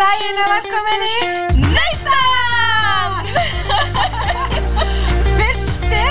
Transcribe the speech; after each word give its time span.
daginn 0.00 0.38
og 0.40 0.48
velkomin 0.54 1.02
í 1.06 1.16
Neistan! 1.74 3.16
Fyrsti 5.38 6.04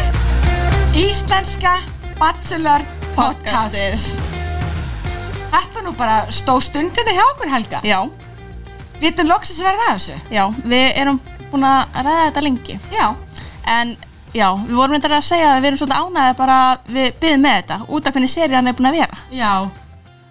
íslenska 1.00 1.74
bachelor 2.20 2.84
podcast. 3.16 4.20
Þetta 5.50 5.76
var 5.80 5.86
nú 5.88 5.94
bara 5.98 6.18
stóð 6.34 6.62
stundið 6.68 7.10
hjá 7.16 7.24
okkur 7.32 7.50
Helga. 7.54 7.80
Já, 7.88 8.00
Vitum 9.00 9.30
loksins 9.32 9.62
verða 9.64 9.86
af 9.94 9.98
þessu? 10.02 10.18
já, 10.36 10.44
við 10.68 10.90
erum 11.00 11.20
búin 11.54 11.64
að 11.64 12.02
ræða 12.04 12.26
þetta 12.28 12.42
lengi 12.44 12.76
Já. 12.92 13.06
En 13.70 13.94
já, 14.36 14.50
við 14.68 14.76
vorum 14.76 14.92
reyndar 14.98 15.16
að 15.18 15.24
segja 15.30 15.54
að 15.54 15.62
við 15.64 15.70
erum 15.70 15.80
svolítið 15.80 16.02
ánæðið 16.04 16.36
bara 16.42 16.58
að 16.66 16.92
við 16.98 17.08
byggðum 17.24 17.46
með 17.48 17.56
þetta 17.62 17.78
út 17.88 18.10
af 18.10 18.14
hvernig 18.18 18.34
serían 18.34 18.68
er 18.70 18.76
búin 18.78 18.90
að 18.92 18.98
vera 19.00 19.22
Já. 19.32 19.54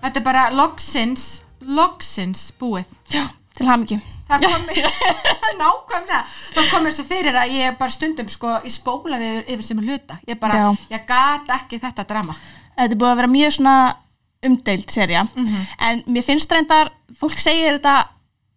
Þetta 0.04 0.20
er 0.20 0.27
bara 0.29 0.45
loksins, 0.54 1.25
loksins 1.64 2.45
búið. 2.61 2.84
Já, 3.11 3.25
til 3.58 3.68
hamingju. 3.68 3.98
Það 4.28 4.44
kom 4.44 4.66
nákvæmlega, 5.62 6.20
það 6.54 6.70
kom 6.72 6.84
mér 6.86 6.96
svo 6.96 7.06
fyrir 7.08 7.38
að 7.40 7.54
ég 7.56 7.78
bara 7.80 7.94
stundum 7.94 8.28
sko, 8.32 8.58
ég 8.64 8.74
spólaði 8.74 9.30
yfir, 9.32 9.46
yfir 9.54 9.66
sem 9.68 9.82
hluta, 9.84 10.18
ég 10.28 10.40
bara, 10.40 10.58
Já. 10.60 10.68
ég 10.94 11.06
gat 11.08 11.54
ekki 11.58 11.80
þetta 11.82 12.06
drama. 12.08 12.36
Þetta 12.76 12.92
er 12.92 13.00
búið 13.00 13.12
að 13.12 13.20
vera 13.22 13.32
mjög 13.32 13.54
svona 13.56 13.76
umdeild 14.46 14.92
sería. 14.94 15.24
En 15.82 16.04
mér 16.06 16.26
finnst 16.26 16.52
reyndar, 16.54 16.92
fólk 17.18 17.40
segir 17.42 17.80
þetta 17.80 17.96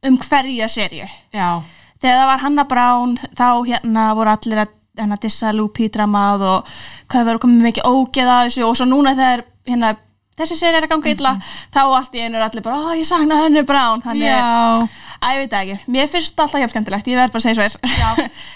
um 0.05 0.17
hverja 0.21 0.67
seríu. 0.69 1.07
Já, 1.33 1.61
Þegar 2.02 2.17
það 2.17 2.29
var 2.31 2.41
Hanna 2.41 2.63
Brown 2.65 3.11
þá 3.38 3.47
hérna 3.67 4.05
voru 4.17 4.31
allir 4.33 4.61
að 4.63 4.71
hérna, 4.97 5.17
dissa 5.21 5.52
Lupi 5.53 5.85
dramað 5.93 6.45
og 6.49 6.71
hvað 7.11 7.27
verður 7.27 7.41
komið 7.43 7.67
mikið 7.67 7.89
ógeð 7.91 8.31
að 8.33 8.45
þessu. 8.47 8.63
Og 8.65 8.77
svo 8.79 8.88
núna 8.89 9.13
þegar 9.17 9.43
hérna, 9.69 9.91
þessi 10.40 10.55
séri 10.59 10.77
er 10.80 10.85
að 10.88 10.94
ganga 10.94 11.12
illa 11.12 11.34
þá 11.73 11.81
allt 11.84 12.16
í 12.16 12.21
einu 12.23 12.39
er 12.39 12.45
allir 12.48 12.63
bara, 12.66 12.80
ó 12.88 12.95
ég 12.98 13.05
sagna 13.08 13.41
henni 13.44 13.63
Brown. 13.67 14.02
Þannig, 14.02 14.27
já, 14.27 14.88
að 15.22 15.35
ég 15.35 15.41
veit 15.44 15.53
ekki. 15.59 15.77
Mér 15.91 16.08
finnst 16.12 16.39
alltaf 16.39 16.59
hjálp 16.63 16.73
skemmtilegt, 16.73 17.08
ég 17.11 17.19
verð 17.19 17.36
bara 17.36 17.42
að 17.42 17.47
segja 17.50 17.58
svo 17.59 17.67
er. 17.67 17.97
Já, 18.00 18.11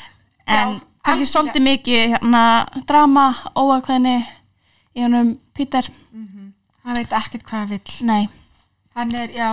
en 0.55 0.73
Já, 0.75 0.79
kannski 1.05 1.27
svolítið 1.29 1.65
mikið 1.67 2.03
hérna, 2.15 2.43
drama, 2.89 3.27
óakveðni 3.59 4.15
í 4.95 5.03
honum 5.05 5.35
Peter. 5.53 5.85
Hann 6.85 6.97
veit 6.99 7.13
ekkert 7.17 7.43
hvað 7.45 7.59
hann 7.59 7.71
vill. 7.75 7.95
nei, 8.05 8.25
Hann 8.95 9.11
er, 9.19 9.31
já, 9.35 9.47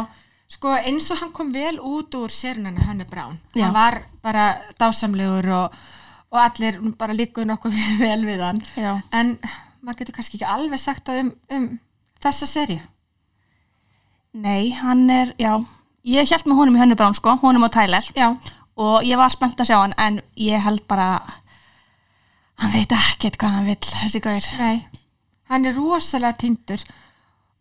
sko 0.52 0.70
eins 0.78 1.08
og 1.11 1.18
hann 1.18 1.33
kom 1.34 1.48
vel 1.52 1.78
út 1.80 2.14
úr 2.14 2.30
sérunana 2.30 2.84
hann 2.86 3.00
er 3.02 3.08
brán. 3.11 3.39
Já. 3.56 3.64
Hann 3.66 3.74
var 3.74 3.96
bara 4.22 4.44
dásamlegur 4.78 5.48
og, 5.56 5.78
og 6.30 6.39
allir 6.44 6.77
bara 7.00 7.16
líkuðu 7.16 7.48
nokkuð 7.50 7.74
vel 8.05 8.20
við 8.28 8.44
hann. 8.44 8.61
já, 8.78 9.00
En 9.12 9.33
maður 9.83 9.98
getur 10.05 10.14
kannski 10.20 10.39
ekki 10.39 10.46
alveg 10.48 10.78
sagt 10.80 11.08
um, 11.11 11.33
um 11.50 11.66
þessa 12.22 12.48
serju. 12.50 12.80
nei, 14.32 14.72
hann 14.78 15.08
er 15.12 15.34
já, 15.40 15.52
ég 16.08 16.30
held 16.30 16.46
með 16.48 16.58
honum 16.60 16.76
í 16.78 16.82
Hönnu 16.82 16.96
Brown 16.96 17.14
sko, 17.18 17.36
honum 17.42 17.66
og 17.66 17.72
Tyler 17.74 18.06
Já, 18.16 18.30
og 18.80 19.04
ég 19.04 19.20
var 19.20 19.32
spennt 19.34 19.60
að 19.60 19.68
sjá 19.72 19.78
hann 19.82 19.94
en 20.00 20.20
ég 20.40 20.62
held 20.64 20.86
bara 20.88 21.20
hann 22.62 22.72
veit 22.72 22.92
ekkert 22.96 23.36
hvað 23.40 23.56
hann 23.58 23.68
vill 23.68 23.80
þessi 23.90 24.22
gaur 24.24 24.48
nei, 24.58 24.86
hann 25.52 25.66
er 25.68 25.76
rosalega 25.76 26.38
tindur 26.40 26.84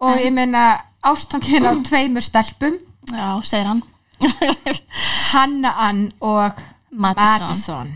og 0.02 0.22
ég 0.22 0.32
meina 0.34 0.64
ástangin 1.04 1.68
á 1.68 1.74
tveimur 1.86 2.24
stelpum, 2.24 2.78
já, 3.12 3.28
segir 3.44 3.68
hann 3.74 3.84
Hanna 5.32 5.72
Ann 5.88 6.12
og 6.22 6.60
Madison. 6.92 7.48
Madison. 7.48 7.94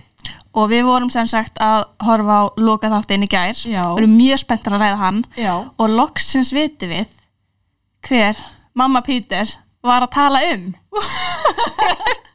Og 0.55 0.69
við 0.71 0.85
vorum 0.87 1.11
sem 1.11 1.27
sagt 1.27 1.59
að 1.63 1.83
horfa 2.05 2.35
á 2.39 2.43
loka 2.57 2.91
þáttin 2.91 3.25
í 3.27 3.29
gær 3.31 3.55
Já. 3.59 3.83
við 3.93 4.03
erum 4.03 4.17
mjög 4.17 4.39
spenntar 4.45 4.77
að 4.77 4.83
ræða 4.85 5.01
hann 5.03 5.21
Já. 5.39 5.53
og 5.77 5.87
loksins 5.91 6.53
vitum 6.55 6.89
við 6.95 7.11
hver 8.07 8.39
mamma 8.77 9.01
Peter 9.05 9.49
var 9.85 10.05
að 10.07 10.15
tala 10.15 10.39
um 10.53 10.63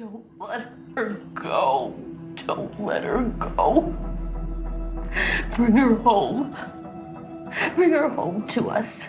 Don't 0.00 0.24
let 0.40 0.66
her 0.96 1.20
go. 1.34 1.92
Don't 2.46 2.72
let 2.80 3.02
her 3.04 3.20
go. 3.38 3.92
Bring 5.56 5.76
her 5.76 5.94
home. 5.94 6.56
Bring 7.76 7.92
her 7.92 8.08
home 8.08 8.46
to 8.48 8.70
us. 8.70 9.08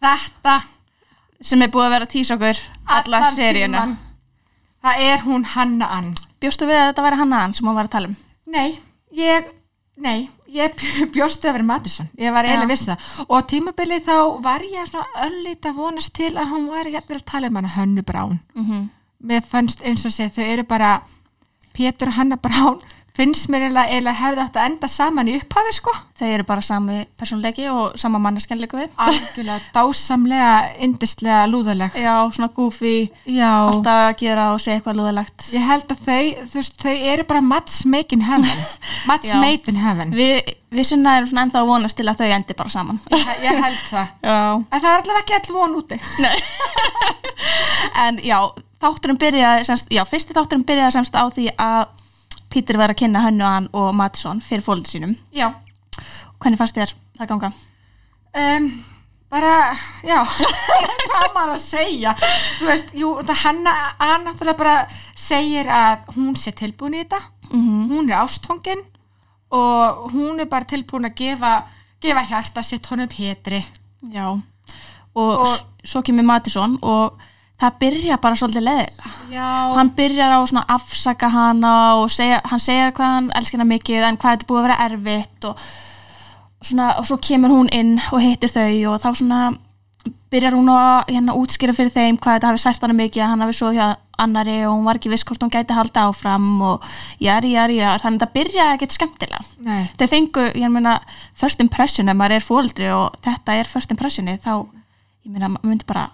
Þetta 0.00 0.54
sem 1.44 1.60
er 1.60 1.68
búið 1.72 1.86
að 1.88 1.94
vera 1.96 2.08
að 2.08 2.12
tísa 2.14 2.36
okkur 2.38 2.62
alla 2.86 3.20
allan 3.20 3.36
seríuna 3.36 3.82
tímann, 3.82 3.96
það 4.86 5.02
er 5.10 5.26
hún 5.26 5.44
Hanna 5.56 5.90
Ann. 5.98 6.14
bjóstu 6.40 6.66
við 6.68 6.78
að 6.78 6.88
þetta 6.92 7.04
væri 7.08 7.20
hann 7.20 7.32
hann 7.36 7.54
sem 7.58 7.66
hún 7.68 7.74
var 7.78 7.88
að 7.90 7.94
tala 7.98 8.10
um 8.12 8.16
Nei, 8.46 8.78
ég, 9.10 9.46
nei, 9.98 10.28
ég 10.54 10.74
bjóstu 11.14 11.48
að 11.50 11.56
vera 11.58 11.66
Madison. 11.66 12.06
Ég 12.14 12.30
var 12.32 12.46
eiginlega 12.46 12.68
Já. 12.68 12.72
viss 12.72 12.84
um 12.86 12.92
það. 12.94 13.24
Og 13.34 13.46
tímabilið 13.50 14.04
þá 14.06 14.16
var 14.44 14.62
ég 14.62 14.86
svona 14.86 15.24
öllít 15.26 15.66
að 15.66 15.80
vonast 15.80 16.12
til 16.14 16.30
að 16.38 16.52
hún 16.52 16.68
væri 16.70 16.92
jætvel 16.94 17.18
að 17.18 17.24
tala 17.32 17.50
um 17.50 17.58
hana 17.58 17.72
Hönnu 17.74 18.04
Brán. 18.06 18.36
Mhm. 18.54 18.84
Mér 19.26 19.42
fannst 19.42 19.82
eins 19.82 20.04
og 20.06 20.12
sé 20.14 20.28
þau 20.30 20.44
eru 20.46 20.62
bara 20.68 21.00
Pétur 21.74 22.12
Hanna 22.14 22.36
Brán 22.38 22.78
finnst 23.16 23.48
mér 23.52 23.66
eiginlega, 23.70 24.12
hefði 24.20 24.42
átt 24.44 24.58
að 24.60 24.66
enda 24.70 24.88
saman 24.92 25.30
í 25.32 25.36
upphafi 25.40 25.72
sko. 25.76 25.92
þau 26.18 26.26
eru 26.32 26.44
bara 26.48 26.62
sami 26.64 26.98
persónleiki 27.20 27.66
og 27.72 27.96
sama 28.00 28.18
manneskennleiku 28.22 28.78
við 28.80 28.90
Algjörlega 28.96 29.58
dásamlega, 29.74 30.52
indislega, 30.84 31.42
lúðaleg. 31.50 31.96
já, 31.96 32.14
svona 32.32 32.48
goofy 32.56 32.94
Já. 33.26 33.50
alltaf 33.70 34.02
að 34.10 34.14
gera 34.22 34.46
og 34.54 34.60
segja 34.64 34.78
eitthvað 34.80 35.00
lúðalegt 35.00 35.48
Ég 35.52 35.66
held 35.68 35.90
að 35.96 36.04
þau, 36.06 36.22
þú 36.52 36.60
veist, 36.60 36.78
þau 36.82 36.94
eru 37.14 37.24
bara 37.32 37.40
match 37.44 37.84
make 37.86 38.12
in 38.16 38.24
heaven. 38.28 38.62
match 39.10 39.28
Já. 39.32 39.40
made 39.40 39.68
in 39.72 39.76
heaven. 39.80 40.12
við, 40.16 40.54
við 40.76 40.84
sinna 40.92 41.16
erum 41.18 41.28
svona 41.32 41.46
ennþá 41.48 41.62
að 41.64 41.70
vonast 41.72 41.96
til 42.00 42.08
að 42.08 42.20
þau 42.22 42.30
endi 42.38 42.56
bara 42.58 42.72
saman 42.76 43.00
Ég, 43.12 43.26
ég 43.44 43.60
held 43.64 43.82
það. 43.90 44.06
já 44.22 44.38
En 44.56 44.80
það 44.80 44.92
er 44.92 45.02
allavega 45.02 45.24
ekki 45.24 45.36
all 45.40 45.56
von 45.56 45.76
úti. 45.80 46.00
en 48.06 48.18
já, 48.24 48.38
þátturinn 48.82 49.18
byrjaði 49.20 49.64
semst, 49.68 49.92
já, 49.92 50.02
fyrsti 50.08 50.36
þátturinn 50.36 50.66
byrjaði 50.68 50.96
semst 50.98 51.16
á 51.16 51.24
því 51.32 51.46
að 51.56 51.84
Peter 52.50 52.78
verið 52.78 52.94
að 52.96 53.00
kynna 53.02 53.22
Hönnu 53.26 53.44
hann 53.44 53.68
og 53.72 53.94
Madison 53.94 54.40
fyrir 54.44 54.62
fólöldur 54.64 54.92
sínum 54.92 55.14
Já. 55.34 55.48
hvernig 56.40 56.58
fannst 56.60 56.76
þér 56.78 56.92
það 57.18 57.28
ganga? 57.32 57.50
Um, 58.36 58.66
bara, 59.32 59.52
já, 60.04 60.18
hvað 61.08 61.30
maður 61.34 61.54
að 61.54 61.62
segja. 61.62 62.12
Þú 62.58 62.66
veist, 62.68 62.90
jú, 62.94 63.12
það 63.26 63.40
hanna 63.44 63.72
að 63.98 64.16
náttúrulega 64.26 64.58
bara 64.60 64.74
segir 65.16 65.70
að 65.72 66.10
hún 66.16 66.36
sé 66.36 66.52
tilbúin 66.52 66.94
í 66.98 67.00
þetta. 67.04 67.20
Mhm. 67.50 67.86
Hún 67.92 68.10
er 68.12 68.20
ástfangin 68.20 68.82
og 69.56 70.10
hún 70.12 70.40
er 70.42 70.50
bara 70.52 70.68
tilbúin 70.68 71.08
að 71.08 71.16
gefa, 71.22 71.54
gefa 72.02 72.24
hjarta 72.28 72.62
sitt 72.62 72.86
honum 72.90 73.08
Petri. 73.08 73.64
já 74.12 74.26
og, 75.16 75.40
Og- 75.40 75.64
svo 75.84 76.02
kemur 76.02 76.24
Madison 76.28 76.78
og 76.82 77.16
það 77.56 77.76
byrja 77.80 78.20
bara 78.20 78.38
svolítið 78.38 78.66
leðilega 78.66 79.50
hann 79.76 79.92
byrjar 79.96 80.36
á 80.36 80.40
að 80.44 80.62
afsaka 80.76 81.28
hana 81.32 81.74
og 82.02 82.10
segja, 82.12 82.40
hann 82.44 82.62
segir 82.62 82.92
hvað 82.96 83.12
hann 83.14 83.30
elskir 83.38 83.60
hana 83.60 83.70
mikið 83.70 84.08
en 84.08 84.18
hvað 84.20 84.36
þetta 84.36 84.50
búið 84.50 84.60
að 84.60 84.66
vera 84.68 84.80
erfitt 84.86 85.48
og, 85.48 85.62
svona, 86.60 86.90
og 87.00 87.08
svo 87.08 87.20
kemur 87.22 87.54
hún 87.54 87.70
inn 87.72 87.96
og 88.10 88.20
hittir 88.20 88.52
þau 88.52 88.92
og 88.92 89.00
þá 89.00 89.08
svona 89.14 89.40
byrjar 90.30 90.56
hún 90.58 90.68
að 90.70 91.14
hérna, 91.14 91.36
útskýra 91.38 91.74
fyrir 91.76 91.94
þeim 91.94 92.18
hvað 92.18 92.36
þetta 92.36 92.50
hafi 92.50 92.62
sært 92.62 92.84
hana 92.84 92.96
mikið 92.98 93.24
að 93.24 93.32
hann 93.32 93.44
hafi 93.46 93.56
svo 93.56 93.70
hjá 93.74 93.86
annari 94.20 94.56
og 94.66 94.74
hún 94.74 94.86
var 94.86 94.98
ekki 94.98 95.10
viss 95.12 95.24
hvort 95.28 95.42
hún 95.44 95.52
gæti 95.52 95.76
halda 95.76 96.06
áfram 96.10 96.46
og 96.64 96.84
jari, 97.22 97.52
jari, 97.54 97.78
jari 97.80 98.02
þannig 98.02 98.20
að 98.20 98.24
þetta 98.24 98.36
byrjaði 98.36 98.76
ekkert 98.76 98.96
skemmtilega. 98.96 99.42
Nei. 99.66 99.82
þau 99.98 100.06
fengu, 100.12 100.46
ég 100.56 100.72
meina, 100.72 100.96
first 101.36 101.60
impression 101.64 102.08
ef 102.08 102.18
maður 102.18 102.38
er 102.38 102.46
fóldri 102.46 102.90
og 102.96 103.16
þetta 103.24 103.58
er 103.60 103.70
first 103.70 103.92
impressioni 103.92 104.38
þá, 104.40 104.64
ég 105.26 105.34
meina, 105.34 105.52
maður 105.52 105.72
myndi 105.72 105.88
bara 105.88 106.08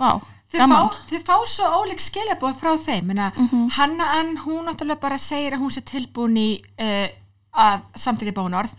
vá, 0.00 0.20
Þau 0.54 1.20
fá, 1.26 1.34
svo 1.50 1.70
ólík 1.80 2.00
skilabóð 2.02 2.56
frá 2.60 2.72
þeim. 2.78 3.10
Minna, 3.10 3.32
Hanna 3.76 4.10
Ann, 4.20 4.36
hún 4.44 4.64
náttúrulega 4.68 5.02
bara 5.02 5.18
segir 5.18 5.56
að 5.56 5.64
hún 5.64 5.74
sé 5.74 5.82
tilbúin 5.86 6.36
í 6.40 6.48
uh, 6.78 7.08
að 7.54 7.84
samtíkja 7.98 8.34
bónorð 8.34 8.72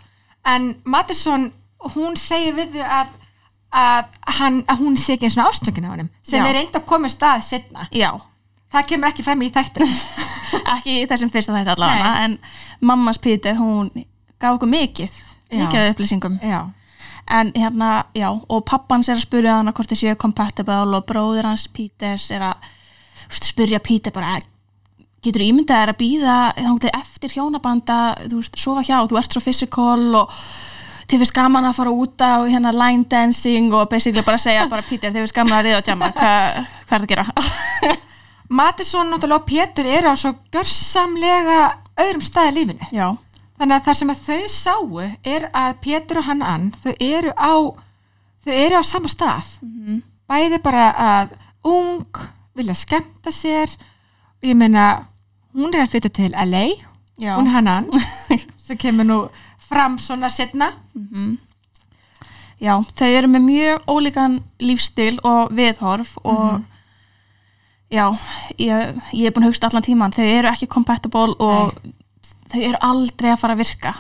en 0.46 0.76
Madison, 0.84 1.50
hún 1.96 2.18
segir 2.20 2.56
við 2.58 2.78
þau 2.78 2.86
að, 3.00 3.12
að, 3.82 4.18
hann, 4.40 4.62
að 4.72 4.82
hún 4.84 4.98
sé 5.00 5.16
ekki 5.16 5.30
eins 5.30 5.38
og 5.40 5.50
ástöngin 5.50 5.88
á 5.88 5.94
hann 5.96 6.10
sem 6.22 6.44
Já. 6.44 6.50
er 6.50 6.62
enda 6.62 6.82
að 6.82 6.88
koma 6.90 7.12
stað 7.12 7.46
setna 7.48 7.88
já, 7.96 8.12
það 8.74 8.90
kemur 8.92 9.12
ekki 9.12 9.26
fram 9.26 9.44
í 9.46 9.52
þættum 9.56 9.96
ekki 10.76 11.00
í 11.02 11.06
þessum 11.10 11.32
fyrsta 11.34 11.56
þætti 11.56 11.76
allavega 11.76 12.14
en 12.26 12.38
mammas 12.86 13.22
Peter, 13.22 13.58
hún 13.58 13.92
gaf 14.42 14.58
okkur 14.58 14.70
mikið, 14.70 15.14
mikið 15.56 15.82
af 15.82 15.94
upplýsingum. 15.94 16.40
Já, 16.44 16.60
en 17.28 17.52
hérna, 17.56 18.06
já, 18.14 18.30
og 18.30 18.66
pappans 18.70 19.10
er 19.10 19.18
að 19.18 19.26
spyrja 19.26 19.60
hana 19.60 19.74
hvort 19.74 19.90
þau 19.90 19.98
séu 19.98 20.18
compatible 20.20 20.82
og 20.86 21.08
bróðir 21.10 21.48
hans 21.50 21.68
Peters 21.74 22.30
er 22.32 22.46
að 22.52 22.68
spyrja 23.34 23.82
Peter 23.82 24.14
bara 24.14 24.38
getur 25.26 25.42
ímyndað 25.42 25.82
þér 25.82 25.94
að 25.94 26.00
býða 26.04 26.38
eftir 26.94 27.34
hjónabanda, 27.34 28.00
þú 28.30 28.42
veist, 28.44 28.60
sofa 28.62 28.86
hjá 28.86 29.00
þú 29.10 29.20
ert 29.20 29.34
svo 29.34 29.42
physical 29.42 30.22
og 30.22 30.34
þið 31.06 31.22
finnst 31.22 31.36
gaman 31.36 31.66
að 31.66 31.78
fara 31.80 31.94
út 31.94 32.22
á 32.22 32.46
hérna 32.46 32.74
line 32.76 33.06
dancing 33.10 33.74
og 33.74 33.90
basically 33.90 34.26
bara 34.26 34.42
segja 34.42 34.68
bara 34.70 34.86
Peter, 34.86 35.10
þið 35.10 35.26
finnst 35.26 35.38
gaman 35.38 35.58
að 35.58 35.68
riða 35.70 35.82
og 35.82 35.90
tjama 35.90 36.12
hvað 36.14 36.60
hva 36.86 36.98
er 36.98 37.02
það 37.02 37.02
að 37.02 37.12
gera? 37.14 37.26
Náttúrulega 38.60 39.40
og 39.40 39.46
Pétur 39.50 39.90
eru 39.90 40.14
á 40.14 40.16
svo 40.18 40.36
görsamlega 40.54 41.60
öðrum 42.06 42.22
staði 42.22 42.56
lífinu 42.60 42.90
já, 42.94 43.08
þannig 43.60 43.76
að 43.78 43.86
það 43.88 43.98
sem 44.00 44.14
að 44.14 44.22
þau 44.28 44.48
sáu 44.52 45.02
er 45.36 45.50
að 45.54 45.74
Pétur 45.82 46.20
og 46.22 46.28
hann 46.30 46.42
Ann 46.44 46.70
þau 46.84 46.94
eru 47.00 47.34
á 47.38 47.54
þau 48.46 48.54
eru 48.54 48.80
á 48.80 48.84
sama 48.84 49.08
stað. 49.10 49.58
Bæði 50.28 50.62
bara 50.64 50.86
að 50.98 51.36
ung 51.66 52.06
vilja 52.56 52.76
skemmta 52.76 53.32
sér. 53.32 53.70
Og 54.42 54.50
ég 54.50 54.56
meina 54.58 55.06
hún 55.56 55.74
er 55.74 55.86
að 55.86 55.94
flytja 55.96 56.12
til 56.12 56.32
LA 56.36 56.66
Já. 57.18 57.38
hún 57.38 57.48
hannan 57.48 57.88
sem 58.66 58.78
kemur 58.78 59.06
nú 59.08 59.18
fram 59.70 59.98
svona 60.00 60.30
setna 60.30 60.74
Já, 62.60 62.80
þau 62.96 63.08
eru 63.08 63.28
með 63.28 63.42
mjög 63.46 63.88
ólíkan 63.92 64.40
lífstil 64.64 65.20
og 65.24 65.52
viðhorf 65.56 66.18
og 66.24 66.62
já, 67.92 68.06
ég, 68.58 68.96
ég 69.14 69.28
er 69.28 69.34
búin 69.36 69.44
að 69.46 69.52
hugsta 69.52 69.68
allan 69.68 69.84
tíman, 69.84 70.12
þau 70.16 70.24
eru 70.24 70.48
ekki 70.52 70.68
compatible 70.72 71.36
og 71.40 71.74
þau 72.56 72.64
eru 72.70 72.82
aldrei 72.90 73.32
að 73.34 73.42
fara 73.42 73.56
að 73.56 73.62
virka. 73.64 73.94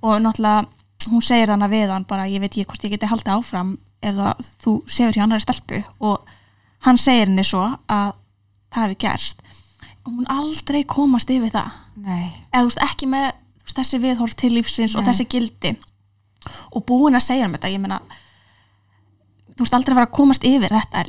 Og 0.00 0.20
náttúrulega 0.24 1.10
hún 1.10 1.24
segir 1.24 1.48
þannig 1.52 1.72
við 1.72 1.92
hann 1.94 2.04
bara, 2.08 2.26
ég 2.28 2.42
veit 2.42 2.50
ekki 2.52 2.66
hvort 2.68 2.84
ég 2.84 2.92
geti 2.94 3.08
haldið 3.08 3.34
áfram 3.38 3.76
það, 4.04 4.48
þú 4.64 4.74
segur 4.88 5.16
hjá 5.16 5.24
annari 5.24 5.44
stelpu. 5.44 5.82
Og 6.00 6.34
hann 6.86 6.98
segir 7.00 7.28
henni 7.28 7.44
svo 7.46 7.62
að 7.88 8.12
það 8.70 8.82
hefði 8.82 8.98
gerst. 9.04 9.44
Og 10.04 10.14
hún 10.14 10.28
aldrei 10.32 10.82
komast 10.88 11.30
yfir 11.30 11.52
það. 11.52 11.78
Nei, 12.00 12.26
eða 12.52 12.64
þú 12.64 12.70
veist 12.70 12.84
ekki 12.88 13.08
með 13.12 13.28
veist, 13.30 13.76
þessi 13.76 14.00
viðhorf 14.00 14.36
til 14.40 14.52
lífsins 14.54 14.96
og 14.96 15.04
Nei. 15.04 15.10
þessi 15.10 15.28
gildi. 15.30 15.74
Og 16.72 16.84
búin 16.88 17.16
að 17.18 17.26
segja 17.26 17.48
um 17.48 17.56
þetta 17.56 17.72
ég 17.72 17.82
meina 17.82 18.00
þú 19.60 19.66
veist 19.66 19.76
aldrei 19.76 19.92
að 19.92 19.98
fara 19.98 20.08
að 20.08 20.16
komast 20.16 20.46
yfir 20.48 20.72
þetta 20.72 21.02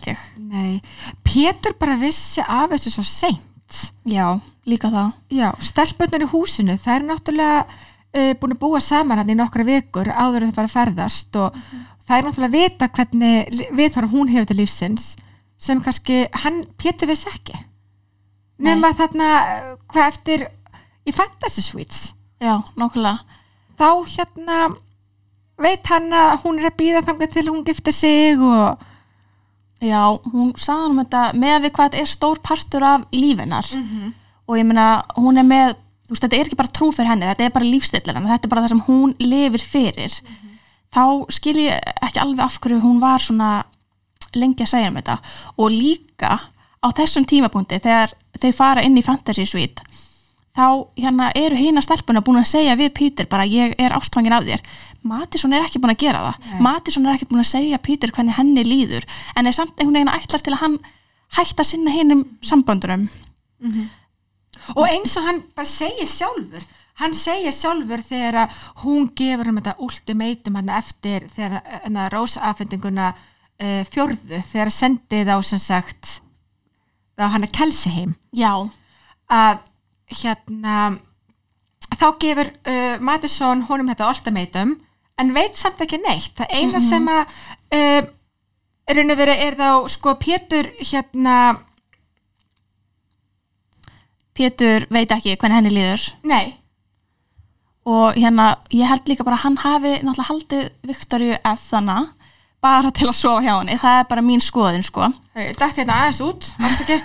Pétur 1.24 1.78
bara 1.80 1.96
vissi 2.02 2.44
af 2.44 2.74
þessu 2.74 2.92
svo 2.98 3.06
seint 3.08 3.48
já, 4.08 4.26
líka 4.68 4.92
það. 4.92 5.16
Já, 5.34 5.48
stelpöndar 5.64 6.26
í 6.26 6.30
húsinu 6.32 6.78
það 6.82 6.98
er 6.98 7.08
náttúrulega 7.08 7.64
uh, 7.66 8.34
búin 8.42 8.56
að 8.56 8.62
búa 8.62 8.82
saman 8.84 9.22
hann 9.22 9.34
í 9.34 9.38
nokkra 9.40 9.66
vikur 9.68 10.12
áður 10.12 10.46
en 10.46 10.52
þau 10.52 10.60
fara 10.60 10.70
að 10.70 10.76
ferðast 10.78 11.40
og 11.42 11.60
það 12.08 12.16
er 12.18 12.28
náttúrulega 12.28 12.50
að 12.50 12.58
vita 12.60 12.92
hvernig 12.98 13.68
viðhorf 13.80 14.16
hún 14.16 14.32
hefur 14.32 14.50
til 14.52 14.60
lífsins 14.62 15.12
sem 15.62 15.82
kannski 15.84 16.24
hann 16.44 16.64
Pétur 16.82 17.12
vissi 17.12 17.30
ekki. 17.30 17.58
Nema 18.62 18.94
þarna 18.98 19.28
hvað 19.90 20.08
eftir 20.08 20.46
í 21.06 21.14
Fantasy 21.14 21.64
Suites. 21.66 22.12
Já, 22.42 22.62
nákvæmlega. 22.78 23.22
Þá 23.78 23.90
hérna 24.14 24.58
veit 25.62 25.90
hann 25.90 26.10
að 26.14 26.40
hún 26.44 26.60
er 26.60 26.70
að 26.70 26.78
býða 26.80 27.04
þangað 27.06 27.36
til 27.36 27.48
hún 27.50 27.66
giftir 27.66 27.96
sig 27.96 28.42
og 28.42 28.82
já, 29.82 30.02
hún 30.32 30.52
sagði 30.58 30.82
hann 30.82 30.92
um 30.96 31.00
þetta 31.04 31.22
með 31.42 31.56
við 31.66 31.72
hvað 31.76 31.90
þetta 31.90 32.02
er 32.04 32.12
stór 32.12 32.40
partur 32.44 32.84
af 32.84 33.02
lífinar 33.12 33.68
Mhm. 33.74 34.14
og 34.48 34.58
ég 34.58 34.66
meina 34.66 35.04
hún 35.18 35.38
er 35.40 35.44
með 35.48 35.74
þú 36.08 36.14
veist, 36.16 36.24
þetta 36.24 36.38
er 36.40 36.46
ekki 36.46 36.58
bara 36.60 36.68
trú 36.76 36.92
fyrir 36.92 37.08
henni, 37.10 37.26
þetta 37.26 37.46
er 37.46 37.52
bara 37.56 37.66
lífstillan 37.66 38.26
þetta 38.28 38.44
er 38.46 38.50
bara 38.50 38.62
það 38.62 38.70
sem 38.70 38.82
hún 38.88 39.14
lifir 39.20 39.60
fyrir. 39.64 40.22
Þá 40.92 41.04
skil 41.32 41.56
ég 41.56 41.80
ekki 42.04 42.20
alveg 42.20 42.40
af 42.44 42.60
hverju 42.60 42.82
hún 42.84 43.00
var 43.00 43.20
svona 43.24 43.64
lengi 44.36 44.64
að 44.66 44.68
segja 44.74 44.90
um 44.90 44.96
þetta. 45.00 45.18
Og 45.58 45.72
líka 45.72 46.40
á 46.84 46.88
þessum 46.92 47.24
tímapunkti 47.26 47.80
þegar 47.80 48.12
þau 48.42 48.52
fara 48.54 48.82
inn 48.84 48.98
í 48.98 49.04
fantasy 49.04 49.46
suite 49.46 49.82
þá 50.58 50.66
hérna 51.00 51.30
eru 51.38 51.60
hína 51.60 51.84
stelpuna 51.84 52.24
búin 52.26 52.42
að 52.42 52.50
segja 52.52 52.78
við 52.80 52.92
Pítur 52.98 53.30
bara 53.32 53.48
ég 53.48 53.76
er 53.80 53.96
ástfangin 53.96 54.36
af 54.36 54.48
þér. 54.48 54.64
Matisson 55.08 55.54
er 55.56 55.66
ekki 55.66 55.80
búin 55.82 55.94
að 55.94 56.04
gera 56.04 56.26
það. 56.26 56.50
Nei. 56.50 56.60
Matisson 56.68 57.08
er 57.08 57.16
ekki 57.16 57.30
búin 57.32 57.44
að 57.44 57.52
segja 57.54 57.82
Pítur 57.82 58.12
hvernig 58.16 58.38
henni 58.38 58.66
líður 58.68 59.08
en 59.36 59.48
er 59.48 59.56
samt 59.56 59.78
einhvern 59.78 60.02
veginn 60.02 60.12
að 60.12 60.26
ætlast 60.26 60.48
til 60.48 60.56
að 60.58 60.64
hann 60.66 60.78
hætta 61.38 61.64
sinna 61.64 61.96
hinum 61.96 62.26
samböndurum 62.44 63.08
og 64.76 64.86
eins 64.90 65.16
og 65.18 65.26
hann 65.26 65.40
bara 65.56 65.70
segir 65.70 66.10
sjálfur 66.12 66.64
hann 67.00 67.16
segir 67.16 67.54
sjálfur 67.56 68.04
þegar 68.06 68.44
að 68.44 68.58
hún 68.84 69.08
gefur 69.18 69.50
um 69.52 69.60
þetta 69.62 69.78
ultimatum 69.86 70.60
hann 70.60 70.74
eftir 70.76 71.28
þegar 71.32 71.62
hann 71.86 72.02
rósafendinguna 72.14 73.14
uh, 73.14 73.82
fjórðu 73.90 74.42
þegar 74.52 74.74
sendið 74.76 75.34
á 75.34 75.38
sem 75.46 75.62
sagt 75.62 76.20
að 77.22 77.36
hann 77.36 77.46
að 77.46 77.54
kelsi 77.54 77.92
heim. 77.94 78.14
Já, 78.34 78.54
að 79.30 79.60
hérna 80.12 80.78
þá 81.98 82.08
gefur 82.22 82.52
uh, 82.52 82.96
Madison 83.04 83.66
honum 83.68 83.92
þetta 83.92 84.10
ultimatum 84.12 84.78
en 85.22 85.34
veit 85.36 85.58
samt 85.60 85.82
ekki 85.84 86.02
neitt. 86.02 86.34
Það 86.38 86.56
eina 86.58 86.82
sem 86.84 87.10
að 87.12 87.36
uh, 87.78 88.00
raun 88.92 89.14
og 89.14 89.22
verið 89.22 89.44
er 89.48 89.60
þá 89.60 89.70
sko 89.96 90.16
Pétur 90.22 90.72
hérna 90.80 91.38
Pétur 94.38 94.88
veit 94.90 95.12
ekki 95.12 95.36
hvernig 95.36 95.60
henni 95.60 95.76
líður. 95.76 96.08
Nei, 96.24 96.56
og 97.86 98.14
hérna, 98.18 98.56
ég 98.70 98.90
held 98.90 99.10
líka 99.10 99.26
bara 99.26 99.40
að 99.40 99.46
hann 99.48 99.58
hafi 99.62 99.94
náttúrulega 100.02 100.28
haldið 100.30 100.66
Viktoríu 100.86 101.38
F 101.42 101.64
þannig 101.72 102.12
bara 102.62 102.92
til 102.94 103.08
að 103.10 103.18
sofa 103.18 103.42
hjá 103.42 103.56
henni, 103.56 103.76
það 103.82 104.00
er 104.00 104.08
bara 104.10 104.24
mín 104.26 104.42
skoðin 104.44 104.84
sko. 104.86 105.08
dætt 105.34 105.80
hérna 105.80 105.96
aðeins 105.98 106.20
út 106.22 106.50
afsaki 106.62 106.98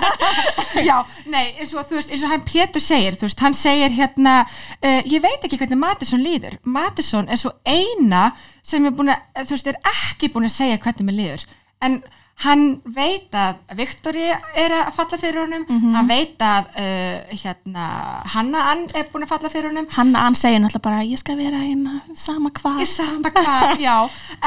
já, 0.88 0.96
nei, 1.30 1.52
eins 1.60 1.74
og 1.76 1.86
þú 1.86 1.98
veist 1.98 2.14
eins 2.14 2.24
og 2.26 2.32
hann 2.32 2.46
Pétur 2.48 2.82
segir, 2.82 3.18
þú 3.18 3.28
veist, 3.28 3.42
hann 3.44 3.54
segir 3.54 3.94
hérna 3.94 4.40
uh, 4.46 5.00
ég 5.04 5.22
veit 5.22 5.44
ekki 5.46 5.60
hvernig 5.60 5.78
Matisson 5.78 6.24
líður. 6.24 6.56
Matisson 6.64 7.28
er 7.30 7.38
svo 7.38 7.52
eina 7.68 8.30
sem 8.62 8.86
er 8.88 8.96
búin 8.96 9.12
að, 9.14 9.44
þú 9.44 9.56
veist, 9.56 9.70
er 9.70 9.92
ekki 9.92 10.32
búin 10.34 10.48
að 10.48 10.56
segja 10.56 10.80
hvernig 10.82 11.06
mér 11.06 11.18
líður, 11.20 11.46
en 11.86 12.00
hann 12.40 12.64
veit 12.96 13.34
að 13.36 13.60
Viktori 13.76 14.26
er 14.30 14.74
að 14.78 14.90
falla 14.96 15.18
fyrir 15.20 15.42
honum, 15.42 15.64
hann 15.94 16.08
veit 16.08 16.40
að 16.44 16.68
uh, 16.80 17.32
hérna, 17.42 17.86
Hanna 18.34 18.64
Ann 18.72 18.84
er 18.96 19.08
búin 19.12 19.26
að 19.26 19.32
falla 19.34 19.52
fyrir 19.52 19.68
honum. 19.70 19.88
Hann, 19.96 20.14
hann 20.16 20.38
segir 20.38 20.62
náttúrulega 20.62 20.86
bara 20.86 21.06
ég 21.06 21.20
skal 21.20 21.36
vera 21.40 21.60
hérna 21.60 22.00
sama 22.16 22.52
hvað 22.56 22.84
í 22.84 22.88
sama 22.88 23.32
hvað, 23.36 23.74
já. 23.86 23.96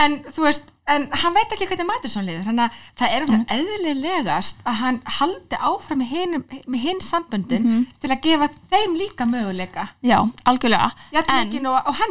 En 0.04 0.18
þú 0.26 0.48
veist, 0.48 0.72
en 0.94 1.06
hann 1.22 1.36
veit 1.38 1.54
ekki 1.56 1.68
hvernig 1.70 1.90
Matusson 1.92 2.26
liður, 2.28 2.48
þannig 2.50 2.66
að 2.66 2.80
það 3.00 3.14
er 3.18 3.28
alltaf 3.28 3.54
eðlilegast 3.58 4.64
að 4.68 4.80
hann 4.82 5.02
haldi 5.20 5.60
áfram 5.72 6.02
með 6.02 6.16
hinn, 6.16 6.40
með 6.66 6.88
hinn 6.88 7.04
samböndin 7.04 7.70
til 8.02 8.10
að 8.12 8.24
gefa 8.26 8.50
þeim 8.74 8.98
líka 9.00 9.30
möguleika. 9.30 9.92
Já, 10.02 10.18
algjörlega. 10.50 10.90
En, 11.24 11.54
og, 11.70 11.94
og 11.94 12.02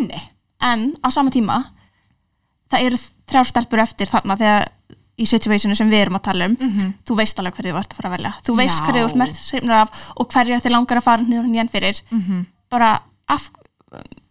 en 0.62 0.92
á 1.02 1.08
sama 1.10 1.32
tíma 1.34 1.58
það 2.72 2.86
eru 2.86 3.00
þrjár 3.28 3.48
stelpur 3.48 3.82
eftir 3.82 4.10
þarna 4.10 4.38
þegar 4.40 4.70
í 5.22 5.28
situationu 5.30 5.76
sem 5.78 5.90
við 5.92 6.04
erum 6.06 6.18
að 6.18 6.24
tala 6.28 6.48
um. 6.50 6.56
Þú 7.08 7.16
veist 7.20 7.38
alveg 7.40 7.56
hverju 7.58 7.72
þú 7.74 7.80
ert 7.82 7.94
að 7.94 8.00
fara 8.00 8.10
að 8.10 8.16
velja. 8.16 8.32
Þú 8.46 8.56
veist 8.58 8.78
Já. 8.78 8.84
hverju 8.88 9.08
þú 9.12 9.24
ert 9.26 9.40
hrifnar 9.52 9.80
af 9.80 10.04
og 10.16 10.28
hverju 10.34 10.60
þið 10.64 10.74
langar 10.76 11.00
að 11.00 11.06
fara 11.08 11.26
nýður 11.28 11.50
nýjan 11.52 11.72
fyrir. 11.72 12.02
Bara 12.72 12.92
af 13.32 13.50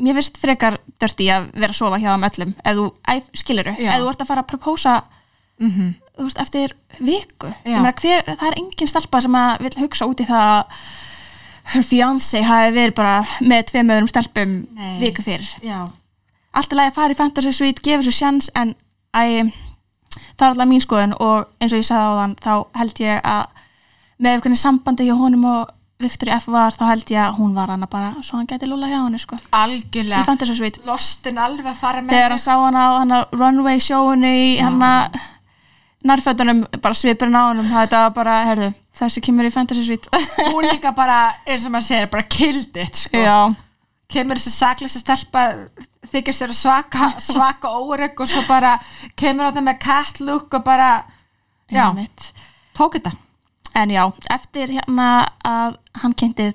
mér 0.02 0.18
finnst 0.18 0.40
frekar 0.42 0.80
dörti 1.02 1.28
að 1.30 1.52
vera 1.54 1.72
að 1.74 1.78
sofa 1.78 2.00
hjá 2.02 2.10
þeim 2.12 2.28
öllum. 2.30 2.54
Ef 2.66 2.78
þú, 2.80 2.86
ef, 3.16 3.28
skiluru, 3.44 3.76
Já. 3.78 3.92
ef 3.96 4.02
þú 4.02 4.10
ert 4.14 4.24
að 4.26 4.32
fara 4.32 4.44
að 4.46 4.50
propósa 4.54 4.96
þú 5.62 6.26
veist, 6.26 6.40
eftir 6.42 6.74
viku. 7.00 7.52
Meina, 7.66 7.94
hver, 7.94 8.26
það 8.26 8.48
er 8.50 8.58
engin 8.58 8.90
stelpa 8.90 9.22
sem 9.22 9.38
að 9.38 9.68
vil 9.68 9.76
hugsa 9.84 10.08
út 10.10 10.24
í 10.24 10.26
það 10.26 10.54
að 10.56 10.82
her 11.72 11.86
fiancé 11.86 12.42
hafi 12.46 12.74
verið 12.76 12.96
bara 12.98 13.18
með 13.46 13.68
tveim 13.72 13.92
öðrum 13.94 14.10
stelpum 14.12 14.56
Nei. 14.76 14.96
viku 15.02 15.24
fyrir 15.26 15.48
já, 15.64 15.84
allt 16.58 16.74
er 16.74 16.80
lagi 16.80 16.92
að 16.92 16.98
fara 16.98 17.16
í 17.16 17.20
fantasy 17.20 17.54
suite, 17.56 17.84
gefa 17.86 18.02
þessu 18.02 18.16
sjans 18.18 18.50
en 18.60 18.74
æ, 19.16 19.52
það 20.16 20.46
er 20.46 20.50
alltaf 20.50 20.70
mín 20.72 20.84
skoðun 20.84 21.18
og 21.20 21.52
eins 21.60 21.74
og 21.74 21.82
ég 21.82 21.88
sagði 21.88 22.08
á 22.08 22.20
þann 22.22 22.36
þá 22.46 22.54
held 22.82 23.04
ég 23.04 23.22
að 23.34 23.68
með 24.22 24.42
hvernig 24.44 24.62
sambandi 24.62 25.08
hjá 25.08 25.16
honum 25.18 25.46
og 25.52 25.78
Viktor 26.02 26.32
F 26.34 26.48
var 26.50 26.74
þá 26.74 26.86
held 26.90 27.12
ég 27.14 27.22
að 27.22 27.36
hún 27.38 27.52
var 27.54 27.70
hana 27.70 27.88
bara 27.90 28.16
svo 28.26 28.40
hann 28.40 28.48
gæti 28.50 28.66
lúla 28.70 28.90
hjá 28.90 29.04
henni 29.04 29.20
sko. 29.22 29.38
Í 29.38 29.52
algjörlega 29.54 30.24
fantasy 30.26 30.56
suite 30.58 30.82
lostin 30.88 31.38
alveg 31.38 31.70
að 31.74 31.78
fara 31.78 32.02
með 32.02 32.16
þegar 32.16 32.34
hann 32.34 32.42
sá 32.42 32.56
hana 32.58 32.86
á 32.86 32.90
hana 32.98 33.20
runway 33.36 33.78
showinu 33.82 34.32
í 34.34 34.56
hana 34.62 34.92
nærfötunum 36.08 36.64
bara 36.82 36.98
svipurinn 36.98 37.38
á 37.38 37.44
honum 37.52 37.68
það 37.70 37.92
var 37.94 38.14
bara, 38.16 38.38
herðu, 38.48 38.72
þessi 38.98 39.22
kemur 39.26 39.48
í 39.48 39.54
fantasy 39.54 39.84
suite. 39.86 40.10
Hún 40.54 40.66
líka 40.66 40.94
bara, 40.98 41.36
eins 41.46 41.68
og 41.68 41.76
maður 41.76 41.88
segir, 41.92 42.10
bara 42.14 42.26
killed 42.26 42.80
it 42.82 43.04
sko. 43.04 43.22
já, 43.22 43.38
kemur 44.12 44.40
þessi 44.40 44.54
sakleysa 44.54 45.02
stelpa 45.02 45.46
þykir 46.12 46.36
sér 46.36 46.54
svaka, 46.56 47.12
svaka 47.32 47.72
órygg 47.72 48.20
og 48.20 48.30
svo 48.30 48.44
bara 48.50 48.78
kemur 49.20 49.50
á 49.50 49.56
það 49.56 49.68
með 49.68 50.26
look 50.28 50.54
og 50.54 50.64
bara 50.66 51.04
já, 51.72 51.88
tók 52.78 52.98
þetta. 53.00 53.14
En 53.76 53.92
já, 53.92 54.04
eftir 54.30 54.74
hérna 54.76 55.28
að 55.48 55.78
hann 56.02 56.14
kynnti 56.20 56.52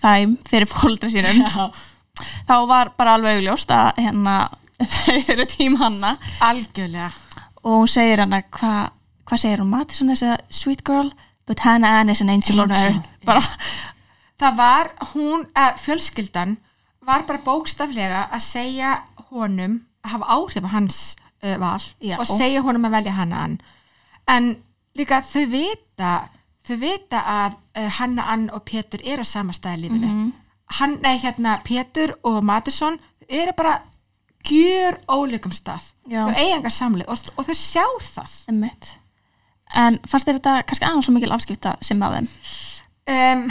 þeim 0.00 0.36
fyrir 0.46 0.68
fóldra 0.68 1.08
sínum 1.10 1.40
Já. 1.42 1.70
þá 2.46 2.56
var 2.68 2.92
bara 2.96 3.16
alveg 3.16 3.40
augljóst 3.40 3.72
að 3.74 4.02
hérna 4.04 4.34
þau 4.94 5.32
eru 5.34 5.46
tím 5.48 5.78
hanna. 5.80 6.16
Algjörlega. 6.44 7.10
Og 7.64 7.80
hún 7.80 7.90
segir 7.90 8.20
hann 8.22 8.36
að 8.36 8.44
hvað 8.58 8.92
hva 9.24 9.38
segir 9.40 9.62
hún, 9.62 9.70
Matisson 9.72 10.12
is 10.12 10.22
a 10.22 10.36
sweet 10.52 10.84
girl 10.84 11.08
but 11.48 11.60
Hannah 11.64 12.00
Ann 12.00 12.10
is 12.12 12.20
an 12.20 12.28
angel 12.28 12.60
on 12.60 12.72
earth. 12.72 13.08
bara, 13.24 13.40
það 14.40 14.56
var 14.58 14.90
hún, 15.14 15.46
að 15.54 15.78
fjölskyldan 15.84 16.56
var 17.04 17.22
bara 17.28 17.42
bókstaflega 17.44 18.24
að 18.32 18.40
segja 18.42 18.94
honum 19.30 19.80
að 20.04 20.10
hafa 20.14 20.30
áhrif 20.38 20.64
á 20.68 20.70
hans 20.74 20.98
uh, 21.44 21.56
val 21.60 21.82
Já. 22.00 22.16
og 22.18 22.26
segja 22.28 22.62
honum 22.64 22.84
að 22.88 22.96
velja 22.98 23.12
hana 23.18 23.42
ann 23.44 23.58
en 24.28 24.50
líka 24.96 25.20
þau 25.26 25.44
vita 25.52 26.12
þau 26.64 26.76
vita 26.80 27.20
að 27.28 27.56
uh, 27.76 27.88
Hanna 27.98 28.24
Ann 28.32 28.46
og 28.56 28.64
Pétur 28.64 29.02
eru 29.04 29.20
á 29.24 29.28
sama 29.28 29.52
stað 29.52 29.78
í 29.78 29.82
lífinu 29.84 30.06
Mhm. 30.08 30.32
hann, 30.80 30.98
nei 31.04 31.18
hérna 31.20 31.58
Pétur 31.64 32.14
og 32.24 32.42
Matisson 32.44 32.98
eru 33.28 33.52
bara 33.56 33.82
gjör 34.44 34.96
ólíkum 35.08 35.52
stað 35.52 35.92
Já. 36.08 36.24
þau 36.26 36.34
eiga 36.36 36.56
enga 36.56 36.70
samli 36.70 37.04
og, 37.08 37.18
og 37.36 37.46
þau 37.46 37.54
sjá 37.56 37.84
það 38.00 38.34
Einmitt. 38.48 38.94
En 39.74 39.96
fannst 40.06 40.28
þér 40.28 40.36
þetta 40.38 40.62
kannski 40.68 40.84
aðeins 40.86 41.06
svo 41.08 41.14
mikil 41.14 41.32
afskipta 41.34 41.76
sem 41.82 42.02
af 42.04 42.12
þeim? 42.16 42.28
um, 43.08 43.46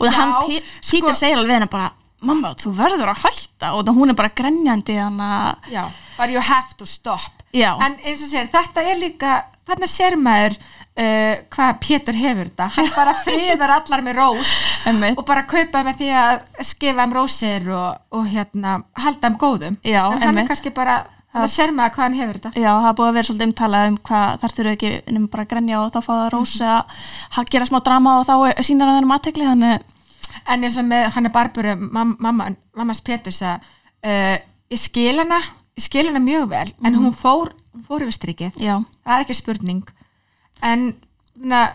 Og 0.00 0.08
hann, 0.14 0.32
Pí- 0.46 0.62
Pítur 0.62 1.12
sko- 1.12 1.18
segir 1.18 1.36
alveg 1.38 1.56
hennar 1.58 1.68
bara, 1.72 1.90
mamma, 2.22 2.54
þú 2.54 2.72
verður 2.76 3.10
að 3.12 3.22
hætta. 3.26 3.72
Og 3.76 3.86
hún 3.88 4.10
er 4.10 4.14
bara 4.18 4.30
grenjandi 4.34 4.94
þannig 4.98 5.32
að, 5.70 5.96
bara 6.16 6.30
you 6.32 6.40
have 6.40 6.74
to 6.78 6.86
stop. 6.86 7.20
Já. 7.52 7.76
en 7.84 7.98
eins 8.00 8.22
og 8.24 8.30
sér, 8.30 8.46
þetta 8.48 8.80
er 8.88 8.96
líka 8.96 9.44
þarna 9.68 9.86
sér 9.86 10.14
maður 10.16 10.54
uh, 10.56 11.34
hvað 11.52 11.80
Pétur 11.84 12.16
hefur 12.16 12.48
þetta. 12.48 12.68
Hann 12.78 12.88
bara 12.96 13.12
friðar 13.26 13.74
allar 13.76 14.00
með 14.06 14.16
rós 14.16 14.54
og 15.18 15.24
bara 15.28 15.42
kaupa 15.44 15.82
með 15.84 15.98
því 16.00 16.08
að 16.16 16.64
skifa 16.64 17.04
um 17.04 17.12
rósir 17.12 17.68
og, 17.68 17.98
og 18.10 18.24
hérna 18.32 18.78
halda 18.96 19.28
um 19.28 19.36
góðum. 19.36 19.76
Já, 19.84 20.00
en 20.14 20.22
hann 20.22 20.38
er 20.38 20.48
kannski 20.48 20.72
bara 20.72 21.02
það 21.32 21.46
sér 21.54 21.70
maður 21.72 21.94
hvað 21.96 22.04
hann 22.04 22.18
hefur 22.20 22.38
þetta. 22.38 22.52
Já, 22.60 22.70
það 22.82 22.88
er 22.90 22.96
búið 22.98 23.08
að 23.10 23.16
vera 23.18 23.28
svolítið 23.28 23.46
umtalað 23.48 23.88
um 23.92 23.96
hvað 24.08 24.40
þar 24.42 24.54
þurfu 24.56 24.72
ekki 24.76 24.90
nema 25.16 25.30
bara 25.32 25.44
að 25.46 25.50
grenja 25.52 25.80
og 25.80 25.92
þá 25.94 25.98
fá 26.02 26.12
það 26.12 26.30
rós 26.34 26.52
Mhm. 26.52 26.66
eða 26.66 26.84
ha- 27.36 27.44
gera 27.54 27.68
smá 27.70 27.78
drama 27.84 28.18
og 28.20 28.26
þá 28.26 28.34
sínar 28.68 28.92
hann 28.92 29.10
aðtekli 29.16 29.46
þannig, 29.48 29.80
en 30.46 30.64
eins 30.64 30.76
og 30.78 30.84
með 30.84 31.10
hann 31.14 31.26
er 31.26 31.32
barburu 31.32 31.76
mam, 31.76 32.16
mamma, 32.20 32.50
mammas 32.76 33.00
Péturs 33.00 33.40
að 33.42 33.60
uh, 34.04 34.36
ég 34.70 34.78
skil 34.78 35.18
hana 35.18 35.40
ég 35.76 35.82
skil 35.86 36.06
hana 36.06 36.20
mjög 36.20 36.48
vel 36.48 36.72
en 36.84 36.94
hún 36.94 37.12
fór, 37.16 37.52
hún 37.72 37.84
fór 37.86 38.02
yfir 38.04 38.12
strikið. 38.18 38.56
Já, 38.60 38.76
það 39.06 39.14
er 39.16 39.24
ekki 39.24 39.34
spurning. 39.38 39.82
En 40.62 40.94
na, 41.36 41.68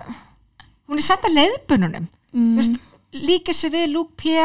hún 0.87 0.97
er 1.01 1.03
samt 1.03 1.25
að 1.25 1.33
leiðbununum 1.39 2.07
mm. 2.33 2.77
líkir 3.25 3.55
svo 3.57 3.69
við 3.73 3.89
Luke 3.91 4.13
P 4.15 4.37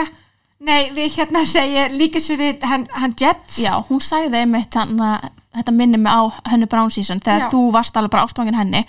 nei 0.67 0.91
við 0.95 1.17
hérna 1.17 1.45
segja 1.49 1.89
líkir 1.93 2.23
svo 2.23 2.37
við 2.41 2.63
hann, 2.69 2.87
hann 2.95 3.15
Jets. 3.19 3.59
Já, 3.63 3.75
hún 3.89 4.03
sagði 4.05 4.43
einmitt 4.43 4.75
hann 4.79 5.01
að 5.03 5.31
þetta 5.57 5.75
minni 5.77 6.01
mig 6.01 6.13
á 6.13 6.23
hennu 6.53 6.69
Brown 6.71 6.93
season 6.95 7.21
þegar 7.21 7.47
Já. 7.47 7.51
þú 7.53 7.63
varst 7.75 7.97
alveg 7.99 8.15
bara 8.15 8.27
ástofangin 8.29 8.57
henni 8.57 8.85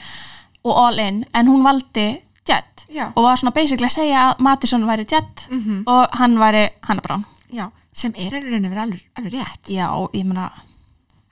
og 0.63 0.77
all 0.79 0.99
in, 1.03 1.23
en 1.35 1.49
hún 1.51 1.63
valdi 1.65 2.07
Jet 2.47 2.85
Já. 2.91 3.09
og 3.15 3.23
var 3.23 3.39
svona 3.39 3.55
basically 3.55 3.87
að 3.87 3.97
segja 3.97 4.21
að 4.29 4.43
Mattisson 4.43 4.85
væri 4.87 5.05
Jet 5.09 5.47
og 5.87 6.17
hann 6.19 6.37
væri 6.39 6.69
Hanna 6.87 7.03
Brown. 7.05 7.25
Já, 7.51 7.69
sem 7.93 8.13
er 8.15 8.31
í 8.31 8.41
rauninni 8.41 8.69
verið 8.71 8.83
alveg, 8.85 9.03
alveg 9.19 9.33
rétt. 9.37 9.69
Já, 9.71 9.87
ég 10.13 10.25
meina 10.25 10.49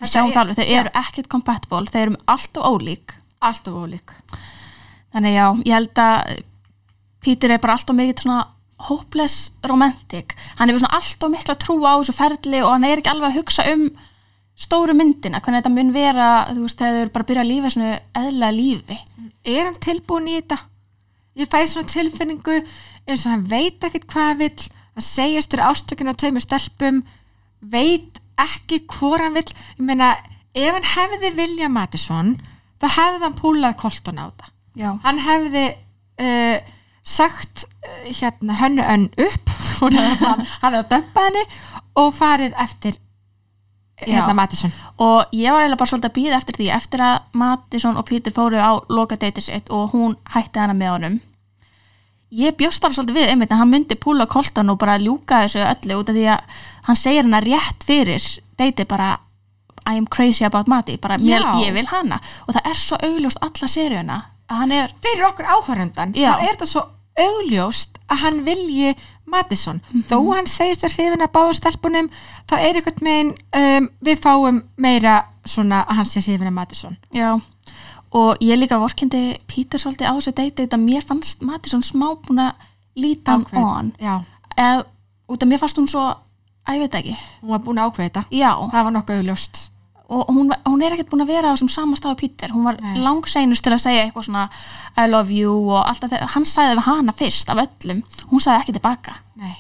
við 0.02 0.12
sjáum 0.12 0.32
það 0.32 0.42
alveg, 0.44 0.60
þau 0.60 0.80
eru 0.80 0.94
ekkert 1.02 1.30
compatible 1.32 1.86
þau 1.92 2.02
eru 2.02 2.16
alltaf 2.28 2.64
ólík. 2.72 3.16
Allt 3.42 3.68
of 3.68 3.78
ólík. 3.82 4.12
Þannig 5.12 5.34
já, 5.34 5.46
ég 5.66 5.74
held 5.74 6.02
að 6.02 6.42
Peter 7.22 7.52
er 7.52 7.62
bara 7.62 7.74
alltaf 7.78 7.96
mikið 7.98 8.24
svona 8.24 8.42
hopeless 8.88 9.52
romantic. 9.70 10.36
Hann 10.60 10.72
hefur 10.72 10.84
svona 10.84 10.98
alltaf 11.00 11.32
mikla 11.34 11.58
trú 11.60 11.78
á 11.86 11.94
þessu 12.00 12.16
ferli 12.18 12.64
og 12.64 12.74
hann 12.74 12.88
er 12.88 13.02
ekki 13.02 13.14
alveg 13.14 13.32
að 13.32 13.40
hugsa 13.42 13.68
um 13.74 13.86
stóru 14.62 14.94
myndina, 14.98 15.42
hvernig 15.42 15.62
þetta 15.62 15.74
mun 15.74 15.94
vera 15.96 16.28
þú 16.52 16.66
veist, 16.66 16.78
þegar 16.80 16.94
þau 16.94 17.02
eru 17.02 17.14
bara 17.14 17.26
að 17.26 17.32
byrja 17.32 17.44
að 17.44 17.52
lífa 17.52 17.72
svona 17.74 17.94
eðlega 18.22 18.58
lífi. 18.58 18.98
Er 19.52 19.64
hann 19.66 19.80
tilbúin 19.82 20.30
í 20.30 20.38
þetta? 20.38 20.58
Ég 21.40 21.50
fæ 21.50 21.60
svona 21.66 21.90
tilfinningu 21.90 22.58
eins 23.08 23.26
og 23.26 23.32
hann 23.32 23.48
veit 23.50 23.88
ekkert 23.88 24.08
hvað 24.12 24.30
hann 24.30 24.42
vill 24.42 24.68
hann 24.92 25.06
segjast 25.06 25.54
fyrir 25.54 25.70
ástökinu 25.70 26.14
á 26.14 26.20
tveimur 26.20 26.44
stelpum 26.44 27.02
veit 27.62 28.20
ekki 28.42 28.82
hvor 28.92 29.22
hann 29.24 29.38
vill. 29.38 29.48
Ég 29.78 29.86
meina, 29.88 30.14
ef 30.54 30.76
hann 30.76 30.90
hefði 30.96 31.32
Vilja 31.38 31.70
Mattisson 31.72 32.36
þá 32.82 32.88
hefði 32.98 33.24
hann 33.26 33.40
púlað 33.40 33.80
kolton 33.82 34.22
á 34.22 34.26
þetta. 34.30 34.52
Já, 34.82 34.90
hann 35.04 35.20
hefði 35.22 35.66
uh, 35.72 36.72
sagt 37.04 37.66
uh, 37.66 38.10
hérna 38.10 38.58
hönnu 38.62 38.84
önn 38.84 39.10
upp. 39.18 39.54
Hann, 39.82 40.46
hann 40.62 40.76
hefði 40.78 40.90
dömpað 40.92 41.30
henni 41.30 41.46
og 41.98 42.14
farið 42.14 42.54
eftir 42.62 43.00
hérna 44.02 44.28
Já. 44.28 44.34
Mattisson 44.34 44.72
og 44.98 45.34
ég 45.34 45.52
var 45.52 45.62
eiginlega 45.62 45.80
bara 45.80 45.90
svolítið 45.90 46.10
að 46.10 46.16
býða 46.18 46.38
eftir 46.38 46.58
því 46.58 46.70
eftir 46.76 47.04
að 47.06 47.18
Mattisson 47.38 47.98
og 47.98 48.06
Peter 48.10 48.34
fóru 48.34 48.62
á 48.62 48.72
loka 48.90 49.18
deytið 49.20 49.48
sitt 49.48 49.74
og 49.74 49.96
hún 49.96 50.16
hætti 50.34 50.62
hana 50.62 50.78
með 50.78 50.94
honum. 50.96 51.18
Ég 52.32 52.56
bjóst 52.58 52.82
bara 52.82 52.96
svolítið 52.96 53.20
við 53.20 53.34
einmitt 53.34 53.52
að 53.52 53.62
hann 53.62 53.74
myndi 53.74 53.98
púla 54.00 54.28
koltan 54.30 54.72
og 54.72 54.80
bara 54.82 55.00
ljúka 55.02 55.44
þessu 55.44 55.66
öllu 55.66 56.00
út 56.00 56.10
af 56.14 56.18
því 56.18 56.28
að 56.32 56.62
hann 56.88 57.00
segir 57.02 57.28
hana 57.28 57.44
rétt 57.44 57.86
fyrir 57.86 58.30
deytið 58.62 58.90
bara 58.94 59.12
I 59.90 59.98
am 59.98 60.06
crazy 60.06 60.46
about 60.46 60.68
Matti, 60.70 60.98
bara 61.02 61.18
mér, 61.18 61.42
ég 61.66 61.74
vil 61.74 61.88
hana. 61.90 62.20
Og 62.46 62.54
það 62.54 62.68
er 62.70 62.78
svo 62.78 63.00
augljóst 63.02 63.42
alla 63.42 63.68
seríuna 63.68 64.18
að 64.22 64.28
er, 64.72 64.92
fyrir 65.04 65.26
okkur 65.30 65.46
áhörundan 65.56 66.14
þá 66.14 66.40
er 66.42 66.48
þetta 66.52 66.66
svo 66.74 66.84
augljóst 67.22 67.98
að 68.12 68.18
hann 68.24 68.44
vilji 68.46 68.94
Mattisson 69.32 69.82
Mhm. 69.92 70.04
þó 70.10 70.18
hann 70.36 70.48
segist 70.48 70.84
að 70.84 70.96
hrifin 70.98 71.22
að 71.24 71.32
báðu 71.36 71.54
stelpunum 71.60 72.10
þá 72.50 72.54
er 72.60 72.76
einhvern 72.76 73.06
veginn 73.08 73.34
um, 73.56 73.90
við 74.04 74.20
fáum 74.24 74.62
meira 74.78 75.26
svona 75.46 75.84
að 75.86 75.96
hann 76.02 76.06
sé 76.06 76.20
hrifin 76.22 76.48
að 76.48 76.58
Mattisson 76.60 76.98
já. 77.14 77.40
Og 78.14 78.36
ég 78.44 78.58
líka 78.60 78.76
vorkindi 78.80 79.38
Peter 79.48 79.80
svolítið 79.80 80.10
á 80.12 80.14
þessu 80.18 80.34
deytið 80.36 80.66
út 80.68 80.74
að 80.76 80.84
mér 80.84 81.06
fannst 81.08 81.42
Mattisson 81.48 81.84
smá 81.84 82.10
búin 82.20 82.42
að 82.44 82.52
líta 83.00 83.32
hann 83.38 83.46
on. 83.56 83.94
Eða 84.58 84.84
út 85.32 85.40
að 85.44 85.48
mér 85.48 85.60
fannst 85.62 85.78
hún 85.80 85.88
svo 85.88 86.02
að 86.68 86.76
ég 86.76 86.80
veit 86.84 86.96
ekki, 87.00 87.16
hún 87.42 87.50
var 87.56 87.60
búin 87.64 87.80
að 87.80 87.88
ákveða 87.92 88.10
þetta. 88.10 88.24
Já. 88.36 88.52
Það 88.72 88.84
var 88.84 88.92
nokkuð 88.98 89.22
augljóst 89.22 89.62
og 90.12 90.30
hún, 90.36 90.52
hún 90.68 90.84
er 90.84 90.96
ekkert 90.96 91.10
búin 91.12 91.24
að 91.24 91.34
vera 91.34 91.52
á 91.52 91.54
þessum 91.56 91.72
sama 91.72 91.98
stað 92.00 92.16
á 92.16 92.22
Peter, 92.22 92.54
hún 92.54 92.68
var 92.68 92.80
langseinust 93.00 93.64
til 93.64 93.74
að 93.74 93.84
segja 93.86 94.06
eitthvað 94.06 94.28
svona 94.28 94.46
I 95.00 95.08
love 95.08 95.34
you 95.34 95.56
og 95.72 95.82
alltaf 95.86 96.16
hann 96.36 96.48
sagði 96.48 96.78
við 96.80 96.88
hana 96.90 97.16
fyrst 97.16 97.52
af 97.52 97.64
öllum, 97.64 98.02
hún 98.32 98.44
sagði 98.44 98.64
ekki 98.66 98.78
tilbaka. 98.78 99.18
Nei. 99.40 99.56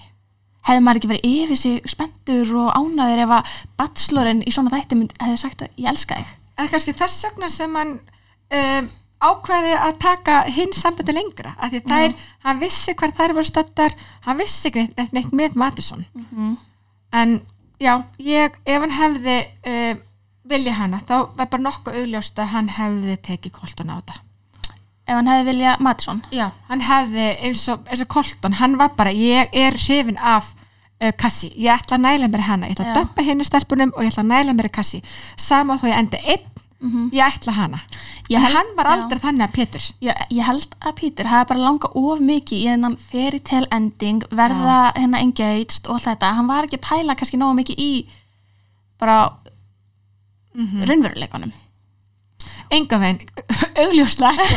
hefði 0.67 0.81
maður 0.86 1.00
ekki 1.00 1.10
verið 1.10 1.29
yfir 1.31 1.58
sig 1.58 1.89
spenntur 1.89 2.55
og 2.62 2.74
ánaður 2.77 3.24
ef 3.24 3.36
að 3.38 3.53
bachelorinn 3.81 4.43
í 4.46 4.53
svona 4.53 4.74
þætti 4.75 5.00
hefði 5.17 5.38
sagt 5.41 5.63
að 5.65 5.81
ég 5.81 5.89
elska 5.89 6.20
þig. 6.20 6.34
Eða 6.60 6.74
kannski 6.75 6.98
þess 7.00 7.24
vegna 7.25 7.50
sem 7.50 7.79
hann 7.79 7.96
um, 8.60 8.91
ákveði 9.22 9.74
að 9.77 9.98
taka 10.01 10.38
hinn 10.50 10.75
sambandi 10.75 11.15
lengra, 11.15 11.55
af 11.58 11.72
því 11.72 11.81
þær 11.89 12.13
hann 12.46 12.62
vissi 12.62 12.93
hver 12.98 13.13
þær 13.17 13.36
voru 13.38 13.48
stöttar 13.48 13.98
hann 14.25 14.39
vissi 14.41 14.72
neitt, 14.75 15.01
neitt, 15.13 15.34
með 15.34 15.58
Mattisson 15.62 16.05
en 17.13 17.36
já, 17.81 17.93
ég, 18.17 18.58
ef 18.65 18.86
hann 18.86 18.96
hefði 18.98 19.38
um, 19.74 20.01
vilja 20.53 20.74
hana, 20.77 21.00
þá 21.08 21.15
var 21.38 21.48
bara 21.51 21.63
nokkuð 21.67 21.98
augljóst 22.01 22.39
að 22.43 22.51
hann 22.55 22.70
hefði 22.77 23.17
tekið 23.29 23.55
Colton 23.60 23.91
á 23.91 23.96
þetta. 24.01 24.20
Ef 25.08 25.15
hann 25.17 25.27
hefði 25.31 25.48
vilja 25.51 25.75
Mattisson 25.81 26.20
já, 26.31 26.48
hann 26.70 26.81
hefði 26.86 27.27
eins 27.48 27.63
og, 27.74 27.81
eins 27.89 28.03
og 28.05 28.12
Colton, 28.13 28.53
hann 28.62 28.77
var 28.79 28.93
bara 28.96 29.12
ég 29.15 29.50
er 29.58 29.74
hrifin 29.81 30.20
af 30.22 30.51
uh, 31.01 31.10
Kassi, 31.17 31.50
ég 31.58 31.74
ætla 31.74 31.98
að 31.98 32.05
næla 32.05 32.29
mér 32.31 32.46
hana 32.48 32.70
ég 32.70 32.77
ætla 32.77 32.86
Já. 32.86 32.91
að 32.93 33.00
dömpa 33.01 33.25
henni 33.25 33.48
stelpunum 33.48 33.91
og 33.98 34.05
ég 34.05 34.13
ætla 34.13 34.24
að 34.24 34.31
næla 34.36 34.53
mér 34.60 34.70
Kassi 34.72 35.01
sama 35.41 35.79
þó 35.81 35.88
ég 35.89 35.98
endi 35.98 36.22
einn 36.22 36.48
ég 37.13 37.22
ætla 37.22 37.53
hana. 37.53 37.79
Ég 38.31 38.38
en 38.39 38.46
held- 38.46 38.55
hann 38.55 38.70
var 38.77 38.88
já. 38.88 38.91
aldrei 38.96 39.20
þannig 39.22 39.43
að 39.46 39.51
Pétur. 39.58 39.84
Ég, 40.01 40.22
ég 40.31 40.46
held 40.48 40.72
að 40.79 40.96
Peter 41.01 41.27
hefði 41.29 41.48
bara 41.51 41.65
langað 41.65 41.98
of 42.00 42.22
mikið 42.25 42.58
í 42.58 42.70
þennan 42.72 42.96
fairy 42.98 43.39
tale 43.46 43.67
ending 43.75 44.24
verða 44.31 44.77
hérna 44.96 45.20
engaged 45.22 45.86
og 45.89 45.98
allt 46.00 46.08
þetta. 46.08 46.31
Hann 46.39 46.48
var 46.50 46.65
ekki 46.65 46.79
að 46.79 46.88
pæla 46.88 47.15
kannski 47.20 47.38
nógu 47.41 47.58
mikið 47.60 47.84
í 47.86 47.91
bara 49.01 49.17
raunveruleikunum 50.55 51.51
enga 52.72 53.00
veginn, 53.01 53.27
augljóslega. 53.84 54.48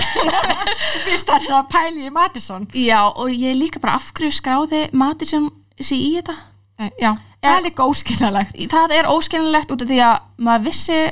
Við 1.08 1.18
starfum 1.20 1.58
að 1.58 1.70
pæli 1.72 2.06
í 2.08 2.14
Mattisson 2.14 2.68
Já, 2.78 3.00
og 3.10 3.32
ég 3.34 3.56
líka 3.58 3.82
bara 3.82 3.98
afhverju 3.98 4.34
skráði 4.38 4.84
Mattisson 4.94 5.50
sér 5.80 5.98
í 5.98 6.12
þetta? 6.18 6.36
Eh, 6.78 6.90
já, 6.98 7.10
það 7.42 7.56
er 7.56 7.66
líka 7.68 7.86
óskilnalegt 7.86 8.56
það 8.70 8.96
er 8.96 9.10
óskiljanlegt 9.10 9.74
út 9.74 9.84
af 9.84 9.90
því 9.90 10.00
að 10.06 10.16
maður 10.46 10.66
vissi 10.68 11.02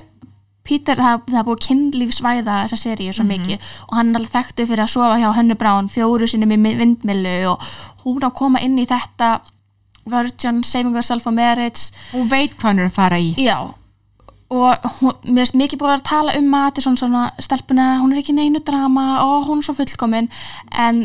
Peter, 0.62 0.99
það, 0.99 1.25
það 1.27 1.47
búið 1.49 1.62
kynlífsvæða 1.67 2.57
þessa 2.65 2.79
seríu 2.79 3.15
svo 3.15 3.27
mikið 3.27 3.65
og 3.89 3.97
hann 3.99 4.12
er 4.12 4.21
alveg 4.21 4.35
þekktu 4.37 4.67
fyrir 4.71 4.85
að 4.85 4.93
sofa 4.93 5.19
hjá 5.19 5.29
Hönnu 5.35 5.57
Brown 5.59 5.91
fjóru 5.91 6.29
sinni 6.31 6.47
með 6.47 6.79
vindmilu 6.79 7.35
og 7.51 7.67
hún 8.05 8.23
á 8.23 8.31
að 8.31 8.37
koma 8.39 8.62
inn 8.62 8.79
í 8.79 8.87
þetta 8.87 9.41
Virgin, 10.07 10.62
Saving 10.67 10.95
Yourself 10.95 11.23
for 11.23 11.35
Marriage. 11.35 11.93
Hún 12.11 12.31
veit 12.31 12.57
hvað 12.57 12.69
hann 12.73 12.83
er 12.83 12.91
að 12.91 12.97
fara 12.97 13.19
í. 13.23 13.35
Já 13.39 13.71
og 14.53 14.93
hún, 15.01 15.17
mér 15.33 15.49
er 15.49 15.59
mikið 15.63 15.81
búið 15.81 15.95
að 15.97 16.05
tala 16.11 16.37
um 16.39 16.51
Mattisson 16.53 16.99
svona 17.01 17.25
stelpuna, 17.41 17.97
hún 18.03 18.13
er 18.13 18.21
ekki 18.23 18.37
neinu 18.37 18.61
drama 18.65 19.07
og 19.25 19.49
hún 19.49 19.63
er 19.63 19.69
svo 19.69 19.77
fullkomin 19.79 20.29
en, 20.71 21.03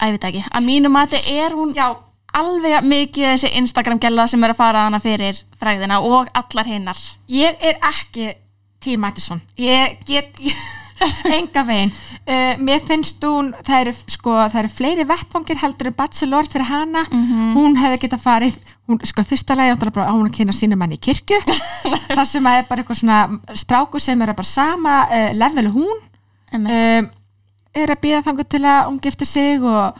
að 0.00 0.08
ég 0.08 0.16
veit 0.16 0.28
ekki, 0.30 0.44
að 0.50 0.66
mínu 0.70 0.92
mati 0.92 1.20
er 1.36 1.56
hún 1.56 1.74
já, 1.76 1.90
alveg 2.36 2.88
mikið 2.88 3.30
þessi 3.34 3.52
Instagram 3.60 4.00
gæla 4.02 4.26
sem 4.30 4.42
er 4.44 4.54
að 4.54 4.60
fara 4.62 4.86
hana 4.88 5.02
fyrir 5.02 5.38
fræðina 5.60 6.00
og 6.04 6.32
allar 6.36 6.68
hinnar. 6.68 6.98
Ég 7.32 7.60
er 7.60 7.78
ekki 7.92 8.32
tím 8.86 9.00
Mattisson 9.02 9.40
ég 9.58 9.98
get 10.06 10.40
enga 11.38 11.62
veginn. 11.68 11.92
Uh, 12.26 12.54
mér 12.64 12.80
finnst 12.86 13.22
hún 13.26 13.52
það 13.66 13.80
eru, 13.84 13.92
sko, 14.14 14.36
það 14.48 14.60
eru 14.62 14.72
fleiri 14.72 15.06
vettvangir 15.08 15.60
heldur 15.60 15.90
en 15.90 15.96
Bachelor 15.98 16.48
fyrir 16.52 16.68
hana. 16.70 17.04
Hún 17.56 17.76
hefði 17.80 18.00
getað 18.06 18.24
farið 18.24 18.56
hún, 18.88 19.00
sko, 19.06 19.24
fyrsta 19.26 19.56
lagi 19.58 19.74
á 19.76 20.10
hún 20.14 20.26
að 20.30 20.34
kynna 20.38 20.54
sínum 20.56 20.78
manni 20.80 20.98
í 20.98 21.02
kirkju. 21.02 21.38
Það 22.16 22.24
sem 22.30 22.48
að 22.48 22.58
er 22.62 22.66
bara 22.70 22.82
eitthvað 22.84 23.00
svona 23.02 23.20
stráku 23.58 24.00
sem 24.02 24.22
er 24.22 24.32
bara 24.34 24.48
sama 24.48 24.98
uh, 25.10 25.30
level 25.36 25.68
og 25.70 25.78
hún 25.82 25.96
um, 26.56 26.68
er 27.76 27.92
að 27.92 28.02
býða 28.02 28.22
þangur 28.26 28.46
til 28.48 28.62
að 28.64 28.84
hún 28.88 29.00
giftir 29.04 29.28
sig 29.28 29.62
og 29.66 29.98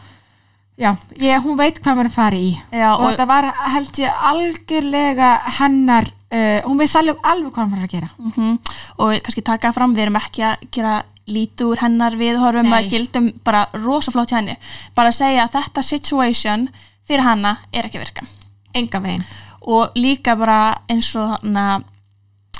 já, 0.77 0.91
ég, 1.21 1.41
hún 1.43 1.57
veit 1.59 1.77
hvað 1.83 1.97
maður 1.99 2.09
að 2.11 2.15
fara 2.17 2.39
í. 2.41 2.51
Já, 2.73 2.87
og, 2.95 3.01
og- 3.03 3.11
þetta 3.11 3.27
var 3.29 3.49
held 3.75 3.99
ég 4.01 4.23
algjörlega 4.31 5.31
hennar 5.59 6.09
uh, 6.33 6.59
hún 6.65 6.79
veist 6.79 6.97
alveg, 6.99 7.19
alveg 7.23 7.53
hvað 7.55 7.69
maður 7.69 7.83
er 7.83 7.89
að 7.89 7.95
gera. 7.95 8.09
Mm 8.17 8.57
og 8.97 9.13
kannski 9.21 9.43
taka 9.45 9.69
fram, 9.75 9.93
við 9.93 10.07
erum 10.07 10.15
ekki 10.17 10.41
að 10.41 10.63
gera 10.73 10.95
lítið 11.29 11.67
úr 11.67 11.81
hennar 11.83 12.15
viðhorfum 12.17 12.69
Nei. 12.71 12.77
að 12.79 12.87
gildum 12.95 13.27
bara 13.45 13.67
rosaflótt 13.75 14.31
hjá 14.31 14.39
henni. 14.39 14.55
Bara 14.97 15.11
að 15.11 15.19
segja 15.19 15.43
að 15.43 15.57
þetta 15.57 15.83
situation 15.85 16.67
fyrir 17.05 17.25
hanna 17.27 17.57
er 17.71 17.85
ekki 17.85 17.99
að 17.99 18.07
virka. 18.07 18.25
Enga 18.73 19.01
veginn. 19.03 19.25
Og 19.67 19.93
líka 19.99 20.33
bara 20.39 20.77
eins 20.89 21.11
og 21.19 21.35
hana 21.43 21.81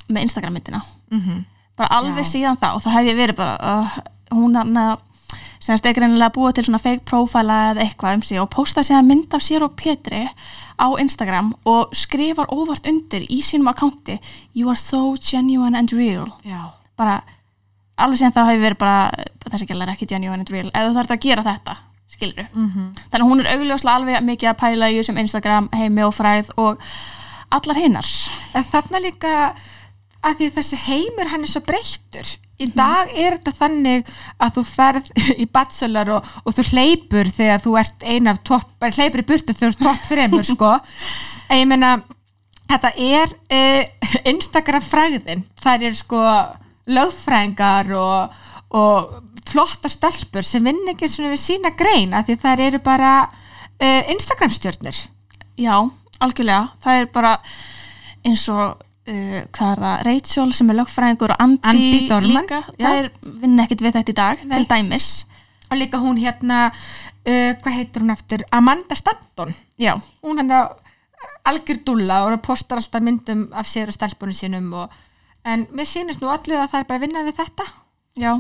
með 0.08 0.28
Instagram 0.28 0.60
myndina 0.60 0.84
mm 1.12 1.46
bara 1.78 2.00
alveg 2.00 2.26
Já. 2.26 2.32
síðan 2.32 2.58
þá 2.58 2.68
og 2.74 2.82
þá 2.82 2.90
hef 2.96 3.08
ég 3.12 3.18
verið 3.20 3.38
bara 3.38 3.58
uh, 3.62 3.98
hún 4.34 4.58
hann 4.58 4.80
semst 5.60 5.86
er 5.86 5.96
greinilega 5.98 6.34
búið 6.36 6.58
til 6.58 6.68
svona 6.68 6.82
fake 6.82 7.06
profile 7.08 7.58
eða 7.72 7.86
eitthvað 7.86 8.20
um 8.20 8.26
sig 8.28 8.42
og 8.42 8.50
posta 8.54 8.84
sér 8.86 9.06
mynd 9.06 9.34
af 9.34 9.44
sér 9.46 9.66
og 9.66 9.76
Petri 9.80 10.28
á 10.78 10.88
Instagram 11.02 11.54
og 11.66 11.96
skrifar 11.96 12.52
óvart 12.54 12.88
undir 12.90 13.26
í 13.30 13.42
sínum 13.42 13.72
akkánti 13.72 14.20
you 14.54 14.70
are 14.70 14.78
so 14.78 15.16
genuine 15.22 15.78
and 15.78 15.94
real. 15.94 16.30
Já, 16.46 16.74
bara 16.98 17.22
alveg 17.98 18.22
síðan 18.22 18.36
þá 18.36 18.44
hefur 18.52 18.66
verið 18.68 18.82
bara 18.84 19.12
þessi 19.50 19.68
gælar 19.68 19.94
ekki 19.96 20.10
genuine 20.10 20.44
and 20.44 20.50
real. 20.54 20.70
Ef 20.74 20.90
þú 20.90 20.98
þarf 21.00 21.16
að 21.18 21.24
gera 21.26 21.46
þetta 21.48 21.78
skilur 22.08 22.48
mm 22.54 22.92
þannig 23.12 23.24
að 23.24 23.30
hún 23.30 23.42
er 23.42 23.50
augljóslega 23.54 23.96
alveg 24.00 24.26
mikið 24.28 24.50
að 24.52 24.60
pæla 24.62 24.90
í 24.92 25.00
þessum 25.00 25.22
Instagram 25.22 25.70
heimi 25.76 26.04
og 26.06 26.14
fræð 26.16 26.52
og 26.58 26.84
allar 27.54 27.80
hinnar 27.80 28.08
þarna 28.72 29.02
líka 29.04 29.34
að 30.26 30.42
því 30.42 30.50
þessi 30.58 30.80
heimur 30.88 31.32
hann 31.32 31.46
er 31.46 31.52
svo 31.52 31.62
breyttur. 31.68 32.34
Í 32.58 32.68
dag 32.74 33.12
er 33.14 33.36
þetta 33.36 33.54
þannig 33.60 34.08
að 34.42 34.54
þú 34.56 34.64
ferð 34.72 35.10
í 35.44 35.46
bachelor 35.54 36.14
og, 36.18 36.30
og 36.44 36.56
þú 36.58 36.68
hleypur 36.72 37.32
þegar 37.34 37.64
þú 37.64 37.76
ert 37.82 38.06
ein 38.14 38.32
af 38.32 38.42
topp, 38.48 38.72
er 38.82 38.98
hleypur 38.98 39.24
í 39.24 39.28
burtu 39.32 39.54
þegar 39.54 39.76
þú 39.76 39.76
ert 39.76 39.84
topp 39.86 40.08
þreymur 40.12 40.48
sko. 40.54 40.72
En 41.48 41.62
ég 41.62 41.70
meina 41.70 41.92
þetta 42.68 42.94
er 42.98 43.36
uh, 43.60 44.16
Instagram 44.34 44.84
fræðin 44.84 45.46
það 45.64 45.90
eru 45.90 46.02
sko 46.02 46.24
lögfræðingar 46.88 47.92
og, 48.00 48.40
og 48.80 49.14
flotta 49.48 49.92
stelpur 49.92 50.44
sem 50.44 50.64
vinn 50.64 50.90
ekki 50.92 51.08
við 51.08 51.38
sína 51.40 51.72
grein 51.76 52.16
að 52.16 52.32
því 52.32 52.40
það 52.42 52.64
eru 52.66 52.82
bara 52.84 53.12
uh, 53.28 54.02
Instagram 54.12 54.52
stjörnur 54.56 55.06
Já, 55.58 55.74
algjörlega. 56.22 56.68
Það 56.84 57.00
er 57.02 57.08
bara 57.10 57.32
eins 58.28 58.44
og, 58.54 58.84
uh, 59.08 59.40
hvað 59.56 59.72
er 59.74 59.82
það, 59.84 59.96
Rachel 60.08 60.54
sem 60.58 60.70
er 60.74 60.78
lögfræðingur 60.82 61.34
og 61.36 61.42
Andi, 61.44 61.62
Andi 61.72 62.02
Dorman, 62.10 62.44
líka. 62.44 62.62
Það 62.80 63.00
er 63.04 63.10
vinn 63.44 63.60
ekkit 63.64 63.82
við 63.86 63.98
þetta 64.00 64.14
í 64.14 64.18
dag, 64.22 64.44
Nei. 64.46 64.58
til 64.58 64.68
dæmis. 64.74 65.10
og 65.70 65.78
líka 65.82 66.00
hún 66.00 66.20
hérna 66.22 66.58
uh, 66.72 67.54
hvað 67.60 67.74
heitir 67.76 68.02
hún 68.06 68.14
aftur, 68.14 68.44
Amanda 68.56 68.96
Stanton. 68.96 69.54
Já, 69.78 69.96
hún 70.24 70.38
hann 70.40 70.52
að 70.52 70.76
algjör 71.48 71.80
dúlla 71.88 72.22
og 72.28 72.38
postar 72.46 72.78
alltaf 72.80 73.02
myndum 73.04 73.48
af 73.56 73.68
sér 73.68 73.88
og 73.92 73.96
stelpunum 73.96 74.36
sínum 74.36 74.70
og, 74.84 74.92
en 75.48 75.66
mér 75.76 75.88
sýnist 75.88 76.22
nú 76.22 76.30
allir 76.32 76.60
að 76.60 76.72
það 76.72 76.80
er 76.84 76.88
bara 76.90 77.00
að 77.00 77.06
vinna 77.08 77.24
við 77.28 77.38
þetta. 77.40 77.66
Já, 78.20 78.32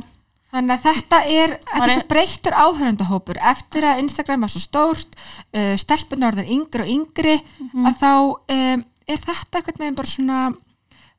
þannig 0.51 0.73
að 0.77 0.83
þetta 0.87 1.19
er, 1.31 1.53
þetta 1.67 1.85
er 1.87 1.93
svo 1.95 2.03
breyttur 2.11 2.55
áhörundahópur 2.63 3.39
eftir 3.51 3.87
að 3.87 3.99
Instagram 4.03 4.45
var 4.45 4.51
svo 4.53 4.61
stórt 4.63 5.17
uh, 5.19 5.75
stelpunar 5.79 6.31
orðin 6.35 6.51
yngri 6.57 6.83
og 6.85 6.91
yngri 6.95 7.35
Mhm. 7.59 7.85
að 7.89 7.97
þá 8.03 8.11
um, 8.55 8.85
er 9.07 9.19
þetta 9.23 9.59
eitthvað 9.59 9.83
með 9.83 9.99
bara 9.99 10.13
svona 10.13 10.39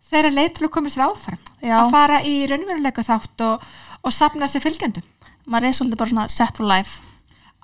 þeirra 0.09 0.33
leið 0.35 0.51
til 0.57 0.67
að 0.69 0.75
koma 0.77 0.93
sér 0.93 1.05
áfram 1.09 1.41
Já. 1.61 1.77
að 1.81 1.93
fara 1.95 2.23
í 2.25 2.35
raunveruleika 2.49 3.05
þátt 3.07 3.45
og, 3.49 3.69
og 4.03 4.15
sapna 4.15 4.49
sér 4.51 4.65
fylgjendum 4.65 5.07
maður 5.49 5.69
er 5.71 5.79
svolítið 5.79 6.01
bara 6.03 6.13
svona 6.13 6.27
set 6.33 6.59
for 6.59 6.69
life. 6.69 7.05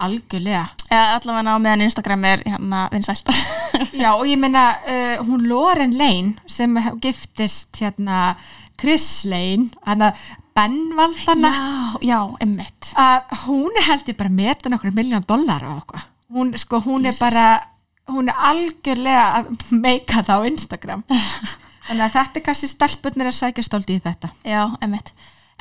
algjörlega 0.05 0.65
Eða 0.91 1.19
allavega 1.19 1.55
á 1.55 1.59
meðan 1.63 1.85
Instagram 1.87 2.25
er 2.27 2.41
hérna 2.47 2.87
vinsælt. 2.93 3.29
Já 4.03 4.11
og 4.15 4.25
ég 4.27 4.41
meina 4.41 4.65
uh, 4.83 5.21
hún 5.27 5.45
Lauren 5.49 5.95
Lane 5.99 6.35
sem 6.51 6.75
giftist 7.03 7.79
hérna 7.83 8.35
Chris 8.81 9.25
Lane 9.29 9.71
hana 9.87 10.13
Benvaldana 10.55 11.51
já, 11.51 12.15
já, 12.15 12.19
emmitt. 12.41 12.93
að 12.95 13.33
hún 13.49 13.75
er 13.75 13.87
held 13.89 14.11
ég 14.11 14.19
bara 14.19 14.31
metan 14.31 14.77
okkur 14.77 14.95
miljón 14.95 15.25
dólar 15.27 15.65
á 15.67 15.71
okkur 15.75 16.05
hún, 16.31 16.53
sko, 16.59 16.79
hún 16.85 17.09
er 17.11 17.17
bara 17.19 17.74
hún 18.13 18.29
er 18.29 18.41
algjörlega 18.51 19.27
að 19.39 19.53
meika 19.73 20.25
það 20.27 20.45
á 20.45 20.49
Instagram 20.51 21.05
þannig 21.09 22.05
að 22.07 22.17
þetta 22.17 22.41
er 22.41 22.45
kannski 22.49 22.71
stelpunir 22.71 23.31
að 23.31 23.39
sækja 23.39 23.65
stóldi 23.67 23.99
í 23.99 24.03
þetta 24.05 24.31
Já, 24.45 24.63
emmitt. 24.85 25.13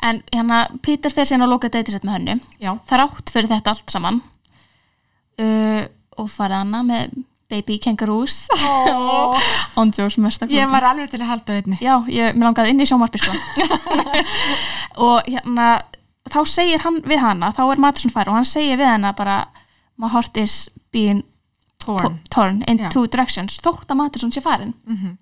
En 0.04 0.20
hérna, 0.34 0.64
Peter 0.84 1.12
fer 1.12 1.28
síðan 1.28 1.46
að 1.46 1.52
loka 1.54 1.70
deitisett 1.72 2.04
með 2.04 2.18
henni. 2.18 2.34
Já, 2.60 2.74
Það 2.84 2.96
er 2.96 3.02
átt 3.04 3.30
fyrir 3.32 3.48
þetta 3.48 3.72
allt 3.72 3.92
saman. 3.94 4.18
Uh, 5.40 5.84
og 6.20 6.28
farið 6.30 6.60
hana 6.60 6.82
með 6.86 7.14
baby 7.50 7.78
kangaroos. 7.82 8.44
oh. 8.68 9.38
Ég 10.52 10.70
var 10.70 10.88
alveg 10.90 11.10
til 11.12 11.22
að 11.22 11.30
halda 11.30 11.58
einni 11.58 11.78
Já, 11.80 11.94
ég, 12.10 12.36
mér 12.36 12.48
langaði 12.50 12.74
inn 12.74 12.84
í 12.84 12.88
sjómarpi 12.88 13.20
sko. 13.22 13.34
og 15.08 15.28
hérna 15.28 15.68
þá 16.30 16.40
segir 16.48 16.84
hann 16.84 17.00
við 17.04 17.20
hana, 17.22 17.52
þá 17.54 17.64
er 17.66 17.82
Matusson 17.84 18.14
fær 18.14 18.30
og 18.32 18.38
hann 18.38 18.48
segir 18.48 18.80
við 18.80 18.88
hana 18.88 19.12
bara 19.16 19.42
my 20.00 20.10
heart 20.12 20.36
is 20.40 20.68
being 20.94 21.22
Torn. 21.84 22.18
to- 22.18 22.30
torn 22.30 22.62
in 22.68 22.78
Já. 22.78 22.88
two 22.90 23.06
directions 23.06 23.58
þótt 23.64 23.86
að 23.92 23.96
Matusson 24.00 24.32
sé 24.32 24.40
farin 24.42 24.74
Mhm. 24.86 25.16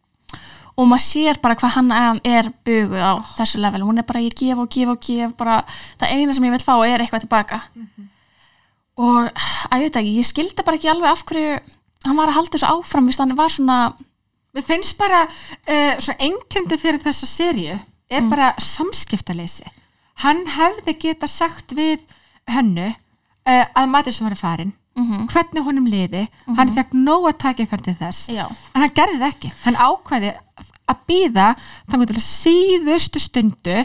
og 0.77 0.87
maður 0.89 1.05
sér 1.05 1.41
bara 1.43 1.55
hvað 1.55 1.75
hann 1.77 1.93
er- 2.25 2.53
buguð 2.65 3.03
á 3.03 3.13
þessu 3.37 3.59
level, 3.61 3.81
hún 3.83 3.99
er 3.99 4.03
bara 4.09 4.21
ég 4.21 4.35
gef 4.35 4.59
og 4.59 4.69
gef 4.71 4.89
og 4.89 5.01
gef, 5.01 5.37
bara 5.37 5.65
það 6.01 6.13
eina 6.13 6.35
sem 6.35 6.45
ég 6.45 6.51
vil 6.51 6.61
fá 6.67 6.75
er 6.87 6.99
eitthvað 7.01 7.21
tilbaka 7.27 7.61
og 8.99 9.31
að 9.73 9.79
ég 9.81 9.87
veit 9.89 9.97
ekki, 9.97 10.17
ég 10.21 10.27
skildi 10.29 10.65
bara 10.65 10.77
ekki 10.77 10.91
alveg 10.93 11.11
af 11.11 11.25
hverju 11.29 11.61
hann 12.05 12.17
var 12.19 12.29
að 12.29 12.37
halda 12.39 12.59
þessu 12.59 12.69
áfram, 12.73 13.07
vist 13.07 13.19
hann 13.23 13.37
var 13.37 13.49
svona 13.49 13.95
Mér 14.55 14.65
finnst 14.69 14.99
bara 14.99 15.23
uh, 15.25 15.95
svona 15.97 16.19
einkendi 16.21 16.77
fyrir 16.77 17.01
þessa 17.01 17.25
seríu 17.25 17.79
er 18.11 18.21
bara 18.29 18.51
samskiptaleysi. 18.61 19.65
Hann 20.21 20.43
hefði 20.45 20.93
geta 21.01 21.27
sagt 21.27 21.73
við 21.73 22.03
hönnu 22.53 22.91
uh, 22.91 23.65
að 23.75 23.89
Matisson 23.89 24.29
var 24.29 24.37
farin, 24.37 24.75
Mhm. 24.99 25.27
hvernig 25.33 25.65
honum 25.65 25.87
liði, 25.89 26.27
hann 26.57 26.75
fekk 26.75 26.93
nóg 26.93 27.31
að 27.31 27.39
taka 27.39 27.67
fyrir 27.67 27.85
til 27.87 27.95
þess, 27.97 28.29
Já. 28.29 28.45
en 28.75 28.83
hann 28.83 28.91
gerði 28.95 29.19
það 29.23 29.33
ekki. 29.33 29.53
Hann 29.65 29.79
ákvæði 29.81 30.33
að 30.91 31.03
býða 31.09 31.49
þannig 31.91 32.11
til 32.11 32.19
að 32.19 32.29
síðustu 32.29 33.23
stundu 33.23 33.77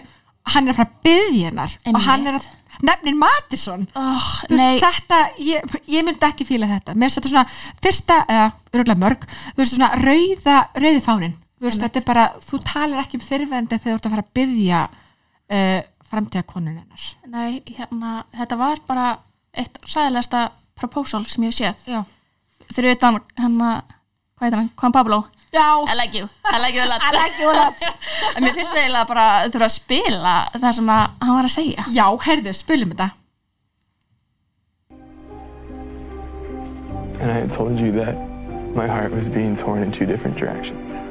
hann 0.53 0.67
er 0.67 0.73
að 0.73 0.79
fara 0.79 0.89
að 0.89 1.01
byðja 1.07 1.49
hennar 1.49 1.75
og 1.91 1.99
hann 2.05 2.29
er 2.29 2.37
að 2.39 2.47
nefnir 2.87 3.17
Matisson. 3.17 3.87
oh, 3.97 4.27
veist, 4.51 4.83
þetta, 4.83 5.19
ég, 5.41 5.75
ég 5.89 6.05
myndi 6.05 6.27
ekki 6.27 6.45
fíla 6.47 6.69
þetta 6.69 6.93
mér 6.93 7.09
finnst 7.09 7.19
þetta 7.19 7.31
svona 7.33 7.81
fyrsta, 7.83 8.19
eða 8.29 8.97
mörg 9.01 9.25
þú 9.27 9.61
veist 9.61 9.75
svona 9.75 9.91
rauða, 9.97 10.57
rauði 10.77 11.03
fánin 11.03 11.35
þú 11.57 11.67
veist 11.67 11.83
þetta 11.83 12.01
er 12.01 12.07
bara, 12.07 12.25
þú 12.45 12.61
talir 12.67 13.01
ekki 13.01 13.19
um 13.19 13.25
fyrirverandi 13.25 13.79
þegar 13.81 13.87
þú 13.87 13.97
ert 13.97 14.09
að 14.09 14.15
fara 14.15 14.25
að 14.27 14.35
byggja 14.39 14.83
uh, 15.57 15.79
framtíða 16.11 16.47
konun 16.53 16.77
hennar 16.77 17.07
Nei, 17.33 17.63
hérna, 17.73 18.13
þetta 18.37 18.59
var 18.61 18.83
bara 18.87 19.07
eitt 19.57 19.81
sæðilegasta 19.89 20.47
proposal 20.79 21.25
sem 21.27 21.43
ég 21.47 21.53
hef 21.53 21.59
séð. 21.59 21.87
já, 21.93 22.03
Fyrir 22.73 22.95
utan 22.97 23.19
hérna, 23.39 23.69
hvað 24.37 24.45
heitir 24.47 24.57
hann, 24.61 24.69
Juan 24.81 24.91
Pablo. 24.95 25.19
já 25.53 25.67
I 25.87 25.95
like 25.97 26.17
you, 26.17 26.27
I 26.45 26.59
like 26.61 26.75
you 26.77 26.83
a 26.83 26.89
lot. 26.91 27.01
I 27.01 27.11
like 27.15 27.39
you 27.41 27.49
a 27.49 27.55
lot. 27.55 27.85
En 28.35 28.43
mér 28.43 28.53
finnst 28.53 28.75
eiginlega 28.75 29.07
bara 29.07 29.27
að 29.43 29.53
þurfa 29.55 29.69
að 29.69 29.75
spila 29.77 30.33
það 30.57 30.73
sem 30.79 30.89
að 30.95 31.05
hann 31.23 31.35
var 31.37 31.47
að 31.47 31.55
segja. 31.59 31.85
já, 31.95 32.05
heyrðu, 32.27 32.53
spilum 32.53 32.91
þetta 32.95 33.09
And 37.19 37.31
I 37.31 37.39
had 37.41 37.49
told 37.49 37.79
you 37.79 37.91
that 37.93 38.13
my 38.75 38.85
heart 38.85 39.11
was 39.11 39.27
being 39.27 39.55
torn 39.55 39.81
in 39.81 39.91
two 39.91 40.05
different 40.05 40.37
directions. 40.37 41.01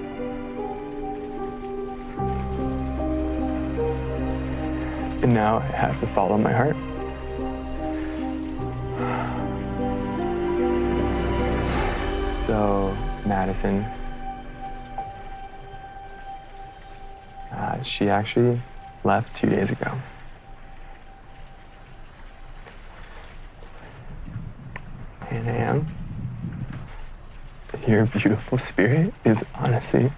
And 5.22 5.34
now 5.34 5.58
I 5.58 5.66
have 5.76 5.98
to 6.00 6.06
follow 6.06 6.38
my 6.38 6.52
heart. 6.52 6.76
So, 12.46 12.96
Madison, 13.24 13.84
uh, 17.50 17.82
she 17.82 18.08
actually 18.08 18.62
left 19.02 19.34
two 19.34 19.48
days 19.48 19.72
ago. 19.72 20.00
And 25.28 25.48
Am, 25.48 25.86
your 27.84 28.06
beautiful 28.06 28.58
spirit 28.58 29.12
is 29.24 29.44
honestly 29.56 30.12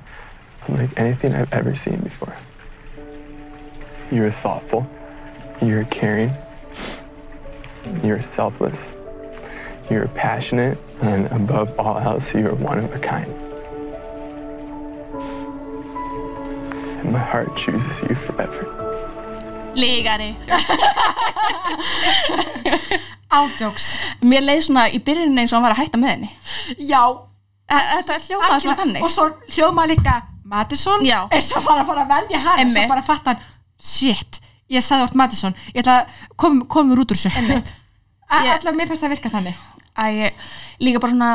unlike 0.66 0.90
anything 0.98 1.34
I've 1.34 1.50
ever 1.50 1.74
seen 1.74 2.00
before. 2.00 2.36
You're 4.12 4.30
thoughtful, 4.30 4.86
you're 5.62 5.84
caring, 5.84 6.34
you're 8.04 8.20
selfless, 8.20 8.94
you're 9.90 10.08
passionate, 10.08 10.76
and 11.00 11.26
above 11.32 11.70
all 11.78 11.98
else, 11.98 12.34
you're 12.34 12.54
one 12.54 12.78
of 12.78 12.92
a 12.94 12.98
kind. 12.98 13.32
And 17.00 17.12
my 17.12 17.18
heart 17.18 17.56
chooses 17.56 18.02
you 18.02 18.14
forever. 18.16 18.66
Lígari. 19.74 20.34
Ádjóks 23.28 23.86
mér 24.24 24.40
leið 24.46 24.62
svona 24.64 24.86
í 24.88 24.98
byrjunin 25.04 25.36
eins 25.42 25.52
og 25.52 25.58
hann 25.58 25.66
var 25.68 25.74
að 25.74 25.82
hætta 25.82 25.98
með 26.00 26.14
henni 26.14 26.30
Já, 26.88 27.02
þetta 27.68 28.16
hljómaði 28.24 28.62
svona 28.64 28.76
þannig 28.80 29.04
Og 29.04 29.12
svo 29.12 29.26
hljómaði 29.52 29.92
líka 29.92 30.14
Madison 30.48 31.04
Já. 31.04 31.18
eins 31.28 31.50
og 31.58 31.66
bara 31.68 31.84
fara 31.84 32.06
að 32.06 32.14
velja 32.14 32.40
hann 32.46 32.62
Einmitt. 32.64 32.80
Svo 32.86 32.92
bara 32.94 33.04
fatta 33.04 33.34
hann 33.34 33.44
Shit, 33.78 34.40
ég 34.72 34.82
sagði 34.86 35.04
orð 35.10 35.18
Madison 35.20 35.58
Ég 35.74 35.82
ætla 35.84 35.98
að 36.00 36.24
kom, 36.40 36.62
komur 36.72 37.04
út 37.04 37.12
úr 37.12 37.20
þessu 37.20 37.60
Ætla 38.32 38.72
mér 38.72 38.88
fannst 38.88 39.04
það 39.04 39.14
virka 39.18 39.34
þannig 39.36 39.60
Æ, 39.98 40.30
líka 40.80 41.00
bara 41.02 41.12
svona 41.12 41.30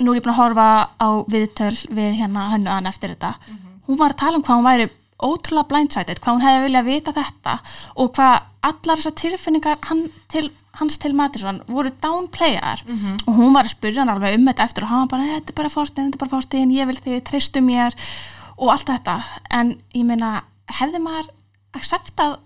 nú 0.00 0.12
er 0.12 0.20
ég 0.20 0.24
búin 0.24 0.34
að 0.34 0.40
horfa 0.40 0.68
á 1.00 1.08
viðtöl 1.30 1.74
við 1.96 2.18
hérna 2.20 2.50
hönnu 2.52 2.72
hann 2.72 2.88
eftir 2.88 3.14
þetta. 3.14 3.34
Hún 3.86 3.98
var 4.00 4.12
að 4.12 4.20
tala 4.22 4.36
um 4.38 4.44
hvað 4.44 4.58
hún 4.58 4.66
væri 4.66 4.88
ótrúlega 5.16 5.68
blindsided, 5.70 6.20
hvað 6.20 6.34
hún 6.36 6.44
hefði 6.44 6.64
viljað 6.66 6.88
vita 6.90 7.12
þetta 7.16 7.52
og 7.96 8.10
hvað 8.16 8.34
allar 8.68 9.00
þessar 9.00 9.14
tilfinningar 9.16 9.78
hann 9.88 10.02
til, 10.28 10.50
hans 10.76 10.98
til 11.00 11.14
Madison 11.16 11.62
voru 11.68 11.90
downplayar 12.02 12.82
og 13.24 13.32
hún 13.38 13.54
var 13.54 13.64
að 13.64 13.72
spyrja 13.76 14.02
hann 14.02 14.12
alveg 14.12 14.36
um 14.36 14.44
þetta 14.50 14.66
eftir 14.68 14.84
og 14.84 14.90
hann 14.90 15.06
var 15.06 15.12
bara, 15.14 15.30
þetta 15.38 15.52
er 15.54 15.56
bara 15.62 15.72
fortin, 15.72 16.10
þetta 16.10 16.16
er 16.18 16.24
bara 16.26 16.34
fortin 16.34 16.74
ég 16.74 16.86
vil 16.90 16.98
þið, 17.00 17.22
treystu 17.24 17.62
mér. 17.64 17.96
Og 18.56 18.70
allt 18.72 18.88
þetta, 18.88 19.22
en 19.52 19.76
ég 19.94 20.04
meina 20.04 20.42
hefði 20.78 21.00
maður 21.04 21.32
acceptað 21.76 22.38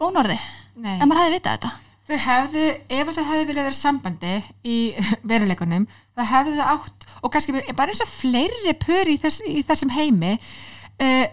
bónorði, 0.00 0.36
Nei. 0.76 0.98
ef 1.00 1.04
maður 1.06 1.22
hefði 1.22 1.36
vitað 1.36 1.56
þetta 1.56 1.85
Þau 2.06 2.18
hefðu, 2.22 2.66
ef 2.86 3.08
það 3.16 3.30
hefði 3.32 3.46
viljað 3.48 3.66
vera 3.66 3.78
sambandi 3.80 4.34
í 4.62 4.76
veruleikunum, 5.30 5.88
það 6.14 6.30
hefðu 6.32 6.60
þau 6.60 6.68
átt 6.76 7.08
og 7.22 7.32
kannski 7.34 7.64
bara 7.74 7.90
eins 7.90 8.04
og 8.04 8.12
fleiri 8.12 8.76
pör 8.78 9.10
í, 9.10 9.16
þess, 9.18 9.42
í 9.48 9.64
þessum 9.66 9.90
heimi 9.96 10.36
uh, 10.36 11.24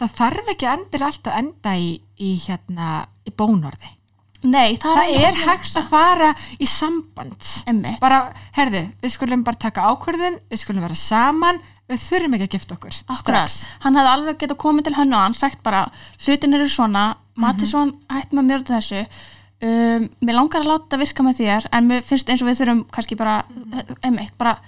það 0.00 0.12
þarf 0.18 0.52
ekki 0.54 0.68
endur 0.68 1.06
alltaf 1.06 1.32
að 1.32 1.40
enda 1.44 1.72
í, 1.78 1.88
í 2.20 2.34
hérna 2.44 2.90
í 3.24 3.32
bónorði. 3.36 3.96
Nei, 4.40 4.78
það, 4.80 4.96
Það 4.96 5.10
er 5.20 5.34
hægt 5.42 5.74
að 5.76 5.88
fara 5.90 6.28
í 6.56 6.66
samband. 6.68 7.48
Einmitt. 7.68 7.98
Bara, 8.00 8.20
herðu, 8.56 8.86
við 9.02 9.12
skulum 9.12 9.42
bara 9.44 9.60
taka 9.60 9.84
ákvörðin, 9.92 10.38
við 10.48 10.62
skulum 10.62 10.86
vera 10.86 10.96
saman, 10.96 11.60
við 11.90 12.00
þurfum 12.06 12.36
ekki 12.38 12.46
að 12.46 12.54
gifta 12.54 12.76
okkur. 12.78 13.00
Akkurat, 13.12 13.58
hann 13.82 14.00
hefði 14.00 14.14
alveg 14.14 14.38
getað 14.40 14.60
komið 14.62 14.88
til 14.88 14.94
hann 14.96 15.12
og 15.12 15.24
hann 15.26 15.36
sagt 15.36 15.60
bara, 15.66 15.82
hlutin 16.24 16.56
eru 16.56 16.70
svona 16.72 17.04
Mattisson 17.40 17.92
hætt 18.12 18.32
með 18.36 18.48
mér 18.48 18.64
út 18.64 18.72
af 18.72 18.80
þessu 18.80 19.04
um, 19.62 20.06
mér 20.20 20.38
langar 20.38 20.62
að 20.64 20.70
láta 20.72 21.00
virka 21.00 21.24
með 21.26 21.42
þér 21.42 21.70
en 21.72 21.88
mér 21.90 22.06
finnst 22.06 22.30
eins 22.30 22.44
og 22.44 22.50
við 22.50 22.62
þurfum 22.62 22.84
kannski 22.94 23.18
bara, 23.20 23.40
einmitt, 24.02 24.36
bara 24.40 24.58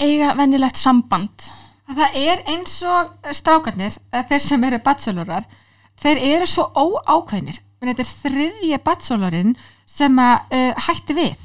eiga 0.00 0.34
venjulegt 0.38 0.80
samband 0.80 1.48
Það 1.86 2.18
er 2.18 2.42
eins 2.50 2.74
og 2.82 3.30
strákarnir, 3.36 3.94
þeir 4.26 4.42
sem 4.42 4.64
eru 4.66 4.78
batsolorar, 4.82 5.44
þeir 6.02 6.22
eru 6.32 6.48
svo 6.50 6.66
óákveðnir. 6.74 7.60
Men 7.78 7.92
þetta 7.92 8.02
er 8.02 8.12
þriðja 8.24 8.78
batsolorinn 8.82 9.52
sem 9.86 10.16
að 10.18 10.56
uh, 10.56 10.86
hætti 10.88 11.14
við. 11.14 11.44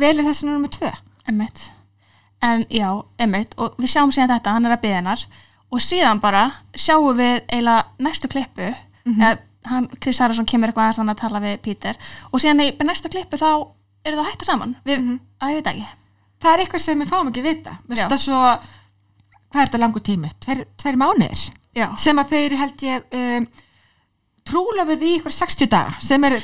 Velur 0.00 0.26
þessi 0.26 0.48
nummer 0.48 0.72
tvö. 0.72 0.90
einmitt, 1.30 1.70
en 2.42 2.64
já, 2.72 2.88
einmitt 3.20 3.54
og 3.56 3.76
við 3.78 3.92
sjáum 3.92 4.10
síðan 4.12 4.32
þetta, 4.32 4.54
hann 4.56 4.66
er 4.66 4.74
að 4.74 4.86
hennar 4.90 5.20
og 5.70 5.82
síðan 5.84 6.20
bara 6.20 6.48
sjáum 6.74 7.14
við 7.16 7.36
eiginlega 7.52 7.84
næstu 8.02 8.28
klippu 8.32 8.66
eða 9.06 9.36
hann, 9.68 9.88
Chris 10.00 10.20
Harrison 10.22 10.48
kemur 10.48 10.70
eitthvað 10.72 10.88
aðeins 10.88 11.14
að 11.14 11.22
tala 11.22 11.44
við 11.44 11.56
Peter 11.64 11.98
og 12.30 12.40
síðan 12.40 12.64
í 12.64 12.70
næstu 12.86 13.12
klippu 13.12 13.40
þá 13.40 13.50
eru 14.04 14.16
það 14.16 14.24
að 14.24 14.30
hætta 14.30 14.48
saman 14.48 14.76
við, 14.86 15.08
að 15.40 15.50
ég 15.52 15.60
veit 15.60 15.72
ekki 15.74 15.88
Það 16.40 16.54
er 16.54 16.62
eitthvað 16.64 16.82
sem 16.84 17.02
við 17.02 17.10
fáum 17.10 17.30
ekki 17.30 17.42
vita. 17.44 17.72
Já. 17.76 17.88
finnst 17.88 18.12
það 18.14 18.22
svo, 18.22 18.38
hvað 19.50 19.60
er 19.60 19.66
þetta 19.66 19.80
langur 19.82 20.04
tími? 20.06 20.30
Tver, 20.40 20.62
tver 20.80 20.96
mánuðir. 21.00 21.42
já, 21.76 21.86
Sem 22.00 22.20
að 22.22 22.32
eru 22.38 22.60
held 22.62 22.84
ég 22.86 23.18
um, 23.18 23.48
trúla 24.48 24.86
við 24.88 25.04
í 25.04 25.12
ykkur 25.18 25.34
60 25.36 25.68
daga, 25.70 25.98
sem 26.00 26.24
er 26.24 26.38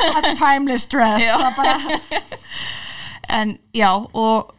það 0.00 0.30
er 0.30 0.38
timeless 0.40 0.88
dress. 0.88 1.26
Já. 1.26 1.36
Bara, 1.58 1.76
en 3.38 3.56
já 3.76 3.90
og 3.92 4.54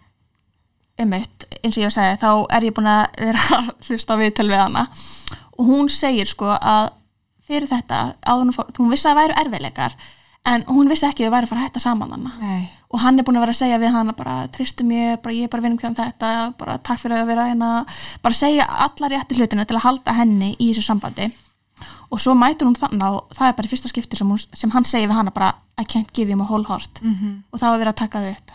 einmitt, 1.01 1.47
eins 1.63 1.79
og 1.79 1.87
ég 1.87 1.95
sagði 1.95 2.21
þá 2.21 2.29
er 2.53 2.67
ég 2.69 2.77
búin 2.77 2.91
að 2.93 3.05
vera 3.17 3.47
að 3.57 3.71
hlusta 3.87 4.13
á 4.13 4.21
viðtöl 4.21 4.49
við 4.51 4.61
hana 4.61 4.85
og 5.57 5.65
hún 5.65 5.89
segir 5.89 6.29
sko 6.29 6.53
að 6.53 6.91
fyrir 7.47 7.69
þetta 7.69 8.01
áður 8.23 8.51
hún, 8.51 8.75
hún 8.79 8.93
vissi 8.93 9.07
að 9.07 9.15
það 9.15 9.21
væru 9.21 9.39
erfiðleikar 9.43 9.97
en 10.45 10.65
hún 10.67 10.89
vissi 10.91 11.07
ekki 11.07 11.23
að 11.23 11.29
við 11.29 11.35
væri 11.37 11.47
að 11.47 11.51
fara 11.51 11.61
að 11.61 11.67
hætta 11.69 11.81
saman 11.83 12.11
hana 12.11 12.31
nei. 12.41 12.63
og 12.91 12.99
hann 13.03 13.19
er 13.19 13.25
búin 13.27 13.39
að 13.39 13.45
vera 13.45 13.55
að 13.55 13.59
segja 13.61 13.79
við 13.79 13.93
hana 13.95 14.15
bara 14.17 14.33
tristu 14.51 14.85
mér, 14.87 15.19
bara 15.23 15.35
ég 15.35 15.47
er 15.47 15.51
bara 15.53 15.63
vinnum 15.63 15.79
hvernig 15.79 15.99
þetta 15.99 16.31
bara 16.59 16.77
takk 16.83 16.99
fyrir 16.99 17.21
að 17.21 17.31
vera 17.31 17.47
hérna 17.47 17.69
bara 18.25 18.37
segja 18.37 18.67
alla 18.87 19.11
rétti 19.13 19.39
hlutina 19.39 19.65
til 19.65 19.79
að 19.79 19.85
halda 19.87 20.15
henni 20.17 20.51
í 20.57 20.73
þessu 20.73 20.83
sambandi 20.89 21.29
og 22.11 22.21
svo 22.21 22.35
mætur 22.37 22.67
hún 22.67 22.77
þannig 22.77 23.07
og 23.07 23.37
það 23.37 23.47
er 23.47 23.55
bara 23.59 23.71
fyrsta 23.71 23.91
skipti 23.91 24.19
sem, 24.19 24.29
hún, 24.29 24.41
sem 24.53 24.73
hann 24.75 24.87
segir 24.87 25.07
við 25.07 25.19
hana 25.21 25.33
bara 25.35 25.53
I 25.79 25.87
can't 25.87 26.11
give 26.13 26.29
you 26.29 26.37
my 26.37 26.47
whole 26.49 26.67
heart 26.67 26.99
-hmm. 27.01 27.41
og 27.51 27.59
þá 27.59 27.65
er 27.69 27.79
verið 27.79 27.93
að 27.93 28.01
taka 28.03 28.19
þau 28.19 28.31
upp 28.31 28.51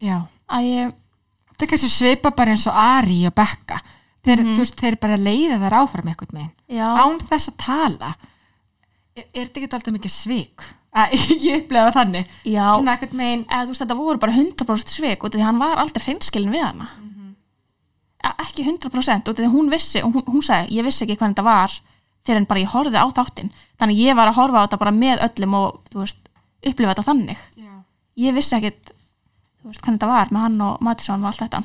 Já. 0.00 0.16
að 0.48 0.62
ég, 0.62 0.94
þetta 1.50 1.64
er 1.64 1.70
kannski 1.70 1.90
svipa 1.90 2.30
bara 2.30 2.50
eins 2.50 2.66
og 2.66 2.74
Ari 2.76 3.26
og 3.26 3.34
Bekka 3.34 3.80
þeir, 4.24 4.44
þú 4.50 4.60
veist, 4.62 4.78
þeir 4.80 4.98
bara 5.02 5.20
leiða 5.20 5.60
þær 5.62 5.78
áfram 5.82 6.10
eitthvað 6.12 6.46
já, 6.68 6.86
án 6.88 7.20
þess 7.22 7.52
að 7.52 7.58
tala. 7.64 8.14
Er, 9.14 9.26
er 9.28 9.46
þetta 9.46 9.60
ekki 9.60 9.70
alltaf 9.70 9.94
mikið 9.94 10.14
svik? 10.14 10.68
Að 10.94 11.14
ég 11.46 11.64
upplega 11.64 11.94
þannig. 11.94 12.36
Já. 12.46 12.66
Svona 12.74 12.94
eitthvað 12.94 13.18
meginn 13.18 13.46
eða 13.48 13.70
veist 13.70 13.82
þetta 13.84 13.98
voru 13.98 14.22
bara 14.22 14.36
100% 14.36 14.94
svik 14.94 15.26
út 15.26 15.34
af 15.34 15.40
því 15.40 15.48
hann 15.48 15.62
var 15.62 15.82
aldrei 15.82 16.06
hreinskilin 16.06 16.54
við 16.54 16.66
hana. 16.68 16.88
Mm 16.98 17.14
ekki 18.24 18.64
100% 18.64 19.28
út 19.28 19.38
af 19.38 19.42
því 19.42 19.50
hún 19.52 19.70
vissi, 19.72 20.00
og 20.04 20.14
hún, 20.14 20.24
hún 20.30 20.44
sagði 20.44 20.78
ég 20.78 20.86
vissi 20.86 21.04
ekki 21.04 21.18
hvernig 21.18 21.36
þetta 21.36 21.46
var 21.46 21.74
þegar 22.24 22.40
en 22.40 22.48
bara 22.48 22.62
ég 22.62 22.72
horfði 22.72 23.00
á 23.02 23.06
þáttinn. 23.18 23.50
Þannig 23.80 24.00
ég 24.00 24.16
var 24.16 24.30
að 24.30 24.38
horfa 24.38 24.62
á 24.62 24.64
þetta 24.64 24.80
bara 24.80 24.94
með 24.96 25.24
öllum 25.26 25.56
og 25.58 25.94
veist, 25.94 26.20
upplifa 26.64 26.94
þetta 26.94 27.06
þannig. 27.10 27.40
Já. 27.58 27.72
ég 28.24 28.36
vissi 28.36 28.56
ekkit 28.56 28.94
veist 29.64 29.82
hvernig 29.82 29.98
þetta 29.98 30.12
var 30.12 30.32
með 30.32 30.46
hann 30.46 30.60
og 30.64 30.84
Mattisson 30.84 31.24
og 31.24 31.32
allt 31.32 31.42
þetta 31.44 31.64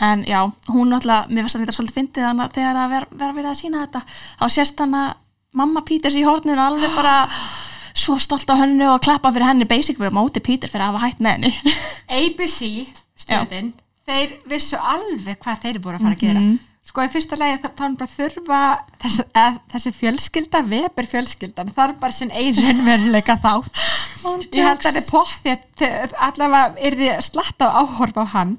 en 0.00 0.24
já, 0.28 0.42
hún 0.68 0.90
náttúrulega 0.92 1.30
mér 1.30 1.46
finnst 1.46 1.56
að 1.56 1.64
þetta 1.64 1.76
svolítið 1.78 1.96
fyndið 2.00 2.26
hana 2.28 2.48
þegar 2.52 2.80
að 2.82 2.92
vera, 2.92 3.08
vera 3.22 3.36
verið 3.38 3.50
að 3.52 3.60
sína 3.62 3.84
þetta 3.86 4.02
þá 4.10 4.46
sést 4.52 4.82
hann 4.82 4.98
að 4.98 5.08
mamma 5.56 5.82
Píters 5.88 6.18
í 6.18 6.26
horninu 6.26 6.60
alveg 6.60 6.92
bara 6.96 7.16
svo 8.02 8.18
stolt 8.20 8.50
á 8.52 8.60
hennu 8.60 8.90
og 8.92 9.02
klappa 9.04 9.32
fyrir 9.32 9.48
henni 9.48 9.68
basic 9.68 9.98
bara 10.00 10.12
móti 10.12 10.42
Pítur 10.44 10.72
fyrir 10.72 10.84
að 10.84 10.94
hafa 10.94 11.08
hætt 11.08 11.24
með 11.24 11.38
henni. 11.38 11.74
ABC 12.20 12.58
stöðin 13.16 13.72
þeir 14.06 14.34
vissu 14.50 14.78
alveg 14.78 15.38
hvað 15.42 15.62
þeir 15.64 15.78
voru 15.82 15.98
að 15.98 16.06
fara 16.06 16.18
að 16.18 16.24
gera. 16.24 16.46
Sko 16.86 17.02
í 17.02 17.08
fyrsta 17.10 17.34
lagi 17.40 17.56
þá 17.64 17.80
hann 17.82 17.94
bara 17.98 18.12
þurfa 18.12 18.58
þessi, 19.02 19.24
eð, 19.40 19.56
þessi 19.72 19.90
fjölskylda 19.96 20.60
Weber 20.68 21.08
fjölskyldan 21.10 21.72
þarf 21.74 21.96
bara 21.98 22.14
sinn 22.14 22.30
einn 22.30 22.54
raunveruleika 22.54 23.34
þá. 23.42 23.54
Ég 24.54 24.60
held 24.62 24.84
að 24.84 24.84
það 24.84 25.00
er 25.00 25.08
potti 25.08 25.56
allavega 26.28 26.84
er 26.86 26.98
þið 27.00 27.24
slatt 27.26 27.64
á 27.66 27.68
áhorf 27.82 28.20
á 28.22 28.24
hann. 28.36 28.54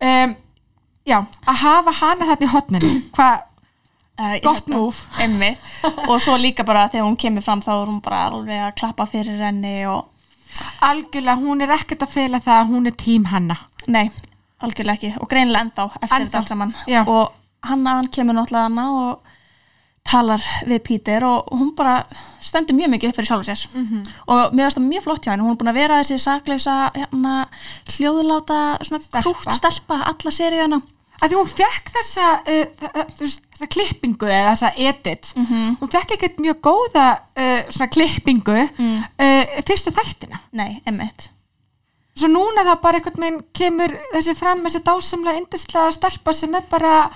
Um, 0.00 0.32
já, 1.08 1.20
að 1.46 1.62
hafa 1.64 1.96
hana 2.00 2.28
þetta 2.32 2.46
í 2.46 2.52
hotninu 2.56 2.96
hvað 3.16 3.46
Uh, 4.20 4.36
Gott 4.44 4.66
move. 4.68 4.96
Einmitt. 5.22 5.58
og 6.08 6.18
svo 6.20 6.34
líka 6.36 6.64
bara 6.68 6.90
þegar 6.92 7.06
hún 7.06 7.16
kemur 7.16 7.40
fram 7.40 7.62
þá 7.64 7.70
er 7.72 7.86
hún 7.88 8.00
bara 8.04 8.18
alveg 8.28 8.58
að 8.66 8.74
klappa 8.76 9.06
fyrir 9.08 9.38
henni 9.40 9.86
og 9.88 10.10
algjörlega, 10.84 11.38
hún 11.40 11.64
er 11.64 11.72
ekkert 11.72 12.04
að 12.04 12.12
fela 12.18 12.40
það 12.44 12.58
að 12.58 12.72
hún 12.74 12.90
er 12.90 12.96
tím 13.00 13.24
hanna 13.30 13.56
nei, 13.88 14.10
algjörlega 14.60 14.98
ekki 14.98 15.22
og 15.22 15.30
greinilega 15.30 15.64
ennþá 15.64 15.86
eftir 16.02 16.26
þetta 16.26 16.40
allt 16.42 16.52
saman 16.52 16.74
já. 16.90 17.00
og 17.06 17.32
hann, 17.64 17.86
hann 17.86 18.10
kemur 18.12 18.36
náttúrulega 18.36 18.66
hana 18.68 18.86
og 18.98 19.29
talar 20.10 20.44
við 20.66 20.82
Pítur 20.86 21.24
og 21.28 21.50
hún 21.54 21.72
bara 21.78 22.00
stendur 22.42 22.76
mjög 22.78 22.90
mikið 22.94 23.10
upp 23.12 23.18
fyrir 23.20 23.30
sjálfur 23.30 23.50
sér. 23.50 23.66
Mhm. 23.74 24.00
og 24.26 24.54
mér 24.54 24.66
finnst 24.66 24.78
það 24.78 24.88
mjög 24.90 25.02
flott 25.06 25.24
hjá 25.24 25.32
henni. 25.32 25.44
Hún 25.46 25.52
er 25.54 25.60
búin 25.60 25.72
að 25.72 25.80
vera 25.80 26.00
þessi 26.00 26.18
sakleysa 26.18 26.76
hérna, 26.94 27.34
hljóðláta 27.94 28.78
krútt 29.22 29.52
stelpa 29.54 30.00
alla 30.10 30.30
seríuna. 30.34 30.80
Að 31.20 31.28
því 31.28 31.36
hún 31.36 31.48
fekk 31.52 31.90
þessa, 31.92 32.26
uh, 32.48 33.00
veist, 33.18 33.42
þessa 33.52 33.66
klippingu 33.74 34.26
eða 34.26 34.54
þessa 34.54 34.70
edit. 34.88 35.32
Hún 35.80 35.90
fekk 35.92 36.14
ekkert 36.16 36.38
mjög 36.40 36.62
góða 36.64 37.08
uh, 37.36 37.60
svona 37.70 37.90
klippingu 37.92 38.56
uh, 38.56 39.60
fyrstu 39.68 39.92
þættina. 39.92 40.40
Nei, 40.52 40.80
svo 42.16 42.28
núna 42.28 42.64
þá 42.66 42.80
bara 42.82 42.98
einhvern 42.98 43.20
veginn 43.22 43.42
kemur 43.54 43.92
þessi 44.14 44.34
fram 44.36 44.64
þessi 44.64 44.80
dásamlega 44.84 45.38
indislega 45.38 45.92
stelpa 45.92 46.32
sem 46.32 46.54
er 46.54 46.64
bara 46.70 47.10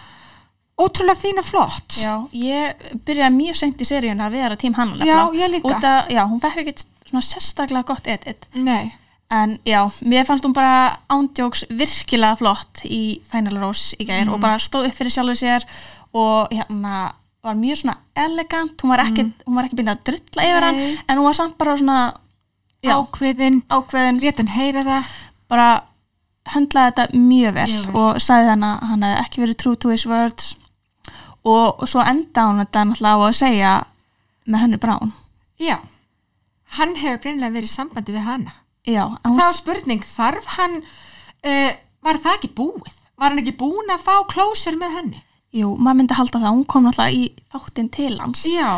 ótrúlega 0.78 1.16
fín 1.20 1.38
og 1.38 1.44
flott. 1.46 1.94
Já, 2.00 2.14
ég 2.32 2.74
byrjaði 3.06 3.36
mjög 3.36 3.56
seint 3.56 3.80
í 3.80 3.86
seríun 3.86 4.20
að 4.24 4.30
vera 4.38 4.56
tím 4.56 4.74
hann 4.74 4.96
Já, 5.06 5.30
ég 5.38 5.50
líka. 5.52 5.76
Að, 5.78 6.10
já, 6.10 6.22
hún 6.26 6.40
fekk 6.42 6.56
ekkert 6.64 6.84
svona 7.06 7.22
sérstaklega 7.22 7.84
gott 7.86 8.06
edit. 8.06 8.48
Nei, 8.54 8.92
En 9.30 9.58
já, 9.66 9.80
mér 10.04 10.24
fannst 10.28 10.44
hún 10.44 10.52
bara 10.52 10.98
ándjóks 11.08 11.64
virkilega 11.70 12.36
flott 12.36 12.82
í 12.84 13.20
Final 13.30 13.56
Rose 13.58 13.96
í 13.98 14.04
gær 14.06 14.26
Mhm. 14.26 14.34
og 14.34 14.40
bara 14.40 14.58
stóð 14.58 14.86
upp 14.88 14.94
fyrir 14.94 15.10
sjálfur 15.10 15.34
sér 15.40 15.64
og 16.12 16.48
hérna 16.52 17.12
var 17.42 17.54
mjög 17.54 17.76
svona 17.82 17.96
elegant, 18.14 18.76
hún 18.82 18.90
var 18.90 18.98
ekki, 19.00 19.32
var 19.46 19.64
ekki 19.64 19.76
byrjað 19.76 19.96
að 19.96 20.04
drulla 20.04 20.42
yfir 20.44 20.62
hann 20.62 20.74
Mhm. 20.76 20.98
En 21.08 21.18
hún 21.18 21.24
var 21.24 21.32
samt 21.34 21.58
bara 21.58 21.76
svona 21.76 22.12
já, 22.84 22.92
ákveðin 22.92 23.62
ákveðin, 23.70 24.20
rétt 24.20 24.36
hann 24.36 24.46
heyra 24.46 24.82
það. 24.84 25.04
Bara 25.48 25.82
höndlaði 26.54 26.92
þetta 26.92 27.06
mjög 27.14 27.54
vel, 27.54 27.66
vel. 27.86 27.96
og 27.96 28.16
sagði 28.20 28.48
hann 28.48 28.60
að 28.62 28.82
hann 28.90 29.02
hefði 29.02 29.24
ekki 29.24 29.42
verið 29.42 29.56
true 29.56 29.76
to 29.76 29.88
his 29.88 30.06
words 30.06 30.54
og, 31.44 31.84
svo 31.88 32.00
enda 32.04 32.46
hann 32.48 32.60
þetta 32.62 32.84
náttúrulega 32.90 33.20
á 33.20 33.26
að 33.28 33.38
segja 33.40 33.72
með 34.46 34.62
henni 34.64 34.78
brán. 34.80 35.12
Já, 35.60 35.76
hann 36.78 36.94
hefur 37.00 37.20
greinlega 37.24 37.54
verið 37.54 37.70
í 37.70 37.74
sambandi 37.74 38.14
við 38.16 38.26
hana. 38.28 38.54
Já, 38.84 39.04
hún, 39.24 39.38
þá 39.40 39.44
er 39.48 39.56
spurning, 39.58 40.02
þarf 40.04 40.48
hann 40.58 40.74
uh, 40.82 41.70
var 42.04 42.18
það 42.20 42.34
ekki 42.38 42.50
búið? 42.58 42.96
Var 43.14 43.30
hann 43.30 43.40
ekki 43.44 43.54
búin 43.60 43.92
að 43.94 44.02
fá 44.04 44.16
klósur 44.28 44.76
með 44.80 44.96
henni 44.98 45.22
jú, 45.54 45.68
maður 45.78 46.00
myndi 46.00 46.16
halda 46.18 46.40
það. 46.42 46.50
Hún 46.56 46.64
kom 46.66 46.82
náttúrulega 46.88 47.14
í 47.14 47.28
þáttinn 47.54 47.90
til 47.94 48.14
hans. 48.18 48.40
Já, 48.50 48.72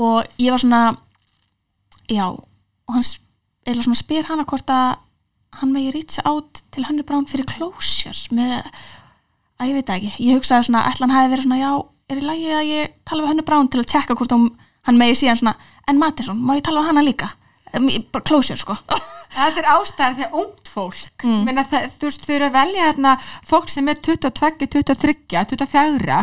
og 0.00 0.30
ég 0.40 0.54
var 0.54 0.62
svona 0.62 0.82
já, 2.08 2.24
og 2.32 2.94
hann 2.96 3.04
s- 3.04 3.18
eða 3.68 3.84
svona 3.84 3.98
spyr 4.00 4.24
hana 4.30 4.44
hvort 4.48 4.70
að 4.72 4.96
hann 5.60 5.72
megi 5.72 5.92
rýtsa 5.94 6.24
át 6.26 6.62
til 6.74 6.84
henni 6.88 7.04
brán 7.06 7.28
fyrir 7.28 7.46
closure 7.46 8.32
með, 8.34 8.56
að 9.60 9.68
ég 9.68 9.76
veit 9.78 9.86
það 9.86 9.98
ekki. 10.00 10.24
Ég 10.24 10.40
hugsaði 10.40 10.66
svona, 10.70 10.82
ætla 10.90 11.06
hann 11.06 11.14
hafi 11.18 11.30
verið 11.34 11.46
svona 11.46 11.60
já, 11.60 11.70
er 12.10 12.20
í 12.20 12.24
lagi 12.24 12.52
að 12.52 12.68
ég 12.68 12.94
tala 13.06 13.24
við 13.24 13.32
henni 13.32 13.46
brán 13.46 13.70
til 13.72 13.80
að 13.82 13.90
tjekka 13.92 14.16
hvort 14.18 14.34
hann 14.34 15.00
megi 15.00 15.22
síðan 15.22 15.40
svona 15.40 15.54
en 15.88 16.00
Mattisson, 16.00 16.40
má 16.40 16.56
ég 16.58 16.64
tala 16.66 16.82
við 16.82 16.90
hana 16.92 17.04
líka? 17.04 17.30
Closure 18.22 18.58
sko. 18.60 18.76
Þetta 19.34 19.62
er 19.64 19.70
ástæðan 19.72 20.18
þegar 20.20 20.36
ungt 20.38 20.68
fólk 20.70 21.24
mm. 21.26 21.40
Meina, 21.48 21.64
það, 21.66 21.88
þú 21.98 22.10
veist, 22.10 22.26
þau 22.26 22.34
eru 22.36 22.46
að 22.46 22.58
velja 22.58 22.84
hérna 22.84 23.14
fólk 23.48 23.72
sem 23.72 23.88
er 23.90 23.98
22, 23.98 24.68
23, 24.76 25.16
24 25.54 26.18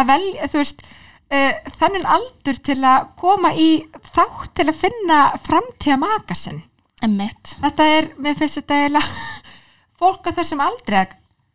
að 0.00 0.08
velja, 0.08 0.48
þú 0.52 0.62
veist 0.62 0.86
uh, 0.86 1.52
þennan 1.76 2.08
aldur 2.16 2.62
til 2.70 2.78
að 2.80 3.10
koma 3.20 3.52
í 3.52 3.68
þátt 4.08 4.54
til 4.56 4.68
að 4.70 4.80
finna 4.86 5.20
framtíða 5.44 6.00
maka 6.00 6.38
sinn. 6.38 6.62
Emmitt, 7.04 7.58
þetta 7.60 7.90
er, 7.98 8.10
mér 8.16 8.40
finnst 8.40 8.62
þetta 8.62 8.80
eiginlega 8.80 9.52
fólk 10.00 10.32
á 10.32 10.36
þessum 10.40 10.64
aldrei 10.64 11.04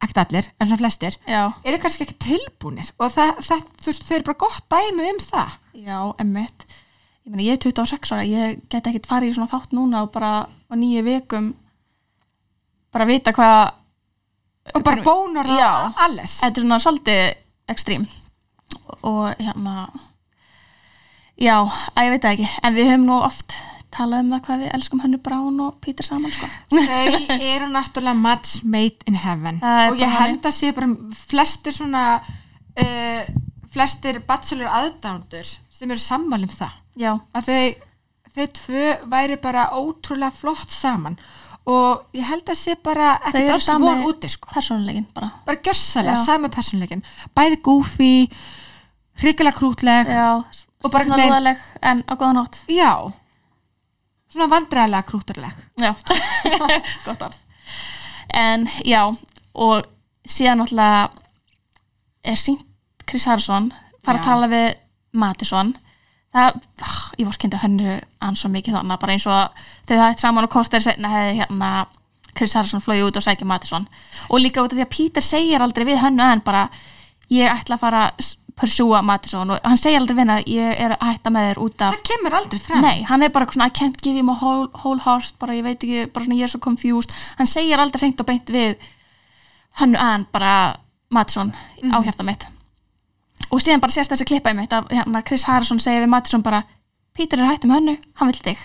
ekkert 0.02 0.22
allir, 0.26 0.52
en 0.58 0.68
svona 0.68 0.82
flestir 0.82 1.18
já, 1.30 1.42
eru 1.64 1.80
kannski 1.82 2.06
ekki 2.08 2.18
tilbúnir. 2.26 2.92
Og 2.98 3.12
það, 3.14 3.42
það, 3.46 3.66
þú 3.82 3.92
veist, 3.92 4.08
þau 4.08 4.16
eru 4.18 4.30
bara 4.30 4.42
gott 4.46 4.72
dæmi 4.74 5.10
um 5.12 5.20
það. 5.24 5.60
Já, 5.82 5.98
emmitt 6.24 6.66
ég 7.26 7.46
ég 7.46 7.54
er 7.54 7.62
26 7.62 8.12
ára, 8.12 8.24
ég 8.26 8.62
get 8.70 8.88
ekkit 8.88 9.08
farið 9.08 9.32
í 9.32 9.36
svona 9.38 9.52
þátt 9.52 9.76
núna 9.78 10.06
og 10.06 10.12
bara 10.14 10.32
á 10.50 10.74
nýju 10.76 11.04
vikum 11.06 11.52
bara 12.92 13.06
vita 13.06 13.32
hvað 13.32 13.78
og 14.76 14.84
bara 14.84 15.04
bónur 15.04 15.48
Já. 15.48 15.70
og 15.88 16.02
alles. 16.06 16.40
Þetta 16.42 16.60
er 16.60 16.66
svona 16.66 16.80
svolítið 16.80 17.22
ekstrím. 17.72 18.08
Og 19.08 19.32
hérna 19.40 19.90
já, 21.38 21.58
að 21.96 22.06
ég 22.06 22.14
veit 22.14 22.26
það 22.26 22.34
ekki 22.36 22.50
en 22.62 22.76
við 22.76 22.92
höfum 22.92 23.08
nú 23.10 23.20
oft 23.22 23.56
talað 23.94 24.24
um 24.24 24.32
það 24.34 24.42
hvað 24.48 24.64
við 24.64 24.74
elskum 24.78 25.04
Hönnu 25.04 25.20
Brán 25.26 25.60
og 25.66 25.78
Pítur 25.84 26.08
saman 26.08 26.34
sko. 26.34 26.50
þau 26.72 27.38
eru 27.38 27.70
náttúrulega 27.72 28.18
match 28.18 28.64
made 28.64 29.08
in 29.10 29.20
heaven. 29.20 29.60
Og 29.62 30.02
ég 30.02 30.16
held 30.18 30.48
að 30.48 30.58
sé 30.58 30.72
bara 30.76 30.90
flestir 31.18 31.76
svona 31.76 32.06
uh, 32.22 33.22
flestir 33.72 34.22
bachelor 34.28 34.72
aðdándur 34.72 35.48
sem 35.48 35.92
eru 35.92 36.02
sammála 36.02 36.48
um 36.48 36.56
það. 36.56 36.80
Já, 37.02 37.14
að 37.36 37.48
þau, 37.52 37.86
þau 38.36 38.50
tvö 38.62 38.88
væri 39.14 39.40
bara 39.44 39.70
ótrúlega 39.78 40.34
flott 40.36 40.76
saman. 40.76 41.20
Og 41.72 42.18
ég 42.18 42.26
held 42.26 42.50
að 42.50 42.58
sé 42.58 42.74
bara 42.82 43.14
ekkert 43.30 43.62
sami 43.64 43.86
von 43.86 44.04
úti 44.10 44.32
sko. 44.34 44.50
bara. 45.14 45.30
Bara 45.46 45.62
gjössalega, 45.62 46.18
sami 46.18 46.50
persónleikin 46.50 47.04
bæði 47.38 47.62
goofy, 47.62 48.14
hrikalega 49.22 49.58
krútleg 49.60 50.10
já, 50.10 50.42
Og 50.82 50.90
bara 50.90 51.06
lúðaleg 51.06 51.60
en 51.86 52.02
á 52.10 52.14
góðan 52.18 52.42
hátt 52.42 52.64
já 52.66 53.14
svona 54.32 54.50
vandræðilega 54.52 55.08
krúturleg 55.08 55.64
já, 55.82 55.92
gott 57.06 57.26
orð. 57.28 57.38
En 58.34 58.68
já 58.88 59.04
og 59.54 59.88
síðan 60.28 60.62
náttúrulega 60.62 61.10
er 62.24 62.38
sínt 62.40 62.68
Chris 63.10 63.26
Harrison 63.28 63.72
fara 64.06 64.20
Já. 64.20 64.22
að 64.22 64.28
tala 64.28 64.50
við 64.52 64.68
Mattisson 65.20 65.74
það, 66.32 66.60
ég 67.20 67.28
vorkendi 67.28 67.60
hennu 67.60 67.98
hann 68.22 68.38
svo 68.40 68.52
mikið 68.54 68.78
þannig 68.78 69.02
bara 69.02 69.16
eins 69.18 69.28
og 69.28 69.36
að 69.36 69.66
þau 69.90 69.96
það 69.96 70.06
eitt 70.08 70.24
saman 70.24 70.48
og 70.48 70.54
kortir 70.54 70.86
setna 70.86 71.12
hefði 71.12 71.42
hérna 71.42 71.72
Chris 72.32 72.56
Harrison 72.56 72.84
flóið 72.84 73.10
út 73.10 73.20
og 73.20 73.26
sækja 73.26 73.48
Mattisson 73.50 73.88
og 74.30 74.40
líka 74.40 74.64
út 74.64 74.72
af 74.72 74.78
því 74.78 74.86
að 74.86 74.94
Peter 74.96 75.26
segir 75.26 75.64
aldrei 75.64 75.90
við 75.90 76.00
hennu 76.06 76.24
en 76.24 76.44
bara 76.46 76.70
ég 77.32 77.52
ætla 77.52 77.76
að 77.76 77.84
fara 77.84 78.06
að 78.08 78.30
pursúa 78.58 79.02
Mattisson 79.06 79.54
og 79.54 79.60
hann 79.66 79.80
segir 79.80 80.02
aldrei 80.02 80.24
að 80.24 80.50
ég 80.52 80.80
er 80.86 80.96
að 80.96 81.06
hætta 81.10 81.34
með 81.34 81.48
þér 81.50 81.62
út 81.66 81.86
af 81.86 81.96
það 81.96 82.08
kemur 82.10 82.38
aldrei 82.40 82.62
fram. 82.64 82.86
Nei, 82.86 83.04
hann 83.10 83.26
er 83.26 83.34
bara 83.34 83.48
svona 83.52 83.70
I 83.70 83.76
can't 83.80 84.02
give 84.02 84.18
him 84.18 84.30
a 84.30 84.38
whole, 84.42 84.68
whole 84.84 85.02
heart 85.06 85.38
bara 85.40 85.56
ég 85.58 85.66
veit 85.68 85.78
ekki, 85.80 86.08
bara 86.14 86.26
svona 86.26 86.40
ég 86.40 86.48
er 86.48 86.54
svo 86.54 86.64
confused 86.64 87.16
hann 87.38 87.50
segir 87.50 87.82
aldrei 87.82 88.06
hreint 88.06 88.24
og 88.24 88.30
beint 88.30 88.52
við 88.54 88.90
hannu 89.82 90.02
an 90.02 90.28
bara 90.32 90.56
Mattisson 91.12 91.54
á 91.92 91.98
hjarta 92.04 92.28
mitt 92.28 92.48
og 93.50 93.60
síðan 93.60 93.84
bara 93.84 93.96
sést 93.96 94.14
þessi 94.14 94.28
klippa 94.30 94.54
í 94.54 94.58
mitt 94.60 94.74
að 94.76 94.92
hérna, 94.94 95.24
Chris 95.28 95.48
Harrison 95.50 95.82
segir 95.82 96.06
við 96.06 96.14
Mattisson 96.14 96.46
bara 96.46 96.64
Peter 97.12 97.40
er 97.42 97.50
hættum 97.50 97.74
hannu, 97.76 97.98
hann 98.20 98.32
vill 98.32 98.44
þig 98.46 98.62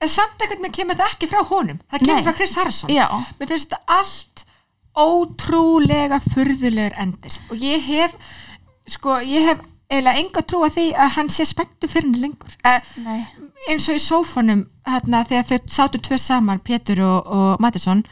en 0.00 0.08
samt 0.08 0.40
einhvern 0.40 0.64
veginn 0.64 0.76
kemur 0.78 0.96
það 0.96 1.14
ekki 1.14 1.28
frá 1.28 1.40
honum. 1.50 1.80
Það 1.90 2.04
kemur 2.04 2.14
Nei. 2.16 2.26
frá 2.26 2.36
Chris 2.38 2.54
Harrison. 2.56 2.92
Já. 2.92 3.06
mér 3.38 3.50
finnst 3.50 3.68
þetta 3.68 3.98
allt 3.98 4.44
ótrúlega 5.00 6.20
furðulegur 6.24 6.96
endir. 7.04 7.36
Og 7.52 7.60
ég 7.62 7.84
hef 7.84 8.14
sko, 8.92 9.18
ég 9.24 9.48
hef 9.50 9.62
eiginlega 9.90 10.22
enga 10.22 10.42
trú 10.46 10.62
að 10.64 10.76
því 10.76 10.86
að 10.94 11.14
hann 11.16 11.30
sé 11.34 11.46
spenntu 11.48 11.88
fyrir 11.90 12.06
henni 12.08 12.22
lengur. 12.22 12.52
Uh, 12.62 13.16
eins 13.68 13.88
og 13.90 13.98
í 13.98 14.02
sófanum 14.02 14.64
hérna, 14.88 15.24
þegar 15.28 15.48
þau 15.50 15.72
sátu 15.74 16.00
tvö 16.02 16.18
saman 16.20 16.62
Pétur 16.64 17.02
og, 17.04 17.26
og 17.26 17.62
Mattisson 17.62 18.02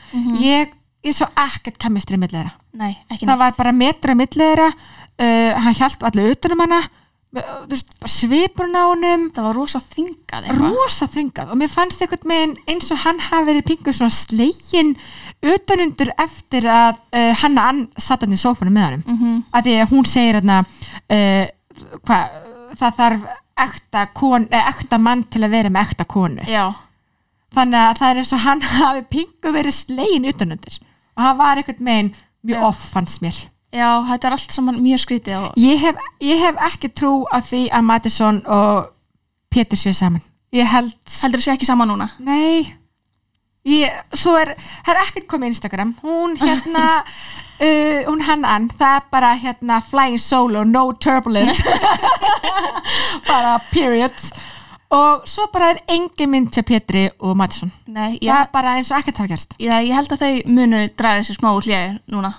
ég, 0.43 0.73
ég 1.07 1.17
svo 1.17 1.29
ekkert 1.38 1.79
kemistri 1.81 2.19
milli 2.21 2.37
þeirra. 2.37 2.55
Nei, 2.79 2.95
ekki 3.11 3.29
það 3.29 3.45
var 3.45 3.59
bara 3.59 3.75
metra 3.75 4.17
milli 4.19 4.43
þeirra 4.43 4.71
uh, 4.73 5.53
hann 5.64 5.79
hjælt 5.79 6.05
allir 6.09 6.35
utanum 6.35 6.67
hana 6.67 6.83
bara 7.29 8.09
svipurinn 8.09 8.79
á 8.79 8.88
honum. 8.88 9.27
Það 9.37 9.49
var 9.49 9.59
rosa 9.59 9.81
eitthvað. 9.85 10.49
rosa 10.62 11.09
þungað 11.12 11.53
og 11.53 11.61
mér 11.61 11.73
fannst 11.73 12.03
einhvern 12.03 12.33
veginn 12.33 12.55
eins 12.71 12.93
og 12.95 13.03
hann 13.05 13.21
hafi 13.21 13.51
verið 13.51 13.67
pingu 13.69 13.93
svona 13.93 14.14
slegin 14.14 14.95
utanundur 15.44 16.11
eftir 16.18 16.66
að 16.66 16.96
uh, 17.14 17.35
hann 17.42 17.59
ann 17.62 17.85
satt 17.96 18.24
hann 18.24 18.35
í 18.35 18.40
sófunum 18.40 18.74
með 18.74 18.87
honum. 18.88 19.05
Mhm. 19.07 19.18
-hmm. 19.22 19.42
að 19.53 19.68
því 19.68 19.77
að 19.83 19.92
hún 19.92 20.09
segir 20.09 20.38
hérna 20.38 20.59
uh, 20.64 21.44
hva, 22.07 22.18
það 22.79 22.96
þarf 22.98 23.29
ekta, 23.59 24.07
kon, 24.14 24.48
eh, 24.51 24.68
ekta 24.70 24.98
mann 24.98 25.24
til 25.31 25.42
að 25.42 25.55
vera 25.55 25.70
með 25.70 25.88
ekta 25.88 26.05
konu. 26.05 26.42
Já, 26.46 26.72
þannig 27.55 27.81
að 27.81 28.01
það 28.01 28.11
er 28.11 28.22
eins 28.22 28.33
og 28.33 28.44
hann 28.46 28.62
hafi 28.79 29.05
pingu 29.11 29.53
verið 29.55 29.74
slegin 29.74 30.29
utanundur 30.31 30.81
og 31.18 31.22
hann 31.22 31.38
var 31.38 31.57
einhvern 31.57 31.85
veginn 31.85 32.12
mjög 32.46 32.66
off 32.70 32.90
fannst 32.92 33.22
mér. 33.22 33.38
Já, 33.74 34.01
þetta 34.09 34.29
er 34.29 34.33
allt 34.33 34.53
saman 34.55 34.81
mjög 34.81 35.03
skrítið 35.03 35.38
og 35.42 35.59
ég 35.61 35.81
hef, 35.83 35.96
ég 36.24 36.40
hef 36.40 36.61
ekki 36.70 36.88
trú 36.88 37.27
á 37.29 37.38
því 37.44 37.68
að 37.68 37.85
Mattisson 37.85 38.42
og 38.46 38.94
Pétur 39.53 39.81
séu 39.81 39.92
saman. 39.96 40.22
Ég 40.53 40.68
held 40.68 40.92
heldur 41.22 41.40
þú 41.40 41.44
sé 41.44 41.53
ekki 41.57 41.68
saman 41.68 41.90
núna? 41.90 42.09
Nei 42.24 42.78
ég, 43.66 44.01
Svo 44.14 44.37
er, 44.38 44.55
það 44.87 44.94
er 44.94 45.03
ekkert 45.07 45.29
komið 45.31 45.51
í 45.51 45.55
Instagram. 45.55 45.94
Hún 46.03 46.37
hérna 46.40 46.85
uh, 47.64 48.05
Hún 48.09 48.23
hann. 48.27 48.44
Ann, 48.49 48.68
það 48.71 49.01
er 49.01 49.09
bara 49.11 49.33
hérna 49.38 49.81
Flying 49.85 50.21
solo, 50.23 50.64
no 50.64 50.92
turbulence. 50.92 51.62
Bara 53.29 53.59
period. 53.73 54.14
Og 54.88 55.27
svo 55.29 55.44
bara 55.53 55.75
er 55.75 55.83
engin 55.92 56.31
mynd 56.33 56.47
til 56.49 56.64
Pétri 56.64 57.03
og 57.21 57.35
Mattisson 57.37 57.68
Nei, 57.92 58.14
Það 58.14 58.23
ég, 58.25 58.31
er 58.38 58.47
bara 58.55 58.71
eins 58.79 58.88
og 58.88 58.97
ekkert 58.97 59.18
hafa 59.21 59.29
gerst. 59.35 59.57
Já, 59.61 59.75
ég 59.85 59.92
held 59.92 60.14
að 60.14 60.23
þau 60.23 60.55
munu 60.57 60.81
draga 60.97 61.27
sér 61.29 61.37
smá 61.37 61.51
úr 61.53 61.66
hljegi 61.66 61.90
núna. 62.14 62.31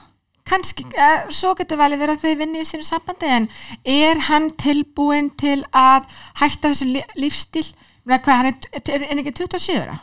Kanski, 0.50 0.88
uh, 0.98 1.28
svo 1.30 1.52
getur 1.60 1.78
vel 1.78 1.94
verið 1.94 2.16
að 2.16 2.24
þau 2.24 2.40
vinni 2.40 2.64
í 2.64 2.66
sínu 2.66 2.88
sambandi 2.88 3.30
en 3.30 3.46
er 3.86 4.24
hann 4.32 4.50
tilbúin 4.58 5.30
til 5.38 5.60
að 5.70 6.10
hætta 6.42 6.74
þessu 6.74 6.90
Meina, 8.10 8.24
hvað, 8.26 8.38
hann 8.40 8.48
er, 8.50 8.70
er, 8.80 9.04
er 9.06 9.20
ekki 9.22 9.36
27 9.44 9.76
ára? 9.84 10.00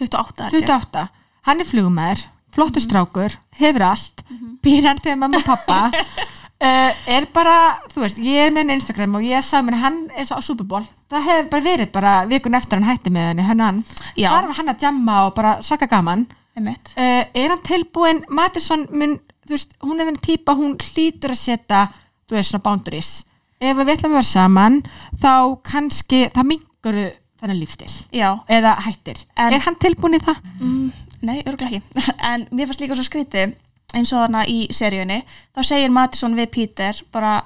28 0.00 0.48
held 0.48 0.58
ég. 0.58 0.68
28, 0.68 1.06
hann 1.48 1.62
er 1.62 1.68
flugumæður 1.68 2.26
flottur 2.54 2.82
strákur, 2.82 3.36
hefur 3.60 3.86
allt 3.86 4.24
býr 4.64 4.88
hann 4.88 5.00
þegar 5.00 5.20
mamma 5.20 5.40
og 5.40 5.46
pappa 5.46 5.78
uh, 5.90 6.90
er 7.16 7.28
bara, 7.34 7.56
þú 7.92 8.04
veist 8.04 8.20
ég 8.22 8.46
er 8.46 8.52
með 8.54 8.64
henni 8.64 8.78
Instagram 8.80 9.16
og 9.20 9.26
ég 9.26 9.46
sagði 9.46 9.68
mér 9.70 9.80
hann 9.84 10.00
eins 10.16 10.32
og 10.34 10.42
á 10.42 10.46
Super 10.46 10.66
Bowl, 10.68 10.84
það 11.10 11.28
hefur 11.28 11.48
bara 11.54 11.66
verið 11.68 11.92
bara 11.94 12.14
vikun 12.30 12.58
eftir 12.58 12.80
hann 12.80 12.90
hætti 12.90 13.14
með 13.14 13.30
henni, 13.30 13.46
hann 13.46 13.64
hann. 13.64 13.80
Já. 14.16 14.28
þar 14.32 14.50
var 14.50 14.60
hann 14.60 14.74
að 14.74 14.86
jamma 14.86 15.22
og 15.28 15.34
bara 15.38 15.56
svaka 15.64 15.88
gaman. 15.90 16.26
Uh, 16.60 17.22
er 17.24 17.54
hann 17.54 17.64
tilbúin 17.64 18.24
Mattisson 18.28 18.84
mun, 18.90 19.16
þú 19.46 19.56
veist, 19.56 19.76
hún 19.86 20.00
er 20.00 20.10
þenni 20.10 20.24
típa 20.26 20.56
hún 20.58 20.76
hlýtur 20.76 21.32
að 21.32 21.40
setja 21.40 21.86
þú 22.28 22.36
veist, 22.36 22.50
svona 22.50 22.64
boundaries. 22.66 23.12
Ef 23.60 23.76
við 23.76 23.94
ætlum 23.94 24.14
að 24.14 24.18
vera 24.18 24.28
saman 24.28 24.78
þá 25.20 25.32
kannski, 25.68 26.26
það 26.34 26.50
mingur 26.50 27.00
þennan 27.40 27.60
lífstil 27.60 27.90
Já, 28.12 28.28
eða 28.48 28.76
hættir, 28.86 29.24
En- 29.36 29.54
er 29.56 29.64
hann 29.66 29.78
tilbúin 29.80 30.18
í 30.18 30.22
það? 30.22 30.38
Mm, 30.60 30.92
nei, 31.22 31.38
örgulega 31.46 31.80
ekki. 31.80 32.04
En 32.30 32.46
mér 32.52 32.70
fannst 32.70 32.80
líka 32.84 32.96
svo 32.98 33.06
skrítið 33.06 33.56
eins 33.96 34.12
og 34.14 34.20
þarna 34.22 34.44
í 34.46 34.68
seríunni 34.70 35.22
þá 35.56 35.60
segir 35.66 35.90
Mattisson 35.90 36.36
við 36.38 36.50
Peter 36.54 37.00
bara 37.12 37.40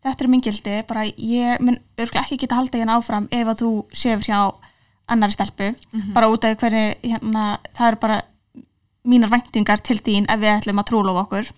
þetta 0.00 0.24
er 0.24 0.30
mingildi, 0.32 0.76
bara 0.88 1.02
ég 1.04 1.60
mun 1.60 1.76
örgulega 2.00 2.22
ekki 2.24 2.38
geta 2.40 2.56
haldið 2.56 2.80
hérna 2.84 2.96
áfram 2.96 3.26
ef 3.30 3.50
að 3.52 3.58
þú 3.60 3.70
séur 3.92 4.22
hjá 4.24 4.38
annari 5.10 5.34
stelpu. 5.34 5.72
Bara 6.14 6.28
út 6.30 6.44
af 6.46 6.56
hvernig 6.56 7.00
hérna, 7.02 7.58
það 7.76 7.88
eru 7.90 7.98
bara 8.00 8.20
mínar 9.10 9.32
væntingar 9.32 9.80
til 9.84 9.98
þín 9.98 10.28
ef 10.30 10.40
við 10.40 10.52
ætlum 10.54 10.80
að 10.80 10.88
trúlofa 10.92 11.24
okkur. 11.26 11.50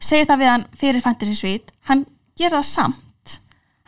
Segir 0.00 0.26
það 0.28 0.40
við 0.42 0.50
hann 0.52 0.64
fyrir 0.80 1.04
Fantasy 1.04 1.36
Suite. 1.38 1.72
Hann 1.88 2.04
gera 2.36 2.58
það 2.60 2.68
samt 2.68 3.04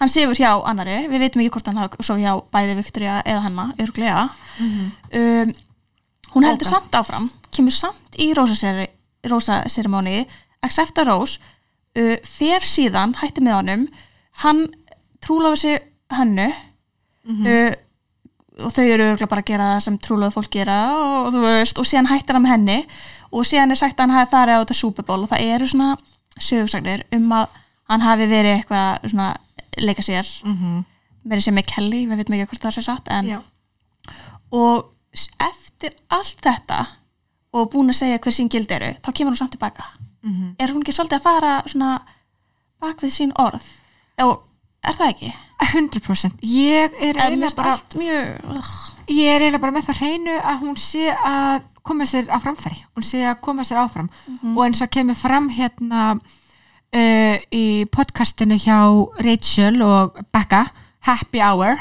hann 0.01 0.09
sefur 0.13 0.39
hjá 0.39 0.53
annari, 0.65 1.03
við 1.11 1.25
veitum 1.27 1.43
ekki 1.43 1.55
hvort 1.57 1.69
hann 1.71 1.81
hafa 1.81 2.05
svo 2.05 2.17
hjá 2.21 2.33
bæði 2.53 2.79
Viktoria 2.79 3.21
eða 3.25 3.45
hanna 3.47 3.67
örglega 3.83 4.23
um, 4.65 5.53
hún 6.35 6.47
heldur 6.49 6.69
samt 6.71 6.95
áfram 6.97 7.29
kemur 7.53 7.75
samt 7.75 8.17
í 8.21 8.31
rósaserimóni 8.35 10.25
accepta 10.65 11.05
rós 11.09 11.39
uh, 11.99 12.17
fer 12.25 12.65
síðan, 12.65 13.15
hætti 13.21 13.45
með 13.45 13.59
honum 13.59 13.87
hann 14.45 14.67
trúlaði 15.21 15.63
sig 15.65 15.87
hannu 16.17 16.49
uh, 16.49 17.73
og 18.61 18.73
þau 18.75 18.85
eru 18.85 19.07
örugglega 19.11 19.31
bara 19.31 19.45
að 19.45 19.51
gera 19.53 19.71
það 19.75 19.83
sem 19.87 19.99
trúlaði 20.05 20.37
fólk 20.37 20.53
gera 20.53 20.79
og 21.25 21.33
þú 21.35 21.45
veist, 21.45 21.79
og 21.81 21.89
síðan 21.89 22.11
hættir 22.11 22.37
hann 22.37 22.45
með 22.45 22.55
henni 22.57 22.79
og 23.31 23.47
síðan 23.47 23.73
er 23.73 23.79
sagt 23.79 24.01
að 24.01 24.09
hann 24.09 24.17
hafi 24.17 24.33
farið 24.33 24.57
á 24.57 24.63
þetta 24.65 24.81
Super 24.81 25.07
Bowl 25.07 25.23
og 25.25 25.31
það 25.31 25.45
eru 25.55 25.69
svona 25.71 25.91
sögursagnir 26.41 27.05
um 27.15 27.31
að 27.37 27.61
hann 27.91 28.05
hafi 28.05 28.27
verið 28.31 28.57
eitthvað 28.57 29.11
svona 29.13 29.29
leika 29.79 30.03
sér. 30.03 30.27
Mm 30.45 30.57
-hmm. 30.57 30.85
meiri 31.25 31.43
sem 31.43 31.55
með 31.55 31.67
Kelly, 31.75 32.07
við 32.07 32.17
veitum 32.17 32.35
ekki 32.35 32.47
hvort 32.47 32.63
það 32.63 32.75
sé 32.75 32.83
satt 32.83 33.09
og 34.51 34.91
eftir 35.39 35.95
allt 36.09 36.41
þetta 36.43 36.87
og 37.53 37.71
búin 37.73 37.91
að 37.91 37.99
segja 38.01 38.19
hver 38.23 38.35
sín 38.35 38.51
gild 38.51 38.71
eru 38.71 38.93
þá 39.03 39.11
kemur 39.13 39.33
hún 39.33 39.41
samt 39.41 39.51
tilbaka. 39.57 39.85
Mhm. 40.23 40.55
er 40.59 40.69
hún 40.69 40.83
ekki 40.83 40.93
svolítið 40.93 41.17
að 41.17 41.23
fara 41.23 41.63
svona 41.67 42.03
bak 42.81 43.01
við 43.01 43.13
sín 43.15 43.33
orð? 43.39 43.65
Og 44.19 44.43
er 44.85 44.95
það 44.95 45.09
ekki? 45.09 45.33
100% 45.61 46.41
ég 46.43 46.93
er 47.01 47.17
Er 47.17 47.31
eiginlega 47.31 47.57
bara 47.57 47.79
mjög 47.95 48.41
ég 49.09 49.27
er 49.35 49.41
eiginlega 49.41 49.61
bara 49.61 49.73
með 49.73 49.89
það 49.89 50.01
hreinu 50.01 50.37
að 50.41 50.61
hún 50.61 50.77
sé 50.77 51.11
að 51.11 51.63
koma 51.83 52.05
sér 52.05 52.29
á 52.29 52.37
framfæri. 52.39 52.77
Hún 52.95 53.05
sé 53.05 53.25
að 53.25 53.41
koma 53.41 53.65
sér 53.65 53.81
áfram. 53.81 54.11
Og 54.57 54.65
eins 54.65 54.83
og 54.83 54.91
kemur 54.91 55.17
fram 55.17 55.49
hérna 55.49 56.21
uh, 56.97 57.37
í 57.55 57.65
podcastinu 57.93 58.59
hjá 58.61 58.79
Rachel 59.27 59.81
og 59.87 60.19
Becca 60.35 60.67
Happy 61.07 61.43
Hour 61.45 61.79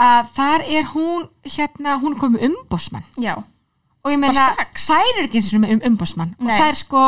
að 0.00 0.30
þar 0.36 0.66
er 0.68 0.88
hún 0.94 1.26
hérna, 1.44 1.98
hún 2.00 2.14
er 2.16 2.20
komið 2.22 2.46
umbósmann 2.50 3.04
já, 3.20 3.34
og 4.00 4.12
ég 4.14 4.20
meina, 4.20 4.48
þær 4.80 5.10
er 5.18 5.26
ekki 5.26 5.40
eins 5.42 5.52
og 5.52 5.62
með 5.64 5.74
um, 5.76 5.84
umbósmann 5.90 6.32
og 6.40 6.48
þær 6.50 6.78
sko, 6.80 7.04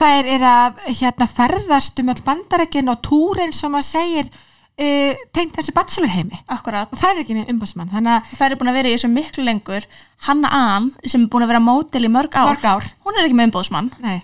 þær 0.00 0.30
er 0.34 0.46
að 0.50 0.84
hérna 1.00 1.28
ferðast 1.30 2.02
um 2.02 2.12
all 2.12 2.22
bandarækin 2.26 2.90
og 2.92 3.02
túrin 3.06 3.54
sem 3.54 3.78
að 3.78 3.86
segir 3.86 4.30
uh, 4.32 5.24
tengt 5.34 5.54
þessu 5.56 5.74
bachelorheimi. 5.76 6.42
Akkurat 6.52 6.90
og 6.90 6.98
þær 7.00 7.14
er 7.14 7.22
ekki 7.22 7.38
með 7.38 7.52
að 7.54 8.32
það 8.34 8.46
er 8.50 8.58
búin 8.60 8.72
að 8.72 8.78
vera 8.80 8.90
í 8.90 8.96
þessu 8.96 9.12
miklu 9.12 9.46
lengur. 9.46 9.86
Hanna 10.26 10.50
Ann 10.50 10.90
sem 11.06 11.22
er 11.22 11.30
búin 11.32 11.46
að 11.46 11.54
vera 11.54 11.62
mótil 11.62 12.04
í 12.06 12.10
mörg 12.12 12.34
ár, 12.34 12.50
Mörg 12.50 12.66
ár. 12.66 12.90
hún 13.06 13.18
er 13.18 13.28
ekki 13.28 13.38
með 13.38 13.52
umbóðsmann 13.52 13.92
nei, 14.02 14.18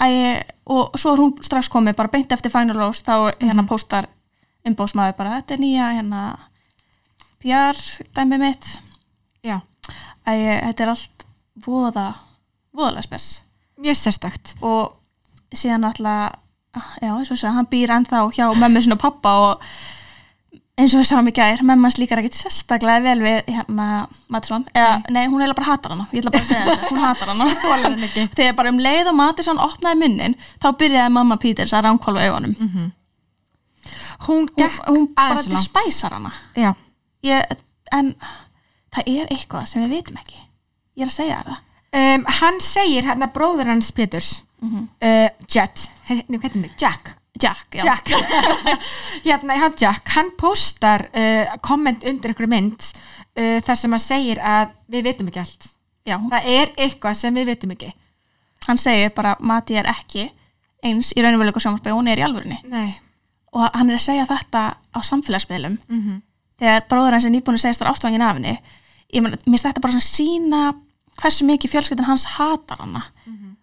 Æ, 0.00 0.42
og 0.66 0.96
svo 0.98 1.12
er 1.14 1.20
hún 1.22 1.36
strax 1.44 1.68
komið 1.70 1.94
bara 1.96 2.08
beint 2.10 2.32
eftir 2.32 2.50
Final 2.50 2.76
Rose 2.76 3.02
þá 3.04 3.30
hérna 3.38 3.62
Mhm. 3.62 3.68
postar 3.68 4.06
umbóðsmaður 4.66 5.16
bara 5.16 5.40
þetta 5.40 5.54
er 5.54 5.58
nýja 5.58 5.92
hérna 5.94 6.22
PR 7.40 7.76
dæmi 8.16 8.38
mitt. 8.38 8.78
Já, 9.44 9.60
Æ, 10.26 10.32
þetta 10.64 10.80
er 10.80 10.88
allt 10.88 11.26
voða 11.66 12.14
voðalega 12.74 13.02
spes. 13.02 13.42
Mjög 13.78 13.96
sérstakt. 14.00 14.54
Og 14.62 14.94
síðan 15.54 15.84
alltaf 15.84 16.38
já, 17.02 17.10
þess 17.28 17.44
að 17.44 17.54
hann 17.54 17.66
býr 17.70 17.92
ennþá 17.94 18.22
hjá 18.34 18.48
mömmu 18.56 18.82
sinna 18.82 18.94
og 18.96 19.00
pappa 19.04 19.28
og 19.50 19.60
eins 20.74 20.94
og 20.94 21.02
við 21.02 21.08
sáum 21.08 21.28
í 21.30 21.34
gær, 21.34 21.62
mömmans 21.66 21.96
líkar 22.00 22.20
ekkit 22.20 22.36
sérstaklega 22.38 23.02
vel 23.04 23.20
við 23.22 23.50
hérna 23.54 23.86
Mattisson, 24.32 24.64
eða 24.74 24.96
nei, 25.14 25.26
hún 25.28 25.38
eiginlega 25.38 25.58
bara 25.60 25.70
hatar 25.70 25.94
hana. 25.94 26.06
Ég 26.10 26.24
ætla 26.24 26.32
bara 26.34 26.42
að 26.42 26.50
segja 26.50 26.64
þetta, 26.70 26.88
hún 26.90 27.04
hatar 27.04 27.30
hana. 27.30 27.46
Þegar 28.34 28.56
bara 28.58 28.72
um 28.74 28.80
leið 28.82 29.10
og 29.12 29.18
Mattisson 29.20 29.62
opnaði 29.62 30.00
munnin, 30.02 30.36
þá 30.62 30.68
byrjaði 30.80 31.14
mamma 31.14 31.38
Peters 31.42 31.74
að 31.76 31.86
ránkóla 31.88 32.26
augunum. 32.26 32.56
Hún 32.58 32.90
hún, 34.26 34.48
gekk 34.58 34.80
hún 34.88 35.06
bara 35.14 35.38
aðeins 35.38 35.46
til 35.46 35.56
langt. 35.58 35.68
spæsar 35.68 36.18
hana. 36.18 36.32
Já, 36.58 36.72
ég, 37.26 37.56
en 37.94 38.14
það 38.94 39.12
er 39.14 39.34
eitthvað 39.34 39.68
sem 39.70 39.84
við 39.84 39.98
vitum 39.98 40.18
ekki. 40.22 40.42
Ég 40.98 41.06
er 41.06 41.12
að 41.12 41.18
segja 41.20 41.42
það. 41.46 41.62
Um, 41.94 42.24
hann 42.40 42.62
segir 42.62 43.06
hérna 43.06 43.30
bróður 43.30 43.70
hans 43.70 43.92
Peters 43.94 44.40
uh, 44.64 45.28
Jet, 45.46 45.84
hérna, 46.08 46.40
mig, 46.58 46.72
Jack 46.80 47.14
Jack, 47.40 47.74
Jack. 47.74 48.10
Hérna, 49.26 49.56
hann 49.58 49.74
Jack, 49.80 50.08
hann 50.14 50.30
postar 50.38 51.08
uh, 51.10 51.56
komment 51.66 52.04
undir 52.06 52.30
einhverju 52.30 52.50
mynd 52.52 52.84
uh, 52.86 53.58
þar 53.64 53.78
sem 53.80 53.96
hann 53.96 54.02
segir 54.02 54.38
að 54.38 54.70
við 54.94 55.08
vitum 55.08 55.30
ekki 55.32 55.42
allt. 55.42 55.66
Já, 56.06 56.18
það 56.30 56.48
er 56.52 56.72
eitthvað 56.76 57.18
sem 57.18 57.34
við 57.34 57.50
vitum 57.50 57.74
ekki. 57.74 57.90
Hann 58.68 58.80
segir 58.80 59.10
bara 59.16 59.34
Mati 59.40 59.76
er 59.80 59.88
ekki 59.90 60.28
eins 60.84 61.10
í 61.16 61.24
raunveruleika 61.24 61.62
sjónvarpi 61.64 61.90
og 61.92 61.98
hún 62.00 62.10
er 62.12 62.20
í 62.20 62.24
alvörinni 62.26 62.58
nei, 62.68 62.92
og 63.56 63.64
hann 63.72 63.88
er 63.90 63.96
að 63.96 64.04
segja 64.04 64.26
þetta 64.28 64.62
á 64.76 64.98
samfélagsmiðlum. 65.08 65.78
Mhm. 65.88 66.22
þegar 66.60 66.84
bróður 66.88 67.16
hans 67.16 67.24
er 67.26 67.32
nýbúin 67.34 67.58
að 67.58 67.64
segja 67.64 67.78
þar 67.80 67.90
ástofangin 67.92 68.22
af 68.24 68.36
henni. 68.38 68.58
Ég 69.14 69.24
finnst 69.26 69.66
þetta 69.66 69.82
bara 69.82 69.94
svona 69.96 70.06
sína 70.06 70.60
hversu 71.20 71.46
mikið 71.48 71.72
fjölskyldan 71.74 72.08
hans 72.08 72.26
hatar 72.36 72.82
hana. 72.82 73.04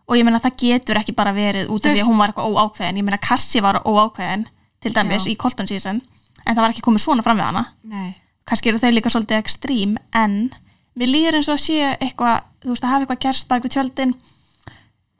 Og 0.07 0.17
ég 0.17 0.25
meina 0.27 0.41
það 0.43 0.57
getur 0.59 0.99
ekki 0.99 1.15
bara 1.15 1.31
verið 1.35 1.69
út 1.71 1.85
af 1.85 1.93
því 1.93 2.01
að 2.03 2.09
hún 2.09 2.19
var 2.19 2.31
eitthvað 2.31 2.57
óákveðin. 2.57 2.97
Ég 2.99 3.05
meina 3.07 3.21
Kassi 3.21 3.61
var 3.63 3.79
óákveðin 3.85 4.47
til 4.81 4.91
dæmis 4.95 5.27
Já. 5.27 5.31
í 5.31 5.37
Colton 5.39 5.69
season 5.69 6.01
en 6.45 6.55
það 6.55 6.63
var 6.63 6.73
ekki 6.73 6.83
komið 6.83 7.05
svona 7.05 7.23
fram 7.23 7.39
við 7.39 7.47
hana. 7.47 7.63
Nei. 7.83 8.11
Kannski 8.49 8.71
eru 8.71 8.81
þau 8.81 8.91
líka 8.91 9.11
svolítið 9.13 9.39
ekstrím 9.39 9.95
en 10.17 10.51
mér 10.97 11.11
líður 11.11 11.39
eins 11.39 11.49
og 11.49 11.55
að 11.55 11.63
sé 11.63 11.91
eitthvað 12.01 12.41
þú 12.61 12.73
veist 12.73 12.85
að 12.85 12.93
hafa 12.93 13.05
eitthvað 13.05 13.23
gerst 13.25 13.49
bak 13.49 13.65
við 13.65 13.75
tjöldin 13.75 14.13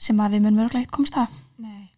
sem 0.01 0.19
að 0.21 0.35
við 0.35 0.45
munum 0.45 0.63
öruglega 0.65 0.85
eitt 0.85 0.93
komast 0.93 1.15
það 1.15 1.37
Nei, 1.61 1.91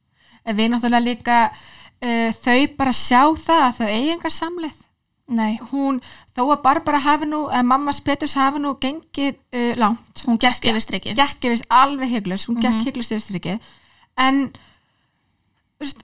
en 0.46 0.58
við 0.60 0.72
náttúrulega 0.74 1.08
líka 1.08 1.38
uh, 1.50 2.30
þau 2.38 2.60
bara 2.78 2.96
sjá 2.96 3.22
það 3.39 3.65
að 3.67 3.80
þau 3.80 3.88
eigingar 3.89 4.36
samleið 4.36 4.83
nei, 5.27 5.55
hún, 5.71 6.01
þó 6.36 6.43
að 6.51 6.62
Barbara 6.65 6.99
hafi 6.99 7.25
nú 7.29 7.45
að 7.47 7.63
mamma 7.69 7.93
Spetus 7.95 8.36
hafi 8.36 8.59
nú 8.59 8.73
gengið 8.81 9.38
uh, 9.55 9.71
langt, 9.79 10.23
hún 10.27 10.39
gekk 10.41 10.67
yfir 10.69 10.83
strikið. 10.83 11.15
gekk 11.15 11.47
yfir 11.49 11.63
alveg 11.69 12.12
hyglust, 12.17 12.49
hún 12.49 12.59
gekk 12.62 12.83
hyglust 12.89 13.15
yfir 13.15 13.23
strikið. 13.23 13.71
En 14.19 14.45
þú 15.79 15.86
veist, 15.86 16.03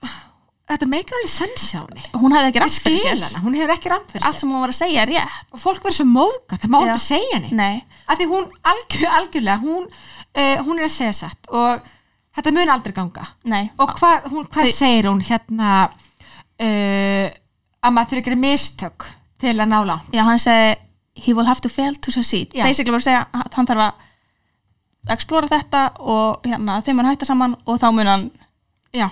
þetta 0.70 0.88
meikir 0.90 1.18
alveg 1.20 1.36
henni 1.44 2.06
hún 2.22 2.36
hafði 2.36 2.52
ekki 2.52 2.64
rætt 2.64 2.80
fyrir 2.86 3.04
sér 3.04 3.38
hún 3.44 3.58
hefur 3.60 3.76
ekki 3.76 3.92
rann 3.92 4.08
fyrir 4.10 4.26
allt 4.26 4.38
sér. 4.38 4.44
sem 4.46 4.54
hún 4.54 4.64
var 4.64 4.74
að 4.74 4.80
segja 4.80 5.04
er 5.04 5.12
rétt. 5.14 5.46
Og 5.52 5.64
fólk 5.64 5.84
verður 5.84 5.98
svo 6.00 6.08
móðgat, 6.10 6.64
það 6.64 6.74
má 6.74 6.80
ekki 6.86 7.06
segja 7.06 7.36
henni 7.38 7.60
nei, 7.60 7.84
að 8.08 8.22
því 8.22 8.30
hún 8.34 8.50
algjör, 8.72 9.14
algjörlega 9.20 9.60
hún, 9.64 9.88
uh, 9.90 10.58
hún 10.68 10.80
er 10.80 10.88
að 10.88 10.96
segja 10.96 11.16
satt. 11.24 11.52
Og 11.52 11.92
þetta 12.40 12.56
mun 12.56 12.74
aldrei 12.76 12.96
ganga. 12.96 13.28
Nei, 13.50 13.64
og 13.78 13.94
hvað, 14.00 14.30
Þau- 14.54 14.74
segir 14.74 15.10
hún 15.12 15.22
hérna 15.28 15.74
uh, 15.90 17.28
að 17.84 17.96
maður 17.96 18.12
þurfi 18.12 18.22
að 18.22 18.30
gera 18.30 18.42
mistök 18.44 19.08
til 19.40 19.56
að 19.56 19.72
ná 19.72 19.80
langt. 19.88 20.14
Já 20.16 20.24
hann 20.28 20.42
segi 20.42 20.78
he 21.20 21.34
will 21.36 21.48
have 21.48 21.62
to 21.62 21.72
fail 21.72 21.96
to 21.96 22.12
succeed. 22.12 22.54
Já. 22.56 22.64
basically 22.64 22.94
var 22.96 23.02
að 23.02 23.10
segja 23.10 23.26
að 23.34 23.58
hann 23.58 23.70
þarf 23.70 23.86
að 23.88 25.14
explora 25.16 25.50
þetta 25.52 25.84
og 26.00 26.48
hérna 26.48 26.80
þeim 26.86 27.00
mun 27.00 27.10
hætta 27.10 27.28
saman 27.28 27.58
og 27.66 27.82
þá 27.82 27.90
mun 27.96 28.12
hann 28.12 28.26
já, 28.96 29.10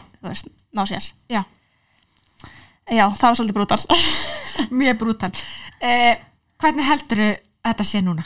ná 0.76 0.86
sér. 0.88 1.12
Já, 1.32 1.44
já, 2.88 3.06
það 3.12 3.28
var 3.28 3.40
svolítið 3.42 3.60
brútal. 3.60 3.82
Mjög 4.82 4.98
brútal. 5.04 5.32
Uh, 5.78 6.16
hvernig 6.62 6.88
heldur 6.88 7.24
að 7.28 7.38
þetta 7.72 7.88
sé 7.88 8.02
núna? 8.06 8.26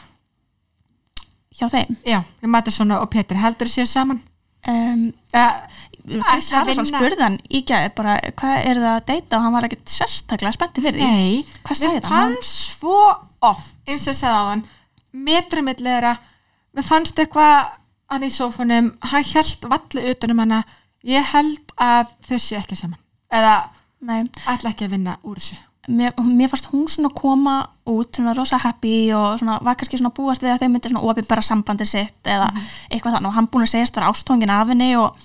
hjá 1.62 1.69
þeim? 1.69 1.97
Já, 2.08 2.19
við 2.41 2.51
Mattisson 2.51 2.93
og 2.95 3.10
Petur 3.12 3.39
heldur 3.41 3.69
að 3.69 3.75
sé 3.75 3.88
saman? 3.89 4.21
Um, 4.69 5.08
uh, 5.34 5.62
Spurði 6.89 7.24
hann 7.24 7.38
í 7.50 7.62
gæði 7.67 7.91
bara 7.97 8.15
hvað 8.39 8.56
er 8.71 8.80
það 8.82 8.95
að 8.95 9.06
deyta? 9.12 9.38
Og 9.38 9.45
hann 9.45 9.56
var 9.56 9.67
ekkert 9.67 9.93
sérstaklega 9.95 10.54
spenntið 10.58 10.88
fyrir 10.88 11.00
því. 11.00 11.10
Nei, 11.12 11.45
Hvað 11.63 11.71
mér 11.71 11.82
sagði 11.82 12.02
það? 12.02 12.10
Hann- 12.12 12.36
fannst 12.36 12.80
svo 12.80 12.97
off 13.52 13.67
eins 13.88 14.08
og 14.12 14.17
sagði 14.19 14.38
á 14.38 14.43
hann 14.52 14.63
metrum 15.12 15.65
millera 15.67 16.13
mér 16.76 16.88
fannst 16.88 17.19
eitthvað 17.19 17.71
að 18.12 18.28
í 18.28 18.32
sófunum 18.36 18.91
hann 19.12 19.24
held 19.34 19.67
vallu 19.71 20.06
utanum 20.12 20.39
hana. 20.45 20.63
Ég 21.08 21.24
held 21.34 21.71
að 21.82 22.12
þau 22.28 22.38
sé 22.39 22.58
ekki 22.60 22.78
saman. 22.78 23.00
Eða 23.32 23.56
ætla 24.52 24.69
ekki 24.74 24.86
að 24.86 24.91
vinna 24.97 25.17
úr 25.24 25.39
þessu. 25.39 25.58
Mér, 25.89 26.13
mér 26.21 26.50
fannst 26.52 26.67
hún 26.69 26.86
svona 26.88 27.10
koma 27.10 27.56
út 27.89 28.13
svona 28.13 28.36
rosa 28.38 28.58
happy 28.62 29.10
og 29.17 29.39
svona 29.39 29.56
var 29.65 29.76
kannski 29.80 29.97
svona 29.97 30.13
búast 30.13 30.43
við 30.43 30.54
að 30.54 30.62
þau 30.62 30.69
myndi 30.76 30.91
svona 30.91 31.02
opinbera 31.10 31.41
sambandi 31.41 31.88
sitt 31.89 32.30
eða 32.30 32.52
eitthvað 32.91 33.15
þannig. 33.17 33.28
Og 33.32 33.34
hann 33.39 33.47
búin 33.50 33.65
að 33.65 33.72
segjast 33.74 33.95
vera 33.97 34.12
ástóngin 34.14 34.53
af 34.53 34.68
henni 34.70 34.91
og 35.01 35.18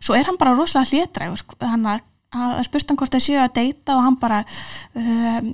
svo 0.00 0.16
er 0.16 0.26
hann 0.28 0.38
bara 0.40 0.56
rosa 0.56 0.82
hlétrægur 0.86 1.44
hann 1.60 1.84
var 1.86 2.04
að 2.30 2.64
spurt 2.68 2.90
hann 2.90 2.98
hvort 3.00 3.14
þau 3.14 3.22
séu 3.24 3.40
að 3.42 3.54
deyta 3.58 3.96
og 3.96 4.04
hann 4.06 4.18
bara 4.20 4.40
um, 4.94 5.50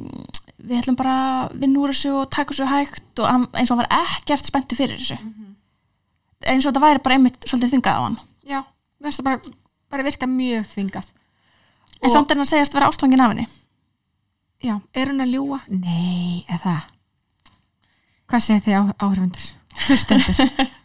við 0.66 0.80
ætlum 0.80 0.98
bara 0.98 1.16
að 1.16 1.58
vinna 1.62 1.82
úr 1.82 1.92
þessu 1.92 2.12
og 2.20 2.30
taka 2.32 2.52
þessu 2.52 2.68
hægt 2.70 3.22
og 3.22 3.28
hann, 3.30 3.44
eins 3.54 3.70
og 3.70 3.76
hann 3.76 3.84
var 3.84 4.06
ekkert 4.16 4.48
spenntu 4.48 4.78
fyrir 4.78 5.00
þessu. 5.00 5.18
Eins 6.46 6.64
og 6.64 6.70
þetta 6.72 6.84
væri 6.84 7.04
bara 7.04 7.18
einmitt 7.18 7.38
svolítið 7.46 7.76
þingað 7.76 8.00
á 8.00 8.02
hann. 8.06 8.18
Já, 8.46 8.58
það 9.04 9.22
bara, 9.28 9.54
bara 9.92 10.06
virka 10.06 10.28
mjög 10.30 10.66
þvingað. 10.72 11.12
En 12.02 12.12
samt 12.12 12.30
er 12.30 12.36
hann 12.36 12.44
að 12.44 12.52
segjast 12.52 12.76
vera 12.76 12.90
ástóngin 12.90 13.24
af 13.24 13.32
henni. 13.32 13.46
Já, 14.64 14.76
er 14.96 15.12
hún 15.12 15.24
að 15.24 15.36
ljúa? 15.36 15.60
Nei, 15.72 16.44
eða? 16.52 16.78
Hvað 18.26 18.44
segir 18.44 18.64
þið 18.66 18.94
áhörfundur? 18.96 19.52
Hlustundur 19.86 20.40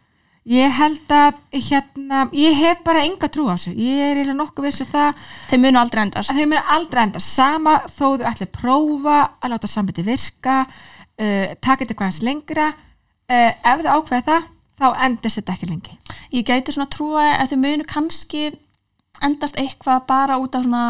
ég 0.50 0.74
held 0.74 1.12
að 1.14 1.42
hérna, 1.54 2.24
ég 2.34 2.56
hef 2.58 2.82
bara 2.86 3.04
enga 3.06 3.30
trú 3.30 3.46
á 3.50 3.54
þessu. 3.54 3.74
Ég 3.78 4.00
er 4.02 4.22
eiginlega 4.22 4.38
nokkuð 4.40 4.68
vissu 4.68 4.88
það. 4.90 5.20
Þeir 5.52 5.62
munu 5.66 5.82
aldrei 5.82 6.02
endast. 6.06 6.34
Þau 6.34 6.48
mér 6.50 6.72
aldrei 6.76 7.04
enda 7.04 7.22
sama 7.22 7.76
þó 7.86 8.08
þau 8.18 8.32
ætli 8.32 8.48
að 8.48 8.56
prófa 8.58 9.20
að 9.42 9.54
láta 9.54 9.70
sambandi 9.70 10.06
virka 10.08 10.58
uh, 10.66 11.54
taka 11.62 11.84
þetta 11.84 11.98
hvað 12.00 12.10
hans 12.10 12.22
lengra 12.26 12.72
uh, 12.72 13.52
ef 13.52 13.86
þau 13.86 13.94
ákveða 14.00 14.26
það 14.30 14.50
þá 14.82 14.88
endist 15.06 15.40
þetta 15.40 15.56
ekki 15.56 15.70
lengi. 15.70 15.98
Ég 16.34 16.48
gæti 16.48 16.74
svona 16.74 16.90
trúa 16.90 17.28
að 17.38 17.54
þau 17.54 17.62
munu 17.62 17.88
kannski 17.90 18.48
endast 19.22 19.60
eitthvað 19.62 20.08
bara 20.10 20.40
út 20.42 20.56
af 20.58 20.66
svona 20.66 20.86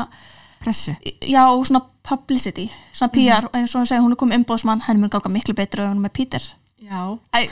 pressu. 0.62 0.94
já, 1.22 1.44
og 1.50 1.66
svona 1.68 1.84
publicity 2.08 2.70
svona 2.94 3.12
PR, 3.12 3.50
eins 3.54 3.76
og 3.76 3.82
hún 3.82 3.90
segja, 3.90 4.02
hún 4.02 4.14
er 4.14 4.20
komið 4.20 4.42
umbóðsmann 4.42 4.84
henni 4.88 5.02
mun 5.02 5.12
gáka 5.12 5.30
miklu 5.30 5.56
betur 5.58 5.84
hún 5.86 6.00
er 6.00 6.06
með 6.08 6.14
Peter. 6.18 6.44
Já, 6.82 7.18
Æ, 7.36 7.50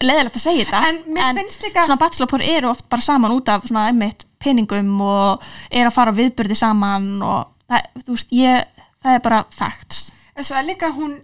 leðilegt 0.00 0.36
að 0.36 0.44
segja 0.44 0.66
þetta 0.66 0.82
En 1.28 1.38
finnst 1.40 1.62
líka- 1.64 1.84
svona 1.86 2.00
bachelorpor 2.00 2.42
eru 2.42 2.70
oft 2.70 2.88
bara 2.88 3.02
saman 3.02 3.32
út 3.36 3.48
af 3.48 3.66
svona 3.68 3.86
einmitt 3.90 4.24
peningum 4.40 5.00
og 5.04 5.42
er 5.70 5.86
að 5.86 5.92
fara 5.96 6.12
viðbyrði 6.16 6.56
saman 6.56 7.22
og 7.22 7.50
það, 7.68 7.90
veist, 8.06 8.30
ég 8.32 8.64
það 9.04 9.14
er 9.14 9.20
bara 9.24 9.44
facts. 9.50 10.10
En 10.36 10.44
svo 10.44 10.56
er 10.56 10.64
líka 10.64 10.90
hún 10.94 11.18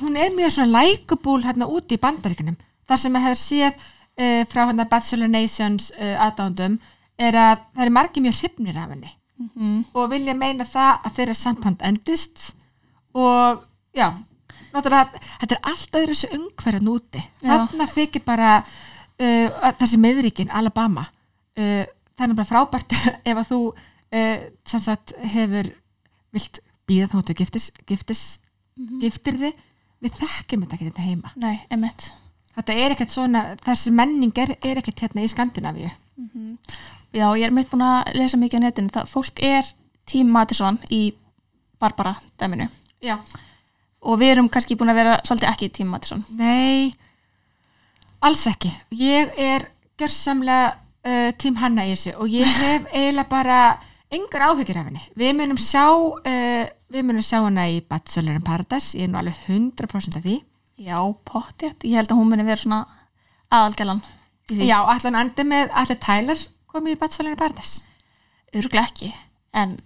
hún 0.00 0.16
er 0.18 0.30
mjög 0.34 0.50
svona 0.56 0.82
likeable 0.82 1.42
hérna 1.46 1.66
úti 1.70 1.94
í 1.94 2.02
bandaríkunum 2.02 2.56
þar 2.88 2.98
sem 2.98 3.14
ég 3.14 3.22
hef 3.28 3.38
séð 3.38 3.72
uh, 3.72 4.42
frá 4.50 4.64
hérna 4.66 4.88
Bachelor 4.90 5.28
Nations 5.30 5.92
uh, 5.98 6.16
aðdándum 6.26 6.78
er 7.18 7.34
að 7.38 7.58
það 7.76 7.84
er 7.84 7.90
margir 7.94 8.22
mjög 8.24 8.40
hrifnir 8.40 8.78
af 8.78 8.90
henni. 8.90 9.10
Og 9.94 10.10
vilja 10.10 10.34
meina 10.34 10.64
það 10.66 11.06
að 11.06 11.14
þeirra 11.16 11.34
samband 11.34 11.82
endist. 11.82 12.52
Og 13.14 13.62
já 13.94 14.08
náttúrulega 14.74 15.22
þetta 15.40 15.56
er 15.56 15.62
allt 15.70 15.98
öðru 16.00 16.14
þessu 16.14 16.30
umhverjan 16.38 16.92
úti 16.92 17.24
þarna 17.42 17.88
þykir 17.94 18.24
bara 18.26 18.52
uh, 18.60 19.72
þessi 19.80 20.00
meðríkin 20.02 20.52
Alabama 20.52 21.06
uh, 21.06 21.84
það 22.14 22.26
er 22.28 22.36
bara 22.38 22.50
frábært 22.50 22.96
ef 23.30 23.34
að 23.34 23.50
þú 23.50 23.60
uh, 23.72 24.46
sem 24.66 24.84
sagt 24.84 25.14
hefur 25.34 25.70
vilt 26.34 26.60
býða 26.88 27.10
þá 27.12 27.16
þú 27.20 27.38
giftist, 27.38 27.84
giftist 27.88 28.44
giftir 29.00 29.38
þig. 29.40 29.64
Við 30.04 30.18
þekkjum 30.20 30.64
þetta 30.64 30.76
ekki 30.76 30.88
þetta 30.90 31.04
heima. 31.06 31.30
Nei, 31.40 31.54
einmitt. 31.72 32.10
Þetta 32.54 32.74
er 32.76 32.94
ekkert 32.94 33.14
svona, 33.14 33.44
þessi 33.64 33.92
menning 33.94 34.36
er, 34.38 34.52
er 34.60 34.80
ekkert 34.80 35.00
hérna 35.06 35.24
í 35.24 35.30
Skandinavíu. 35.30 35.90
Já, 37.14 37.26
ég 37.38 37.46
er 37.46 37.54
mitt 37.54 37.70
búin 37.70 37.86
að 37.86 38.12
lesa 38.18 38.38
mikið 38.38 38.60
á 38.60 38.64
netinu. 38.66 38.92
Það 38.94 39.10
fólk 39.10 39.40
er 39.42 39.70
tím 40.10 40.30
Matisson 40.34 40.78
í 40.92 41.06
Barbara 41.80 42.14
dæminu 42.38 42.68
já, 43.04 43.18
og 44.04 44.20
við 44.20 44.36
erum 44.36 44.52
kannski 44.52 44.76
búin 44.78 44.92
að 44.92 45.00
vera 45.00 45.18
svolítið 45.24 45.50
ekki 45.50 45.72
tím 45.78 45.92
Matisson 45.94 46.24
nei 46.38 46.92
alls 48.24 48.46
ekki, 48.48 48.70
ég 48.96 49.34
er 49.40 49.66
gjörsamlega 50.00 50.72
uh, 51.04 51.30
tím 51.40 51.58
Hanna 51.60 51.84
í 51.86 51.92
þessu 51.92 52.14
og 52.20 52.32
ég 52.32 52.48
hef 52.60 52.88
eiginlega 52.96 53.28
bara 53.30 53.58
engar 54.14 54.48
áhyggjur 54.48 54.80
af 54.80 54.88
henni. 54.88 55.02
Við 55.18 55.32
munum 55.38 55.60
sjá 55.60 55.86
uh, 55.90 56.64
við 56.94 57.06
munum 57.06 57.24
sjá 57.24 57.40
hana 57.42 57.66
í 57.72 57.80
Bachelor 57.88 58.36
in 58.38 58.44
Paradise. 58.46 58.94
Ég 58.98 59.08
er 59.08 59.12
nú 59.12 59.20
alveg 59.20 59.40
100% 59.48 60.18
af 60.18 60.26
því. 60.26 60.38
Já, 60.84 60.98
pottjætt, 61.28 61.86
ég 61.86 61.98
held 62.00 62.10
að 62.10 62.20
hún 62.20 62.30
muni 62.32 62.46
vera 62.46 62.58
svona 62.58 62.80
aðalgælan 63.54 64.02
í 64.50 64.66
já, 64.66 64.80
allan 64.82 65.20
andi 65.20 65.44
með 65.46 65.70
allir 65.78 65.98
Tyler 66.02 66.40
komið 66.70 66.96
í 66.96 67.00
Bachelor 67.00 67.30
in 67.30 67.38
Paradise? 67.38 67.84
Örglega 68.54 68.88
ekki 68.88 69.12
en 69.54 69.76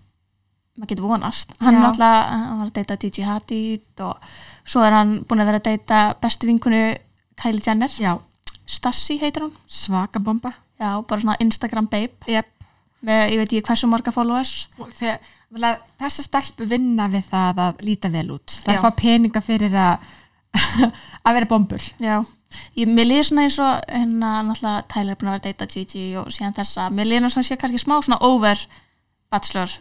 maður 0.79 0.93
getur 0.95 1.09
vonast. 1.11 1.53
Hann 1.61 1.75
er 1.77 1.85
náttúrulega, 1.85 2.39
hann 2.39 2.63
var 2.63 2.71
að 2.71 2.77
deyta 2.79 2.99
DJ 3.03 3.27
Hadid 3.29 4.05
og 4.07 4.31
svo 4.69 4.85
er 4.87 4.97
hann 4.97 5.19
búin 5.29 5.43
að 5.43 5.51
vera 5.51 5.63
að 5.63 5.69
deyta 5.73 6.03
bestu 6.23 6.51
vinkunu 6.51 6.83
Kylie 7.39 7.65
Jenner. 7.65 7.93
Já, 7.99 8.17
Stassi 8.69 9.17
heitir 9.21 9.47
hún, 9.47 9.55
svaka 9.67 10.21
bomba. 10.21 10.53
Já, 10.79 11.01
bara 11.09 11.21
svona 11.23 11.39
Instagram 11.41 11.89
babe. 11.89 12.15
Yep. 12.29 12.55
með, 13.07 13.25
ég 13.33 13.41
veit 13.41 13.53
ekki 13.53 13.67
hversu 13.69 13.89
marga 13.91 14.13
followers. 14.15 14.55
Vel 15.49 15.65
að 15.65 16.09
stelpu 16.13 16.67
vinna 16.69 17.07
við 17.09 17.29
það 17.31 17.63
að 17.65 17.85
líta 17.87 18.11
vel 18.13 18.27
út. 18.35 18.59
Það 18.67 18.77
Já. 18.77 18.83
fá 18.83 18.91
peninga 18.99 19.43
fyrir 19.45 19.77
að 19.79 20.09
að 21.27 21.39
vera 21.39 21.49
bombur. 21.49 21.85
Já, 22.03 22.19
ég, 22.77 22.89
mér 22.91 23.09
líður 23.09 23.29
svona 23.31 23.47
eins 23.47 23.59
og 23.63 23.89
hérna 23.89 24.33
náttúrulega 24.49 24.87
Tyler 24.93 25.15
er 25.15 25.21
búin 25.21 25.31
að 25.31 25.37
vera 25.37 25.43
að 25.43 25.49
deyta 25.49 25.71
Gigi 25.73 26.05
og 26.21 26.31
síðan 26.35 26.57
þessa, 26.57 26.89
mér 26.93 27.11
líður 27.11 27.35
svona 27.35 27.49
sé 27.49 27.59
kannski 27.61 27.83
smá 27.83 27.97
svona 28.01 28.21
over 28.29 28.65
Bachelor 29.33 29.73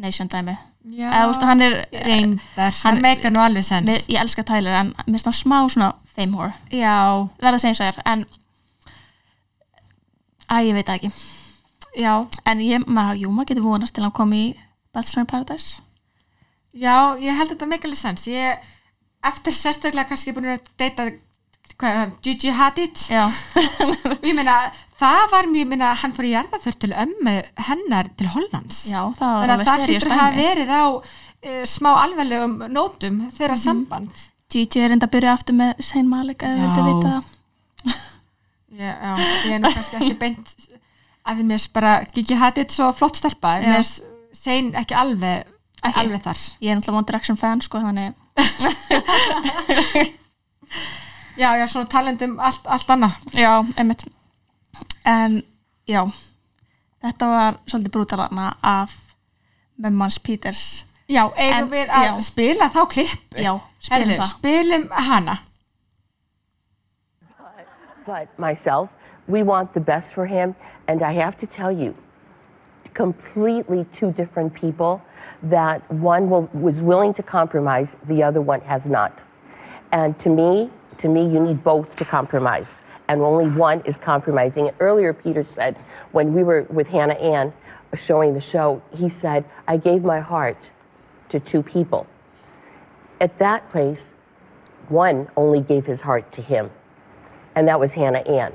Nation 0.00 0.28
dæmi. 0.32 0.54
Já, 0.96 1.10
eða 1.12 1.26
veist, 1.28 1.42
hann 1.44 1.60
er 1.60 1.74
reyndar, 1.92 2.70
hann- 2.72 2.80
hann 2.82 3.02
meika 3.04 3.28
nú 3.30 3.40
alveg 3.44 3.64
sens. 3.66 3.86
Mér, 3.90 4.04
ég 4.08 4.20
elska 4.22 4.42
Tyler 4.48 4.74
en 4.80 4.94
mér 5.06 5.18
finnst 5.18 5.28
hann 5.28 5.36
smá 5.36 5.58
svona 5.68 5.90
fame 6.14 6.32
whore, 6.32 6.54
já, 6.72 6.94
verða 7.42 7.58
að 7.58 7.60
segja 7.60 7.72
eins 7.74 7.80
og 7.80 7.86
þér 7.90 8.02
en 8.14 8.24
að 10.50 10.66
ég 10.70 10.74
veit 10.78 10.86
það 10.88 10.98
ekki. 10.98 11.10
Já, 12.00 12.14
en 12.46 12.60
ég, 12.64 12.84
maður, 12.86 13.20
jú, 13.24 13.30
maður 13.34 13.50
getur 13.52 13.66
vonast 13.66 13.94
til 13.94 14.02
að 14.02 14.08
hann 14.08 14.16
komi 14.20 14.40
í 14.48 14.50
Bachelor 14.94 15.24
in 15.24 15.30
Paradise. 15.30 15.80
Já 16.74 16.96
ég 17.18 17.34
held 17.36 17.50
þetta 17.54 17.66
meika 17.70 17.88
alveg 17.88 17.98
sens. 17.98 18.26
Ég, 18.30 18.58
eftir 19.26 19.52
sérstaklega 19.54 20.08
kannski 20.08 20.32
búin 20.34 20.52
að 20.54 20.60
deyta 20.78 21.08
hvað 21.80 22.12
Gigi 22.24 22.50
Hadid? 22.56 23.02
Ég 24.28 24.34
meina, 24.36 24.56
það 25.00 25.22
var 25.32 25.48
mjög, 25.50 25.62
ég 25.62 25.70
meina, 25.70 25.92
hann 26.02 26.14
fór 26.16 26.28
í 26.28 26.34
jarðaför 26.34 26.76
til 26.82 26.92
ömmu 27.04 27.34
hennar 27.68 28.10
til 28.18 28.28
Hollands. 28.34 28.82
Já, 28.90 29.00
það 29.18 29.36
var 29.38 29.54
alveg 29.54 29.70
það 29.70 29.84
serious 29.84 30.04
hlýtur 30.04 30.14
að 30.14 30.20
hafa 30.20 30.32
dæmi 30.34 30.46
verið 30.48 30.70
á 30.74 30.84
uh, 30.90 31.62
smá 31.74 31.90
alveglegum 32.04 32.56
nótum 32.74 33.20
þeirra 33.36 33.58
samband. 33.60 34.24
Gigi 34.50 34.82
er 34.82 34.96
enda 34.96 35.06
að 35.06 35.14
byrja 35.14 35.36
aftur 35.38 35.56
með 35.60 35.84
Sein 35.86 36.08
Malik 36.10 36.42
eða 36.46 36.66
viltu 36.66 36.82
vita 36.88 37.08
það. 37.14 37.24
Já, 38.70 38.92
já, 38.94 39.12
ég 39.46 39.54
er 39.56 39.64
kannski 39.66 39.96
ekki 39.98 40.16
beint 40.20 40.52
að 41.30 41.42
mér 41.46 41.64
bara 41.74 41.92
Gigi 42.14 42.36
Hadid 42.38 42.70
svo 42.72 42.90
flott 42.96 43.18
stelpa 43.20 43.56
mér 43.64 43.84
sein 44.36 44.70
ekki 44.78 44.94
alveg 44.96 45.46
Ekki. 45.80 46.00
alveg 46.02 46.22
þar. 46.24 46.40
Ég 46.60 46.70
er 46.70 46.76
náttúrulega 46.78 46.98
One 47.00 47.08
Direction 47.08 47.36
fan 47.40 47.60
sko 47.64 47.80
þannig 47.82 48.14
Já, 51.40 51.54
já, 51.56 51.66
svona 51.66 51.86
talendum 51.88 52.34
allt, 52.40 52.66
allt 52.68 52.90
annað 52.92 53.14
já, 53.32 53.52
einmitt 53.80 54.02
en 55.08 55.38
já 55.88 56.02
þetta 57.00 57.28
var 57.30 57.54
svolítið 57.66 57.94
brútalana 57.94 58.50
af 58.62 58.92
mömmans 59.80 60.18
Peters 60.20 60.84
Já, 61.10 61.24
eigum 61.36 61.64
En- 61.64 61.70
við 61.72 61.88
að 61.90 62.04
já. 62.06 62.20
spila 62.22 62.68
þá 62.70 62.82
klippu 62.92 63.40
Já, 63.42 63.54
spilum 63.82 64.12
það. 64.20 64.28
Spilum 64.34 64.84
hana 65.08 65.38
But 68.06 68.28
myself, 68.38 68.88
we 69.28 69.42
want 69.42 69.72
the 69.72 69.80
best 69.80 70.12
for 70.12 70.26
him. 70.26 70.54
And 70.88 71.02
I 71.02 71.12
have 71.12 71.36
to 71.38 71.46
tell 71.46 71.70
you, 71.70 71.94
completely 72.94 73.84
two 73.92 74.10
different 74.12 74.54
people 74.54 75.00
that 75.50 75.80
one 75.90 76.28
will, 76.30 76.48
was 76.52 76.80
willing 76.80 77.14
to 77.14 77.22
compromise, 77.22 77.94
the 78.08 78.22
other 78.22 78.40
one 78.40 78.60
has 78.62 78.86
not. 78.86 79.12
And 79.92 80.18
to 80.18 80.28
me, 80.28 80.70
to 81.00 81.08
me, 81.08 81.22
you 81.22 81.40
need 81.40 81.62
both 81.64 81.96
to 81.96 82.04
compromise. 82.04 82.80
And 83.08 83.20
only 83.22 83.48
one 83.48 83.80
is 83.84 83.96
compromising. 83.96 84.68
And 84.68 84.76
Earlier, 84.78 85.12
Peter 85.12 85.44
said, 85.44 85.76
when 86.12 86.32
we 86.32 86.42
were 86.44 86.62
with 86.70 86.88
Hannah 86.88 87.14
Ann 87.14 87.52
showing 87.94 88.34
the 88.34 88.40
show, 88.40 88.80
he 88.94 89.08
said, 89.08 89.44
I 89.66 89.76
gave 89.76 90.04
my 90.04 90.20
heart 90.20 90.70
to 91.30 91.40
two 91.40 91.62
people. 91.62 92.06
At 93.20 93.38
that 93.38 93.68
place, 93.70 94.12
one 94.88 95.28
only 95.36 95.60
gave 95.60 95.86
his 95.86 96.02
heart 96.02 96.30
to 96.32 96.42
him 96.42 96.70
and 97.54 97.66
that 97.68 97.78
was 97.78 97.92
Hannah 97.92 98.20
Ann. 98.20 98.52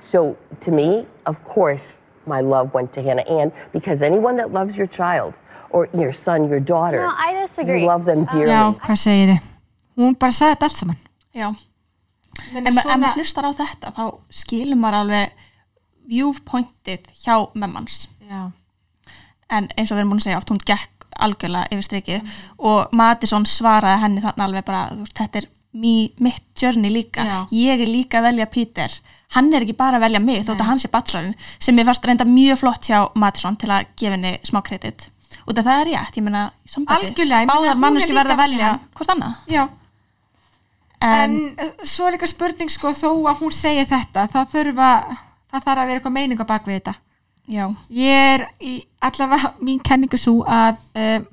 So 0.00 0.36
to 0.60 0.70
me, 0.70 1.06
of 1.26 1.42
course, 1.44 1.98
my 2.26 2.40
love 2.40 2.72
went 2.74 2.92
to 2.94 3.02
Hannah 3.02 3.22
Ann 3.22 3.52
because 3.72 4.02
anyone 4.02 4.36
that 4.36 4.52
loves 4.52 4.76
your 4.76 4.86
child 4.86 5.34
or 5.70 5.88
your 5.92 6.12
son, 6.12 6.48
your 6.48 6.60
daughter, 6.60 6.98
No, 6.98 7.12
I 7.16 7.32
disagree. 7.42 7.82
you 7.82 7.86
love 7.86 8.04
them 8.04 8.20
um, 8.20 8.24
dearly. 8.26 8.52
Já, 8.52 8.74
hvað 8.80 8.96
segir 9.02 9.28
þið? 9.34 9.42
Hún 9.98 10.14
bara 10.18 10.32
sagði 10.32 10.54
þetta 10.54 10.68
allt 10.68 10.76
saman 10.80 10.96
já, 11.34 11.48
Ef, 12.48 12.70
svona... 12.74 12.94
ef 12.94 13.02
maður 13.02 13.18
hlustar 13.20 13.48
á 13.48 13.52
þetta 13.62 13.92
þá 13.96 14.04
skilur 14.42 14.80
maður 14.80 15.00
alveg 15.02 15.44
viewpointið 16.08 17.10
hjá 17.24 17.34
mömmans 17.58 18.06
Já, 18.28 18.48
en 19.52 19.68
eins 19.76 19.90
og 19.90 19.96
við 19.96 20.02
erum 20.02 20.14
búin 20.14 20.22
að 20.22 20.28
segja 20.28 20.40
oft 20.40 20.52
hún 20.52 20.64
gekk 20.64 21.06
algjörlega 21.18 21.72
yfir 21.74 21.86
strikið 21.86 22.34
og 22.70 22.96
Madison 22.96 23.46
svaraði 23.48 24.02
henni 24.04 24.24
þannig 24.24 24.44
alveg 24.44 24.66
bara 24.68 24.82
veist, 24.94 25.16
þetta 25.18 25.42
er 25.42 25.48
mý, 25.78 26.12
mitt 26.18 26.44
journey 26.56 26.90
líka. 26.92 27.24
Já. 27.24 27.38
ég 27.52 27.82
er 27.82 27.90
líka 27.90 28.20
að 28.20 28.30
velja 28.30 28.46
Peter. 28.50 28.94
Hann 29.36 29.52
er 29.52 29.64
ekki 29.64 29.76
bara 29.76 29.98
að 29.98 30.06
velja 30.06 30.22
mig 30.24 30.44
þótt 30.46 30.62
að 30.62 30.70
hann 30.70 30.80
sé 30.80 30.90
bachelorinn 30.92 31.36
sem 31.58 31.76
ég 31.78 31.88
fannst 31.88 32.06
reynda 32.08 32.26
mjög 32.28 32.62
flott 32.62 32.88
hjá 32.88 33.02
Madison 33.18 33.58
til 33.60 33.70
að 33.74 33.90
gefa 34.00 34.16
henni 34.16 34.34
smá 34.48 34.62
kredit. 34.64 35.10
Og 35.48 35.56
það 35.56 35.74
er 35.74 35.90
rétt, 35.90 36.16
ég 36.16 36.24
meina 36.24 36.48
Algjörlega, 36.48 37.42
ég 37.44 37.50
meina, 37.50 37.58
hún 37.58 37.68
er 37.68 37.82
manneski 37.82 38.12
líka 38.12 38.22
verða 38.22 38.36
að 38.36 38.42
velja. 38.44 38.72
hvort 38.96 39.12
annað. 39.14 39.36
Já 39.52 39.62
En, 41.04 41.34
en, 41.54 41.72
svo 41.86 42.08
er 42.08 42.16
líka 42.16 42.26
spurning 42.26 42.70
sko 42.72 42.90
þó 42.96 43.10
að 43.30 43.44
hún 43.44 43.54
segi 43.54 43.84
þetta 43.86 44.26
það 44.32 44.48
þurfa, 44.54 44.88
það 45.52 45.66
þarf 45.66 45.82
að 45.82 45.86
vera 45.86 46.00
eitthvað 46.00 46.16
meining 46.16 46.42
á 46.42 46.50
bak 46.50 46.66
við 46.66 46.80
þetta. 46.80 46.94
Já, 47.48 47.64
ég 47.94 48.24
er 48.34 48.44
í 48.60 48.74
allavega 49.00 49.54
mín 49.64 49.78
kenningu 49.80 50.18
svo 50.20 50.42
að 50.44 50.82
um, 50.98 51.24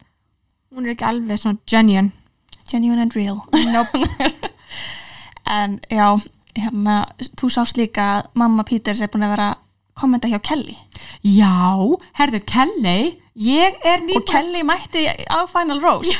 hún 0.76 0.86
er 0.86 0.94
ekki 0.94 1.08
alveg 1.10 1.42
svona 1.42 1.60
genuine. 1.68 2.14
Genuine 2.70 3.04
and 3.04 3.18
real. 3.18 3.42
Nope. 3.74 4.00
en 5.60 5.80
já, 5.92 6.08
hérna, 6.56 7.02
þú 7.36 7.52
sást 7.58 7.82
líka 7.82 8.08
að 8.20 8.30
mamma 8.42 8.66
Píters 8.68 9.02
er 9.02 9.12
búin 9.12 9.28
að 9.28 9.36
vera 9.36 9.50
að 9.52 9.65
kommenta 9.96 10.28
hjá 10.28 10.40
Kelly? 10.44 10.76
Já, 11.24 11.52
herðu, 12.20 12.42
Kelly 12.46 13.16
ég 13.36 13.78
er 13.84 14.00
og 14.02 14.06
nýbúin 14.08 14.28
Kelly 14.30 14.62
mætti 14.68 15.06
á 15.32 15.40
Final 15.52 15.80
Rose. 15.84 16.16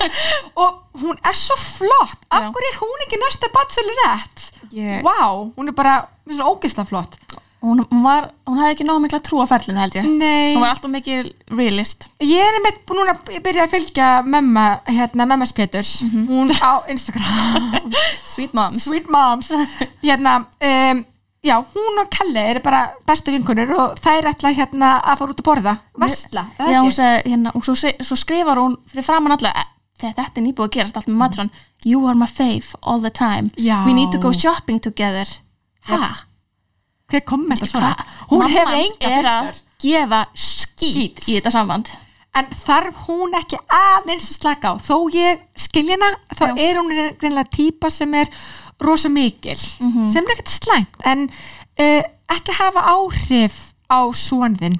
Og 0.62 1.00
hún 1.02 1.18
er 1.26 1.34
svo 1.38 1.54
flott. 1.62 2.22
Af 2.30 2.48
hverju 2.50 2.70
er 2.72 2.78
hún 2.80 3.02
ekki 3.06 3.18
næsta 3.22 3.50
bachelorette? 3.54 4.46
Ég- 4.74 5.02
Vá, 5.06 5.50
hún 5.56 5.68
er 5.70 5.74
bara 5.78 5.96
ógeðslega 6.26 6.86
flott. 6.90 7.18
Hún, 7.62 7.80
hún, 7.90 8.02
var, 8.04 8.28
hún 8.46 8.58
hafði 8.60 8.74
ekki 8.76 8.84
nóg 8.86 9.00
mikla 9.02 9.18
trú 9.24 9.40
á 9.42 9.46
ferlinu 9.50 9.80
held 9.80 9.94
ég. 9.98 10.04
Nei, 10.06 10.52
hún 10.54 10.62
var 10.62 10.74
alltaf 10.74 10.90
mikil 10.92 11.30
realist. 11.50 12.08
Ég 12.22 12.42
er 12.46 12.58
einmitt 12.60 12.82
búin 12.86 13.00
núna 13.00 13.14
að 13.16 13.40
byrja 13.42 13.64
að 13.66 13.72
fylgja 13.74 14.08
memma, 14.26 14.66
hérna, 14.86 15.26
memmas 15.26 15.54
Peters 15.56 15.96
Mhm. 16.04 16.26
hún 16.30 16.52
á 16.62 16.82
Instagram. 16.92 17.90
Sweet 18.34 18.54
Moms. 18.54 18.84
Sweet 18.86 19.08
Moms. 19.10 19.50
Hérna, 20.04 20.44
um, 20.62 21.04
já, 21.46 21.56
hún 21.74 22.00
og 22.02 22.10
Kelly 22.10 22.42
eru 22.50 22.60
bara 22.64 22.80
bestu 23.06 23.30
vinkunur 23.34 23.70
og 23.78 23.96
þær 24.02 24.28
ætla 24.32 24.52
hérna 24.56 24.90
að 25.02 25.18
fara 25.22 25.32
út 25.34 25.40
að 25.42 25.48
borða 25.48 25.74
Vesla, 26.02 26.46
eða 26.58 26.70
Já, 26.74 26.80
hún 26.82 26.90
ekki? 26.90 26.96
segi, 26.98 27.30
hérna, 27.32 27.52
og 27.54 27.64
svo, 27.64 27.74
svo 28.10 28.16
skrifar 28.18 28.58
hún 28.60 28.76
fyrir 28.90 29.04
framann 29.06 29.32
"Eh, 29.32 29.64
þegar 30.00 30.14
þetta 30.18 30.36
er 30.40 30.44
nýbúið 30.46 30.66
að 30.68 30.74
gerast 30.76 30.96
allt 30.96 31.08
með 31.08 31.16
Matron 31.22 31.50
You 31.84 32.06
are 32.06 32.14
my 32.18 32.26
fave 32.26 32.74
all 32.82 33.00
the 33.00 33.10
time 33.10 33.50
Já. 33.56 33.84
We 33.86 33.92
need 33.94 34.10
to 34.12 34.18
go 34.18 34.32
shopping 34.32 34.80
together 34.80 35.26
Ha? 35.88 36.26
hver 37.10 37.20
kommenta 37.24 37.66
svona 37.66 37.94
Hva? 37.94 38.04
hún 38.30 38.38
Mamma 38.38 38.50
hefur 38.50 38.74
enga 38.74 39.10
er 39.20 39.24
að 39.30 39.60
gefa 39.82 40.26
Skít. 40.34 41.20
í 41.28 41.36
þetta 41.40 41.50
samband 41.54 41.88
en 42.36 42.46
þarf 42.52 42.94
hún 43.06 43.32
ekki 43.38 43.56
aðeins 43.72 44.26
að 44.28 44.36
slaka 44.40 44.68
á 44.68 44.74
þó 44.76 44.96
ég 45.14 45.38
skilja 45.56 45.96
hana 45.96 46.16
þá 46.34 46.42
Já. 46.50 46.58
er 46.66 46.76
hún 46.80 46.90
greinlega 47.20 47.48
típa 47.50 47.90
sem 47.90 48.12
er 48.14 48.26
rosa 48.80 49.08
mikil 49.08 49.56
Mhm. 49.80 50.10
sem 50.12 50.24
er 50.24 50.34
ekkert 50.36 50.48
slæmt 50.48 51.00
en 51.04 51.28
uh, 51.80 52.02
ekki 52.36 52.52
hafa 52.58 52.80
áhrif 52.92 53.54
á 53.90 53.98
svonðinn 54.12 54.76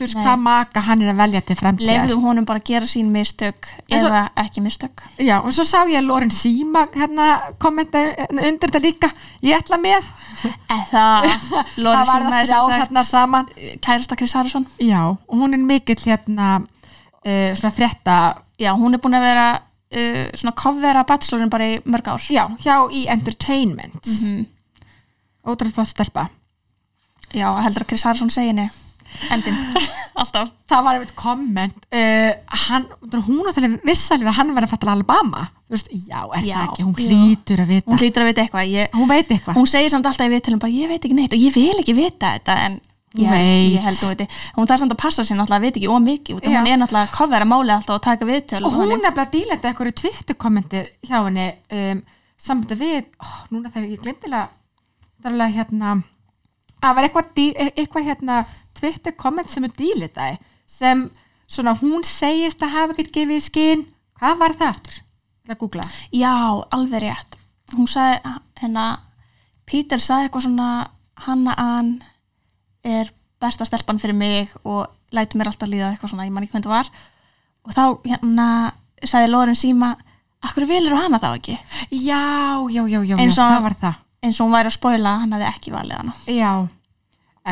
þú 0.00 0.06
veist 0.06 0.16
hvað 0.16 0.38
maka 0.40 0.80
hann 0.80 1.02
er 1.02 1.10
að 1.12 1.18
velja 1.20 1.40
til 1.44 1.56
fremtíðar 1.60 2.06
Leifðum 2.06 2.22
honum 2.24 2.44
bara 2.48 2.58
að 2.62 2.64
gera 2.70 2.86
sín 2.88 3.10
mistök 3.12 3.66
En 3.90 4.00
svo- 4.00 4.08
eða 4.08 4.22
ekki 4.36 4.62
mistök. 4.64 5.02
Já, 5.18 5.40
og 5.44 5.52
svo 5.52 5.64
sá 5.68 5.84
ég 5.84 5.98
að 6.00 6.06
Loren 6.06 6.30
Sima 6.30 6.86
hérna 6.94 7.26
kommenta 7.58 7.98
undir 8.30 8.70
þetta 8.70 8.80
líka. 8.80 9.10
Ég 9.42 9.58
ætla 9.58 9.76
með. 9.76 10.00
Eða 10.70 11.04
það 11.76 12.06
var 12.06 12.06
það 12.30 12.46
þrjá 12.48 12.60
hérna 12.80 13.04
saman. 13.04 13.46
kærasta 13.84 14.16
Chris 14.16 14.32
Harrison. 14.32 14.66
Já, 14.80 15.02
og 15.28 15.36
hún 15.36 15.52
er 15.54 15.58
mikill 15.58 16.00
hérna 16.06 16.62
uh, 16.62 17.52
svona 17.54 17.74
frétta 17.76 18.16
Já, 18.60 18.72
hún 18.76 18.94
er 18.94 19.00
búin 19.04 19.16
að 19.16 19.26
vera 19.28 19.46
uh, 19.96 20.26
svona 20.34 20.54
covera 20.58 21.04
bachelorin 21.08 21.52
bara 21.52 21.70
í 21.74 21.78
mörg 21.90 22.12
ár. 22.12 22.26
Já, 22.30 22.44
hjá 22.62 22.76
í 22.90 23.06
entertainment. 23.10 24.02
Mhm. 24.06 24.46
ótrúlega 25.46 25.74
flott 25.78 25.94
stelpa. 25.94 26.28
Já, 27.32 27.48
heldur 27.64 27.84
að 27.84 27.88
Chris 27.88 28.04
Harrison 28.04 28.30
segi 28.30 28.50
henni. 28.52 28.68
Endin. 29.34 29.56
Alltaf. 30.20 30.50
Það 30.70 30.84
var 30.86 30.96
einmitt 30.96 31.14
komment 31.18 31.86
uh, 31.96 32.32
hann, 32.66 32.84
hún 33.26 33.48
vissi 33.86 34.12
alveg 34.14 34.28
að 34.30 34.36
hann 34.36 34.52
verið 34.54 34.74
að 34.76 34.82
til 34.84 34.92
Alabama. 34.92 35.46
Þú 35.66 35.76
veist, 35.76 35.90
já, 35.94 36.20
er 36.36 36.44
Já, 36.46 36.54
það 36.58 36.66
ekki, 36.66 36.84
hún 36.86 36.94
hlýtur 36.98 37.62
að 37.62 37.72
vita. 37.72 37.90
Hún 37.90 38.02
hlýtur 38.02 38.24
að 38.24 38.30
vita 38.30 38.44
eitthvað. 38.44 38.70
Ég, 38.74 38.94
hún 38.98 39.10
veit 39.10 39.32
eitthvað. 39.32 39.58
Hún 39.58 39.70
segir 39.70 39.92
samt 39.92 40.06
alltaf 40.10 40.28
í 40.28 40.34
viðtölum 40.34 40.62
bara 40.62 40.74
ég 40.74 40.90
veit 40.90 41.00
ekki 41.00 41.18
neitt 41.18 41.34
og 41.34 41.42
ég 41.42 41.56
vil 41.56 41.82
ekki 41.82 41.96
vita 41.98 42.32
þetta 42.36 42.56
en 42.66 42.78
ég, 43.18 43.30
veit. 43.30 43.72
ég 43.74 43.82
held 43.82 44.02
hún 44.04 44.12
viti 44.14 44.26
Hún 44.56 44.70
þarf 44.70 44.82
samt 44.84 44.94
að 44.94 45.00
passa 45.02 45.24
sér 45.26 45.38
náttúrulega 45.40 45.58
að 45.58 45.66
vita 45.66 45.80
ekki 45.80 45.90
ómikið 45.90 46.36
út 46.36 46.46
Já. 46.46 46.52
hún 46.60 46.70
er 46.70 46.78
náttúrulega 46.78 47.08
að 47.08 47.16
covera 47.16 47.48
málið 47.50 47.74
alltaf 47.74 47.96
og 47.96 48.04
taka 48.06 48.28
viðtöl 48.28 48.62
og 48.68 48.76
hún 48.76 48.92
nefnilega 48.92 49.26
dílandi 49.34 49.70
eitthvað 49.70 49.92
Twitter 50.00 50.38
kommenti 50.38 50.84
hjá 51.08 51.16
henni 51.18 51.48
um, 51.74 52.02
sambandi 52.40 52.78
við, 52.80 53.08
ó, 53.18 53.28
núna 53.50 53.72
þegar 53.72 53.90
ég 53.90 54.04
glemdilega 54.04 54.48
það 55.20 55.26
er 55.26 55.34
alveg 55.34 55.56
hérna 55.58 55.90
að 56.80 56.94
var 56.96 57.08
eitthvað, 57.08 57.32
e- 57.42 57.72
eitthvað 57.74 58.06
hérna 58.08 58.38
Twitter 58.78 59.16
komment 59.18 59.50
sem 59.52 59.66
er 59.66 59.74
dílitaði 59.76 60.38
sem 60.70 61.04
svona 61.50 61.74
hún 61.80 62.06
segist 62.06 62.62
að 62.62 62.74
hafa 62.76 62.94
ekkert 62.94 63.12
gefið 63.16 63.36
í 63.36 63.44
skinn, 63.44 63.84
hvað 64.20 64.38
var 64.40 64.56
það 64.56 64.72
aftur? 64.74 65.00
Það 65.44 65.54
að 65.56 65.60
googla 65.64 65.86
Já, 66.14 66.34
alveg 66.76 67.04
rétt 67.04 67.36
Hún 67.74 67.86
sagði 67.90 68.32
hérna 68.60 68.86
Peter 69.68 70.02
sagði 70.02 70.28
eitthvað 70.28 70.46
svona 70.46 70.70
Hanna 71.26 71.54
Ann 71.60 71.92
er 72.84 73.10
besta 73.40 73.64
stelpan 73.64 74.00
fyrir 74.00 74.16
mig 74.16 74.52
og 74.64 74.86
lætur 75.16 75.40
mér 75.40 75.50
alltaf 75.50 75.70
líða 75.70 75.90
eitthvað 75.92 76.12
svona, 76.12 76.26
ég 76.28 76.34
man 76.34 76.44
ekki 76.44 76.56
hvernig 76.56 76.68
það 76.68 76.76
var. 76.76 76.92
Og 77.66 77.74
þá 77.76 77.84
hérna 78.08 78.46
sagði 79.04 79.32
Loren 79.32 79.58
Sima 79.58 79.94
Akkur 80.40 80.64
vilur 80.64 80.96
hana 80.96 81.18
þá 81.20 81.34
ekki? 81.34 81.54
Já, 81.92 82.64
já, 82.72 82.80
já, 82.88 83.00
já, 83.04 83.16
já 83.20 83.32
það 83.36 83.58
var 83.66 83.74
það. 83.76 83.98
Eins 84.24 84.38
og 84.40 84.46
hún 84.46 84.54
væri 84.56 84.70
að 84.70 84.76
spoila 84.76 85.10
að 85.10 85.18
hann 85.20 85.34
hefði 85.36 85.48
ekki 85.50 85.72
valið 85.74 85.98
hana. 85.98 86.14
Já, 86.32 86.52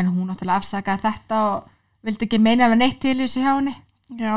en 0.00 0.08
hún 0.08 0.30
náttúrulega 0.30 0.62
afsakaði 0.62 1.04
þetta 1.04 1.40
og 1.50 1.68
vildi 2.08 2.28
ekki 2.28 2.40
meina 2.40 2.64
að 2.64 2.72
vera 2.72 2.80
neitt 2.80 2.98
til 3.02 3.14
þessu 3.20 3.44
hjá 3.44 3.50
henni. 3.50 3.74
Já, 4.16 4.34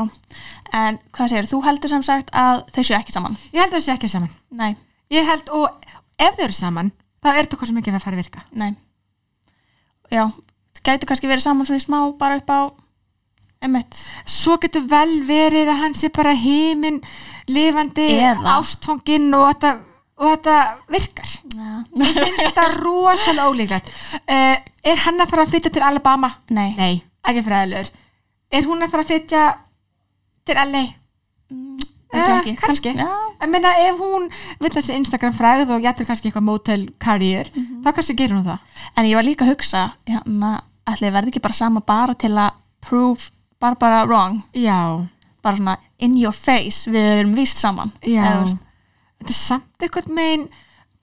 en 0.76 1.00
hvað 1.16 1.32
segir, 1.32 1.48
þú 1.48 1.62
heldur 1.64 1.94
sem 1.94 2.04
sagt 2.04 2.32
að 2.36 2.66
þau 2.76 2.82
séu 2.84 2.98
ekki 2.98 3.16
saman? 3.16 3.40
Ég 3.54 3.64
held 3.64 3.72
að 3.72 3.78
þessu 3.78 3.94
ekki 3.96 4.12
saman. 4.12 4.34
Nei, 4.52 4.74
Ég 5.12 5.28
held, 5.28 5.50
og 5.52 5.88
ef 6.20 6.38
þau 6.38 6.46
eru 6.46 6.56
saman 6.56 6.92
þá 7.24 7.30
er 7.34 7.42
þetta 7.44 7.58
hvað 7.60 7.70
sem 7.72 7.80
ekki 7.82 7.92
að 7.92 8.04
fara 8.04 8.18
að 8.18 8.22
virka. 8.24 8.44
Nei. 8.56 8.72
Já, 10.12 10.24
það 10.28 10.51
gætu 10.86 11.06
kannski 11.10 11.28
verið 11.30 11.44
saman 11.46 11.66
svona 11.68 11.82
í 11.82 11.86
smá 11.86 12.00
bara 12.18 12.38
upp 12.42 12.50
á 12.50 12.60
emitt 13.62 14.00
Svo 14.26 14.58
getur 14.62 14.88
vel 14.90 15.22
verið 15.28 15.70
að 15.70 15.82
hann 15.84 15.94
sé 15.98 16.10
bara 16.14 16.34
heiminn 16.34 17.02
lifandi 17.48 18.08
Eða- 18.18 18.56
ástfanginn 18.58 19.30
og 19.38 19.48
þetta, 19.52 19.72
og 20.22 20.28
þetta 20.32 20.56
virkar. 20.90 21.30
Mér 21.98 22.14
finnst 22.18 22.46
þetta 22.48 22.66
rosalega 22.82 23.50
ólíklegt 23.52 23.92
uh, 24.26 24.56
Er 24.84 24.98
hann 25.06 25.22
að 25.22 25.30
fara 25.30 25.44
að 25.46 25.52
flytja 25.54 25.72
til 25.76 25.84
Alabama? 25.86 26.32
Nei. 26.50 26.72
Nei, 26.78 27.04
ekki 27.28 27.44
fræðilegur 27.46 27.92
Er 28.52 28.66
hún 28.68 28.82
að 28.84 28.92
fara 28.96 29.04
að 29.06 29.12
flytja 29.14 29.44
til 30.46 30.56
LA? 30.58 30.84
örugglega 32.12 32.40
ekki. 32.42 32.56
kannski 32.60 32.92
Já. 32.98 33.08
Ég 33.42 33.50
meina 33.50 33.70
ef 33.86 34.00
hún 34.02 34.26
vill 34.60 34.72
þessi 34.74 34.96
Instagram 35.00 35.34
fræð 35.38 35.70
og 35.72 35.84
jættur 35.86 36.06
kannski 36.10 36.28
eitthvað 36.28 36.44
motel 36.48 36.82
career 37.00 37.48
Mhm. 37.56 37.84
þá 37.86 37.94
kannski 37.96 38.16
gerir 38.20 38.36
hún 38.36 38.44
það 38.46 38.60
En 38.98 39.06
ég 39.06 39.16
var 39.16 39.24
líka 39.24 39.46
að 39.46 39.54
hugsa 39.56 39.94
hérna, 40.08 40.62
ætli 40.90 41.12
verði 41.14 41.34
ekki 41.34 41.44
bara 41.44 41.58
sama 41.58 41.84
bara 41.86 42.16
til 42.18 42.34
að 42.34 42.58
prove 42.82 43.30
Barbara 43.62 44.06
wrong? 44.08 44.42
Já, 44.58 45.08
bara 45.44 45.58
svona 45.58 45.78
in 46.02 46.18
your 46.18 46.34
face 46.34 46.90
við 46.90 47.22
erum 47.22 47.36
víst 47.38 47.62
saman. 47.62 47.94
Eða, 48.02 48.58
Þetta 49.22 49.34
er 49.36 49.38
samt 49.38 49.84
eitthvað 49.86 50.14
megin 50.18 50.48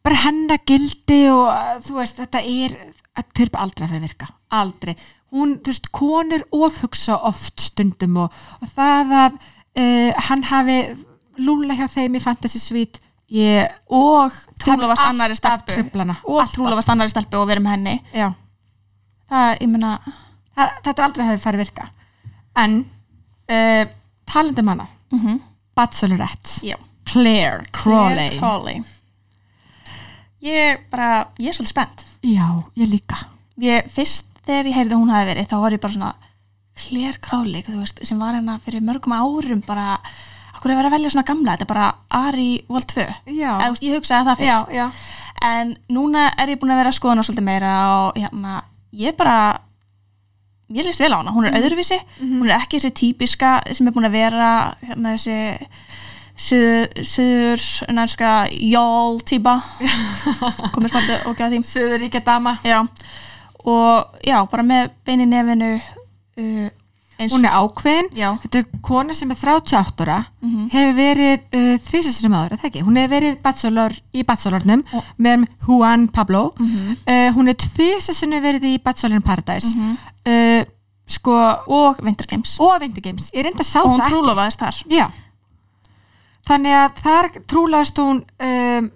bara 0.03 0.23
hennar 0.25 0.63
gildi 0.67 1.21
og 1.31 1.47
uh, 1.53 1.77
þú 1.85 2.01
veist, 2.01 2.19
þetta 2.19 2.43
er 2.43 2.75
þetta 3.19 3.45
er 3.45 3.53
aldrei 3.63 3.87
að 3.87 3.93
fyrir 3.93 4.07
virka, 4.07 4.29
aldrei. 4.59 4.95
Hún, 5.35 5.59
þú 5.63 5.75
veist, 5.75 5.91
konur 5.95 6.45
ofhugsa 6.57 7.19
oft 7.29 7.63
stundum 7.63 8.17
og, 8.25 8.41
og 8.59 8.73
það 8.75 9.15
að 9.23 9.39
uh, 9.39 10.25
hann 10.31 10.47
hafi 10.51 10.79
lúla 11.39 11.77
hjá 11.79 11.87
þeim 11.93 12.19
í 12.19 12.23
Fantasy 12.23 12.59
Suite 12.63 13.03
ég, 13.31 13.71
og 13.95 14.35
er 14.67 15.03
annari 15.05 15.37
stelpu. 15.39 15.77
og 16.25 16.41
alltaf. 16.41 16.55
trúlofast 16.57 16.95
annari 16.95 17.13
stelpu 17.13 17.39
og 17.39 17.51
verið 17.51 17.67
með 17.67 17.77
henni. 17.77 17.97
Já, 18.17 18.33
það, 19.31 19.65
meina, 19.73 19.95
það, 20.57 20.77
þetta 20.85 20.95
er 20.95 21.07
aldrei 21.07 21.25
að 21.25 21.31
hafi 21.33 21.43
farið 21.45 21.65
virka. 21.65 21.89
En 22.59 22.79
uh, 22.83 23.85
talandi 24.29 24.63
manna 24.67 24.87
mm 25.13 25.19
-hmm. 25.25 25.41
Bachelorette, 25.75 26.67
já. 26.67 26.77
Claire 27.13 27.65
Crawley. 27.73 28.15
Claire 28.15 28.39
Crawley. 28.39 28.85
Ég 30.43 30.79
bara, 30.91 31.27
ég 31.39 31.49
er 31.49 31.55
svolítið 31.55 31.69
spennt. 31.69 32.07
Já, 32.23 32.65
ég 32.77 32.89
líka. 32.91 33.17
Ég, 33.57 33.87
fyrst 33.91 34.27
þegar 34.47 34.67
ég 34.67 34.75
heyrði 34.75 34.95
að 34.95 35.03
hún 35.03 35.13
hafi 35.13 35.29
verið 35.33 35.49
þá 35.51 35.57
var 35.63 35.73
ég 35.73 35.81
bara 35.83 35.93
svona 35.93 36.15
Claire 36.79 37.21
Crawley, 37.21 37.63
þú 37.67 37.83
veist, 37.83 38.03
sem 38.07 38.19
var 38.21 38.37
hérna 38.37 38.59
fyrir 38.63 38.85
mörgum 38.87 39.15
árum 39.17 39.63
bara 39.67 39.99
okkur 40.57 40.73
er 40.73 40.79
verið 40.79 40.91
að 40.91 40.97
velja 40.97 41.13
svona 41.15 41.27
gamla, 41.29 41.55
þetta 41.55 41.67
er 41.67 41.73
bara 41.73 41.89
Ari 42.21 42.51
Vol 42.69 42.85
2 42.93 43.05
Já. 43.35 43.51
Eða, 43.51 43.67
þú 43.67 43.75
veist, 43.75 43.87
ég 43.87 43.99
hugsaði 43.99 44.29
það 44.29 44.45
já, 44.47 44.57
fyrst. 44.57 44.75
já, 44.79 44.87
en 45.49 45.75
núna 45.95 46.29
er 46.39 46.53
ég 46.55 46.61
búin 46.61 46.75
að 46.75 46.83
vera 46.83 46.93
að 46.93 46.99
skoða 46.99 47.17
hana 47.17 47.27
svolítið 47.27 47.49
meira 47.49 47.75
og 47.99 48.19
hérna, 48.19 48.55
ég 48.93 49.17
bara 49.19 49.61
mér 50.69 50.85
líst 50.85 51.01
vel 51.01 51.13
á 51.13 51.21
hana, 51.21 51.33
hún 51.33 51.49
er 51.49 51.57
öðruvísi. 51.59 51.99
Hún 52.21 52.49
er 52.49 52.59
ekki 52.59 52.79
þessi 52.79 52.95
típiska 52.95 53.59
sem 53.73 53.89
er 53.89 53.95
búin 53.97 54.09
að 54.09 54.19
vera 54.19 54.51
hérna 54.85 55.15
þessi 55.17 55.39
suður 56.39 57.65
nærska 57.97 58.33
jól 58.53 59.19
típa. 59.27 59.59
Komið 60.75 60.93
smaltið 60.93 61.25
og 61.27 61.39
gæða 61.39 61.51
því. 61.55 61.63
Suðuríkja 61.73 62.23
dama. 62.27 62.59
Já, 62.67 62.83
og 63.65 64.21
já, 64.25 64.39
bara 64.51 64.67
með 64.67 64.93
bein 65.09 65.25
í 65.25 65.29
nefinu 65.31 65.73
uh, 65.79 66.69
eins 67.19 67.33
hún 67.35 67.45
er 67.49 67.55
ákveðin, 67.59 68.09
Já. 68.15 68.29
þetta 68.45 68.61
er 68.63 68.81
kona 68.87 69.15
sem 69.19 69.31
er 69.35 69.39
38 69.43 70.05
ára, 70.07 70.19
hefur 70.73 70.95
verið 70.97 71.45
uh, 71.59 71.77
þrísasinum 71.89 72.37
áður, 72.39 72.53
er 72.57 72.61
það 72.63 72.69
ekki, 72.71 72.83
hún 72.87 72.99
hefur 73.01 73.15
verið 73.17 73.39
bachelor, 73.43 73.97
í 74.15 74.25
bachelornum 74.29 74.85
með 75.27 75.47
Juan 75.67 76.09
Pablo. 76.15 76.43
Uh, 76.59 77.29
hún 77.37 77.51
er 77.51 77.59
tvísasinum 77.59 78.43
verið 78.45 78.69
í 78.71 78.75
Bachelor 78.83 79.17
in 79.19 79.25
Paradise. 79.27 79.75
Uh, 80.27 80.63
sko 81.09 81.35
og 81.73 82.03
Winter 82.05 82.27
Games. 82.29 82.57
og 82.61 82.83
Winter 82.83 83.01
Games, 83.01 83.31
ég 83.33 83.47
reynda 83.47 83.65
að 83.65 83.71
sá 83.71 83.81
og 83.81 83.91
hún 83.95 83.99
það 83.99 84.05
ekki. 84.07 84.15
trúlofaðist 84.15 84.61
þar. 84.63 84.81
Já. 84.93 85.07
Þannig 86.49 86.75
að 86.79 87.01
þar 87.05 87.29
trúlaðist 87.51 87.99
hún 88.01 88.21
um, 88.23 88.91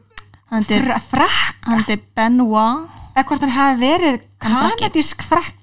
Fra, 0.53 0.99
frakka. 1.01 1.71
hann 1.71 1.85
er 1.89 2.01
Benoit. 2.17 2.99
Eða 3.17 3.25
hvort 3.29 3.43
hann 3.47 3.53
hafi 3.57 3.81
verið 3.81 4.15
er 4.15 4.21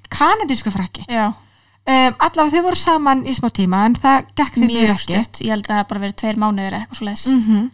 kanadísk 0.10 0.70
frakki. 0.74 1.03
Já, 1.10 1.28
um, 1.90 2.14
allavega 2.28 2.54
þau 2.56 2.64
voru 2.70 2.80
saman 2.80 3.24
í 3.26 3.34
smá 3.38 3.50
tíma 3.56 3.84
en 3.90 3.96
það 3.98 4.28
gekk 4.38 4.54
því 4.60 4.68
mjög 4.70 5.00
stutt. 5.06 5.40
Ég 5.42 5.54
held 5.56 5.66
að 5.68 5.74
það 5.76 5.88
bara 5.92 6.04
verið 6.06 6.18
tveir 6.22 6.40
mánuðir 6.44 6.74
eða 6.76 6.82
eitthvað 6.86 7.02
svo 7.02 7.10
leis 7.10 7.28
mm 7.34 7.70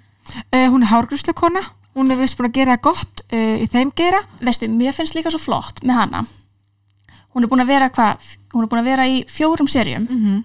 hún 0.73 0.81
er 0.81 0.89
hárgrúslukona 0.89 1.61
hún 1.95 2.09
er 2.11 2.17
vist 2.17 2.37
búin 2.39 2.47
að 2.49 2.55
gera 2.57 2.77
gott 2.81 3.21
uh, 3.31 3.55
í 3.61 3.67
þeim 3.69 3.91
gera 3.95 4.17
veistu, 4.41 4.67
mér 4.67 4.93
finnst 4.97 5.13
líka 5.15 5.29
svo 5.29 5.37
flott 5.39 5.83
með 5.85 5.95
hana. 6.01 6.23
Hún 7.35 7.43
er 7.45 7.51
búin 7.51 7.61
að 7.61 7.69
vera 7.69 7.89
hvað 7.93 8.31
hún 8.55 8.63
er 8.65 8.71
búin 8.71 8.81
að 8.81 8.89
vera 8.89 9.05
í 9.11 9.19
fjórum 9.29 9.67
serjum 9.69 10.07
Mhm. 10.09 10.43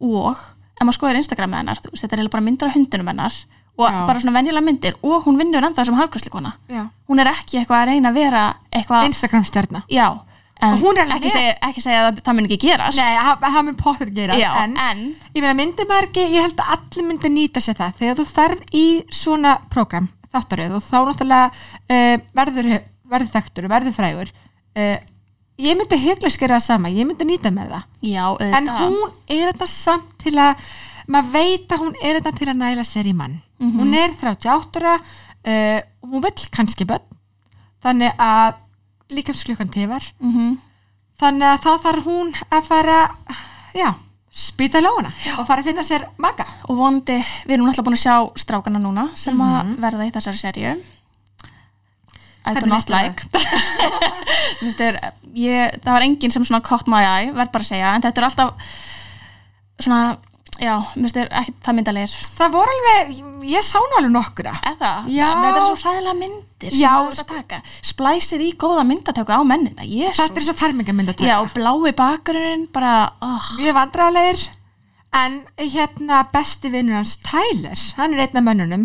og 0.00 0.36
ef 0.78 0.86
maður 0.86 0.96
skoður 0.96 1.18
Instagram 1.20 1.50
með 1.50 1.58
hennar 1.58 1.78
þetta 1.84 2.18
er 2.22 2.28
bara 2.32 2.42
myndir 2.46 2.68
af 2.70 2.74
hundunum 2.78 3.06
hennar. 3.12 3.34
Og 3.78 3.86
Já. 3.86 4.06
bara 4.08 4.18
svona 4.18 4.34
venjulega 4.40 4.64
myndir. 4.66 4.94
Og 5.06 5.22
hún 5.24 5.36
vinnur 5.38 5.62
ennþá 5.62 5.84
sem 5.86 5.94
hafgræslikona 5.94 6.52
Já. 6.68 6.88
hún 7.08 7.20
er 7.20 7.26
ekki 7.30 7.60
eitthvað 7.60 7.82
að 7.82 7.86
reyna 7.92 8.08
að 8.10 8.14
vera 8.14 8.54
eitthvað, 8.74 9.04
Instagram 9.06 9.44
stjarna 9.44 9.82
já 9.88 10.08
en 10.66 10.78
hún 10.82 10.96
er 10.98 11.04
alveg 11.04 11.16
ekki, 11.18 11.28
með- 11.28 11.36
segja, 11.38 11.54
ekki 11.68 11.82
segja 11.84 12.00
að 12.08 12.20
það 12.26 12.36
mun 12.38 12.48
ekki 12.48 12.58
gerast. 12.64 12.98
Nei, 12.98 13.16
það 13.26 13.44
það 13.56 13.64
mun 13.68 13.78
pottur 13.82 14.10
gera 14.16 14.38
já, 14.40 14.48
en, 14.64 14.76
en, 14.84 15.02
ég 15.34 15.44
meina 15.44 15.54
myndi 15.58 15.86
maður 15.90 16.08
ekki, 16.08 16.24
ég 16.34 16.46
held 16.46 16.62
að 16.64 16.72
allir 16.76 17.06
myndi 17.10 17.30
nýta 17.34 17.62
sér 17.64 17.78
það. 17.78 17.94
Þegar 18.00 18.18
þú 18.18 18.26
ferð 18.32 18.64
í 18.74 18.86
svona 19.20 19.54
prógram, 19.70 20.08
þáttaröð 20.34 20.74
og 20.80 20.84
þá 20.88 20.98
náttúrulega 21.10 21.46
uh, 21.52 22.26
verður, 22.40 22.72
verður 23.14 23.32
þekktur 23.36 23.68
og 23.68 23.72
verður 23.76 23.96
frægur 23.96 24.32
uh, 24.34 24.98
ég 25.58 25.78
myndi 25.78 25.96
hegla 26.02 26.30
skera 26.30 26.58
það 26.58 26.66
sama, 26.66 26.90
ég 26.94 27.06
myndi 27.08 27.26
nýta 27.26 27.50
mér 27.54 27.70
það. 27.72 27.86
Já, 28.10 28.24
en 28.58 28.68
hún 28.78 28.98
er 29.26 29.48
þetta 29.52 29.66
samt 29.72 30.12
til 30.22 30.36
að 30.38 30.68
maður 31.08 31.32
veit 31.38 31.72
að 31.72 31.82
hún 31.86 31.94
er 32.04 32.18
þetta 32.20 32.34
til 32.38 32.48
að 32.52 32.60
næla 32.60 32.84
sér 32.86 33.08
í 33.08 33.14
mann. 33.16 33.38
Hún 33.58 33.94
er 33.96 34.12
38 34.20 34.78
ára 34.82 34.92
uh, 34.98 35.80
hún 36.06 36.22
vill 36.26 36.48
kannski 36.54 36.86
börn. 36.86 37.06
Þannig 37.82 38.14
að 38.22 38.58
líkamsklukkan 39.10 39.70
tifar. 39.74 40.04
Mm 40.20 40.58
þannig 41.18 41.48
að 41.50 41.62
þá 41.64 41.70
þarf 41.82 42.04
hún 42.06 42.28
að 42.54 42.66
fara 42.68 42.98
já, 43.74 43.88
spýta 44.30 44.78
lóna 44.78 45.10
og 45.34 45.48
fara 45.48 45.64
að 45.64 45.66
finna 45.66 45.82
sér 45.82 46.04
maga 46.22 46.44
og 46.68 46.76
vonandi, 46.78 47.16
við 47.48 47.56
erum 47.56 47.66
alltaf 47.72 47.84
búin 47.88 47.96
að 47.96 48.04
sjá 48.04 48.14
strákana 48.38 48.78
núna 48.78 49.08
sem 49.18 49.34
Mhm. 49.34 49.42
að 49.42 49.80
verða 49.82 50.06
í 50.06 50.12
þessari 50.14 50.38
serju 50.38 50.76
I 52.46 52.54
do 52.54 52.66
not 52.70 52.88
like. 52.88 53.26
Þér, 54.78 54.98
ég, 55.34 55.74
það 55.82 55.92
var 55.92 56.02
enginn 56.06 56.30
sem 56.30 56.44
svona 56.46 56.62
caught 56.62 56.86
my 56.86 57.02
eye, 57.02 57.32
verð 57.34 57.50
bara 57.50 57.64
að 57.66 57.72
segja 57.72 57.90
en 57.96 58.02
þetta 58.06 58.22
er 58.22 58.28
alltaf 58.28 58.54
svona 59.82 60.16
já, 60.62 60.74
þér 60.98 61.30
ekki 61.40 61.54
það 61.64 61.76
myndalegir 61.78 62.14
það 62.38 62.52
voru 62.56 62.74
alveg, 62.76 63.22
ég 63.48 63.66
sá 63.66 63.78
alveg 63.78 64.12
nokkura 64.14 64.54
eða, 64.72 64.92
þetta 65.06 65.50
er 65.52 65.64
svo 65.64 65.78
hræðilega 65.82 66.16
myndir 66.18 66.76
Já, 66.78 66.92
taka, 67.28 67.60
splæsið 67.86 68.44
í 68.48 68.52
góða 68.58 68.84
myndatöku 68.88 69.34
á 69.34 69.42
mennina, 69.46 69.86
jésus 69.86 70.20
þetta 70.24 70.42
er 70.42 70.46
svo 70.48 70.56
fermingamynd 70.58 71.14
að 71.14 71.26
já, 71.28 71.36
blái 71.54 71.94
bakgrunnin 71.98 72.66
bara, 72.74 72.94
oh, 73.24 73.50
mjög 73.60 73.78
vandræðilegir 73.78 74.46
en 75.18 75.40
hérna 75.56 76.22
besti 76.32 76.70
vinnur 76.72 76.98
hans 76.98 77.16
Tyler, 77.24 77.78
hann 77.96 78.14
er 78.14 78.26
einn 78.26 78.36
af 78.36 78.44
mönnunum. 78.44 78.84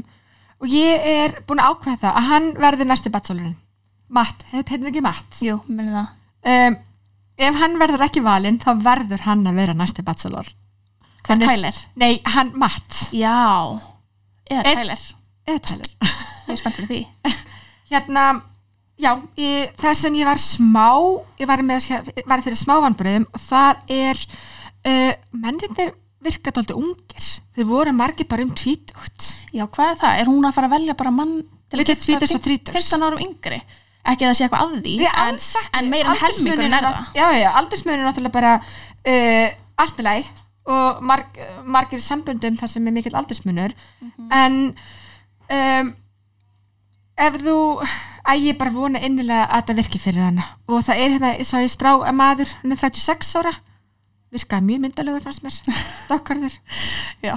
Og 0.64 0.72
ég 0.72 1.04
er 1.04 1.34
búin 1.44 1.60
að 1.60 1.74
ákveða 1.74 2.00
það 2.06 2.18
að 2.20 2.28
hann 2.30 2.50
verði 2.64 2.86
næsti 2.88 3.12
batsolurinn 3.12 3.58
Matt, 4.14 4.46
heitir 4.54 4.88
ekki 4.88 5.02
Matt? 5.04 5.40
Jú, 5.44 5.58
minni 5.68 5.92
það. 5.92 6.12
Um, 6.54 6.78
ef 7.42 7.58
hann 7.60 7.80
verður 7.82 8.06
ekki 8.06 8.24
valinn 8.24 8.60
þá 8.62 8.72
verður 8.84 9.24
hann 9.26 9.48
að 9.50 9.60
vera 9.60 9.76
næsti 9.78 10.06
bachelor 10.06 10.50
Hver, 11.24 11.34
Hann 11.36 11.42
er- 11.44 11.52
Tyler? 11.56 11.78
Nei, 11.96 12.14
hann 12.36 12.52
Matt 12.60 12.98
já, 13.16 13.36
eða 14.52 14.64
Einn- 14.64 14.80
Tyler 14.82 15.04
eða 15.48 15.60
Tyler 15.70 15.92
ég 16.48 16.54
er 16.54 16.60
spennt 16.60 16.76
fyrir 16.80 16.90
því 16.92 17.34
hérna, 17.94 18.24
já 19.00 19.12
ég, 19.40 19.74
það 19.80 19.96
sem 20.02 20.18
ég 20.20 20.28
var 20.28 20.42
smá 20.44 20.88
ég 21.40 21.48
var, 21.50 21.64
með, 21.64 21.88
var 22.28 22.44
fyrir 22.46 22.60
smá 22.60 22.76
vanbröðum 22.84 23.28
og 23.32 23.44
það 23.44 23.84
er 23.96 24.24
uh, 24.24 25.14
mennirnir 25.46 25.94
virka 26.24 26.52
dálítið 26.56 26.80
ungir 26.80 27.30
þeir 27.56 27.68
voru 27.68 27.94
margir 27.96 28.28
bara 28.32 28.44
um 28.48 28.52
tvítugt 28.56 29.32
Já, 29.54 29.68
hvað 29.70 29.92
er 29.92 29.98
það? 30.02 30.20
Er 30.24 30.30
hún 30.32 30.46
að 30.48 30.54
fara 30.56 30.66
að 30.70 30.72
velja 30.80 30.94
bara 30.98 31.12
mann 31.14 31.34
til 31.70 31.78
að 31.84 31.90
þrítugs. 32.02 32.72
15 32.74 33.04
árum 33.06 33.20
yngri? 33.22 33.60
Ekki 34.02 34.26
að 34.26 34.32
það 34.32 34.38
sé 34.40 34.46
eitthvað 34.48 34.64
að 34.64 34.72
því, 34.80 34.94
Nei, 34.98 35.12
en, 35.24 35.38
en 35.78 35.90
meira 35.92 36.10
en 36.16 36.18
helmingurinn 36.24 36.74
er 36.74 36.88
að- 36.88 36.96
það. 36.96 37.12
já, 37.20 37.28
já, 37.38 37.50
aldursmunur 37.60 38.00
er 38.02 38.08
náttúrulega 38.08 38.34
bara 38.34 38.54
uh, 38.58 39.54
allt 39.84 40.02
í 40.02 40.06
lagi 40.08 40.26
og 40.66 41.02
marg, 41.04 41.40
margir 41.66 42.00
sambundum 42.04 42.56
þar 42.60 42.72
sem 42.72 42.88
er 42.88 42.96
mikill 42.96 43.18
aldursmunur. 43.20 43.74
En 44.32 44.58
um, 45.50 45.92
ef 47.20 47.38
þú 47.44 47.58
að 48.24 48.46
ég 48.48 48.58
bara 48.60 48.72
vona 48.72 49.02
innilega 49.04 49.50
að 49.50 49.60
þetta 49.62 49.78
virki 49.82 50.00
fyrir 50.00 50.24
hana. 50.30 50.46
Og 50.72 50.84
það 50.86 51.02
er 51.04 51.14
hérna 51.18 51.34
svo 51.44 51.60
ég 51.64 51.74
strá 51.74 51.92
að 51.98 52.16
maður 52.16 52.54
hann 52.62 52.76
er 52.76 52.80
36 52.80 53.36
ára 53.42 53.54
virkaði 54.34 54.66
mjög 54.66 54.80
myndalegur 54.82 55.22
fannst 55.22 55.44
mér. 55.46 55.58
Dokkarður 56.12 56.56
Já. 57.22 57.36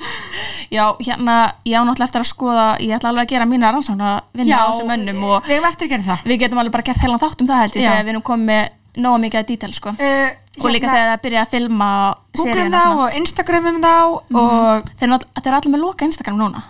Já, 0.76 0.82
hérna, 1.00 1.36
ég 1.64 1.78
á 1.78 1.82
náttúrulega 1.86 2.04
eftir 2.10 2.20
að 2.20 2.28
skoða, 2.28 2.66
ég 2.84 2.92
ætla 2.98 3.08
alveg 3.14 3.24
að 3.24 3.30
gera 3.32 3.46
mína 3.48 3.70
rannsókn 3.72 4.02
að 4.04 4.18
vinna 4.36 4.58
á 4.60 4.68
þessum 4.68 4.90
mönnum 4.92 5.22
og 5.24 5.46
við 5.46 5.54
hefum 5.54 5.68
eftir 5.70 5.88
að 5.88 5.92
gera 5.94 6.06
það. 6.10 6.26
við 6.28 6.40
getum 6.42 6.60
alveg 6.60 6.74
bara 6.74 6.86
gert 6.90 7.00
heilan 7.06 7.22
þátt 7.22 7.40
um 7.40 7.48
það 7.48 7.62
held 7.62 7.78
ég 7.78 7.86
þegar 7.86 8.04
við 8.04 8.12
erum 8.12 8.26
komið 8.28 8.68
nóga 8.96 9.18
mikið 9.22 9.40
að 9.40 9.46
dítel, 9.46 9.72
sko. 9.74 9.90
uh, 9.90 10.30
Og 10.58 10.70
líka 10.72 10.88
þegar 10.90 11.10
það 11.12 11.20
byrja 11.22 11.42
að 11.44 11.50
filma 11.52 11.88
seríuna 12.34 12.80
þá 12.82 12.98
og 12.98 13.14
instagramum 13.14 13.76
þá 13.82 13.94
og 14.34 14.82
Þeir, 14.98 15.12
eru 15.12 15.56
allir 15.56 15.70
með 15.74 15.80
loka 15.84 16.04
Instagram 16.04 16.38
núna. 16.40 16.62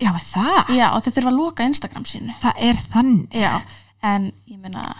já, 0.00 0.10
það, 0.32 0.76
Já, 0.76 0.86
og 0.94 1.02
þeir 1.04 1.14
þurfa 1.18 1.30
að 1.32 1.36
loka 1.38 1.62
Instagram 1.68 2.04
sínu. 2.04 2.34
það 2.42 2.54
er 2.70 2.76
þannig 2.94 3.28
Já, 3.42 3.60
en 4.02 4.32
ég 4.48 4.58
meina, 4.60 4.94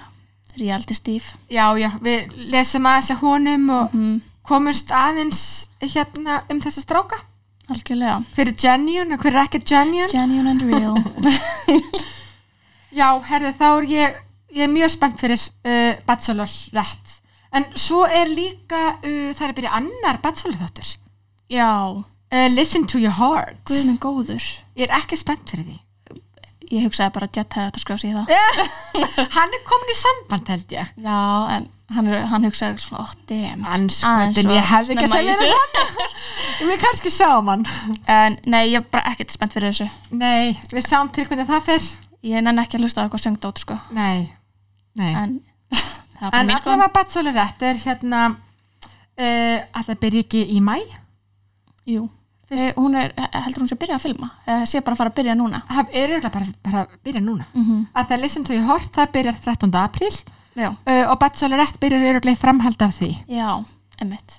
reality 0.59 0.95
Steve. 0.95 1.25
Já, 1.51 1.73
já, 1.79 1.91
við 2.01 2.31
lesum 2.53 2.87
aðeins 2.87 3.11
að 3.11 3.21
honum 3.25 3.71
og 3.71 3.93
Mhm. 3.95 4.21
komumst 4.45 4.91
aðeins 4.93 5.69
hérna 5.81 6.43
um 6.51 6.61
þessa 6.61 6.81
stráka 6.85 7.17
Algjörlega. 7.71 8.23
hver 8.37 8.49
er 8.49 8.53
genuine 8.53 9.13
og 9.15 9.21
hver 9.21 9.33
er 9.35 9.43
ekki 9.49 9.65
genuine 9.65 10.13
Genuine 10.13 10.51
and 10.51 10.63
real. 10.63 10.95
Já, 12.95 13.09
herði, 13.27 13.51
þá 13.59 13.65
er 13.79 13.87
ég 13.91 14.19
ég 14.55 14.65
er 14.67 14.73
mjög 14.73 14.93
spennt 14.95 15.21
fyrir 15.23 15.41
uh, 15.67 15.93
Bachelorette 16.07 17.21
en 17.55 17.67
svo 17.79 18.05
er 18.07 18.31
líka 18.31 18.83
uh, 18.97 19.31
það 19.35 19.47
er 19.47 19.53
að 19.53 19.57
byrja 19.61 19.79
annar 19.81 20.21
Bachelor 20.23 20.61
þáttur 20.63 20.93
Já, 21.53 21.71
uh, 22.01 22.49
Listen 22.55 22.87
to 22.89 22.99
your 22.99 23.13
heart 23.19 23.61
guð 23.69 23.85
minn 23.85 24.01
góður. 24.01 24.45
Ég 24.79 24.89
er 24.89 24.95
ekki 24.97 25.19
spennt 25.21 25.51
fyrir 25.51 25.67
því 25.69 25.81
Ég 26.73 26.87
hugsaði 26.87 27.13
bara 27.13 27.27
að 27.29 27.39
Jet 27.39 27.55
hefði 27.55 27.67
þetta 27.69 27.81
skrá 27.83 27.97
sig 28.01 28.11
í 28.11 28.15
það. 28.17 28.31
Hann 29.37 29.53
er 29.53 29.65
komin 29.69 29.91
í 29.93 29.97
samband 29.99 30.49
held 30.49 30.73
ég 30.73 30.93
Já, 31.05 31.19
en 31.59 31.67
hann, 31.95 32.09
er, 32.09 32.23
hann 32.31 32.47
hugsaði 32.49 32.81
svona, 32.81 33.05
oh. 33.05 33.11
Aðeins 33.13 33.99
Anskotin, 34.09 34.49
svo 34.49 34.57
ég 34.57 34.71
hefði 34.71 34.97
ekki 34.97 35.09
að 35.11 35.17
tella 35.19 35.37
þessu. 35.43 35.59
það 35.75 36.71
Við 36.71 36.81
kannski 36.87 37.13
sjáum 37.13 37.53
hann 37.53 37.67
En 38.17 38.39
nei, 38.49 38.63
ég 38.73 38.81
er 38.81 38.89
bara 38.89 39.13
ekkert 39.13 39.35
spennt 39.35 39.55
fyrir 39.57 39.75
þessu. 39.75 39.91
Nei, 40.17 40.55
við 40.73 40.89
sjáum 40.89 41.13
til 41.13 41.27
hvernig 41.29 41.51
það 41.51 41.69
fer 41.69 41.91
Ég 42.25 42.41
nenni 42.41 42.65
ekki 42.65 42.79
að 42.79 42.87
hlusta 42.87 43.03
á 43.03 43.05
eitthvað 43.05 43.27
söngdót, 43.27 43.61
sko. 43.61 43.77
Nei, 43.93 44.31
nei 44.97 45.15
En 45.15 45.41
það 46.19 46.29
er 46.33 46.41
En 46.41 46.51
allavega 46.51 46.89
Bachelorette 46.95 47.63
er 47.71 47.81
hérna 47.85 48.21
uh, 48.31 49.59
að 49.75 49.87
það 49.89 49.99
byrja 50.05 50.21
ekki 50.27 50.45
í 50.57 50.61
mæ 50.61 50.77
Jú. 51.87 52.09
Eh, 52.51 52.71
Hún 52.77 52.95
er, 52.95 53.11
heldur 53.17 53.63
hún 53.65 53.69
sé 53.69 53.75
að 53.75 53.81
byrja 53.83 53.97
að 53.99 54.03
filma? 54.05 54.29
Eða 54.47 54.67
sé 54.69 54.81
bara 54.85 54.95
að 54.95 55.01
fara 55.01 55.11
að 55.11 55.17
byrja 55.19 55.35
núna? 55.35 55.59
það 55.69 55.89
er 55.91 56.09
eiginlega 56.13 56.31
bara, 56.33 56.47
bara 56.63 56.81
að 56.85 56.97
byrja 57.05 57.21
núna 57.25 57.45
Mhm. 57.55 57.87
að 57.95 58.09
það 58.09 58.21
Listen 58.23 58.45
to 58.45 58.53
your 58.55 58.65
heart, 58.69 58.89
það 58.93 59.13
byrjar 59.17 59.39
13. 59.45 59.75
apríl 59.81 60.17
Já. 60.57 60.69
uh, 60.71 61.05
og 61.11 61.19
Bachelorette 61.19 61.79
byrjar 61.83 62.01
eiginlega 62.05 62.33
í 62.37 62.39
framhald 62.39 62.83
af 62.83 62.95
því 63.01 63.11
Já, 63.29 63.65
emmitt. 64.01 64.37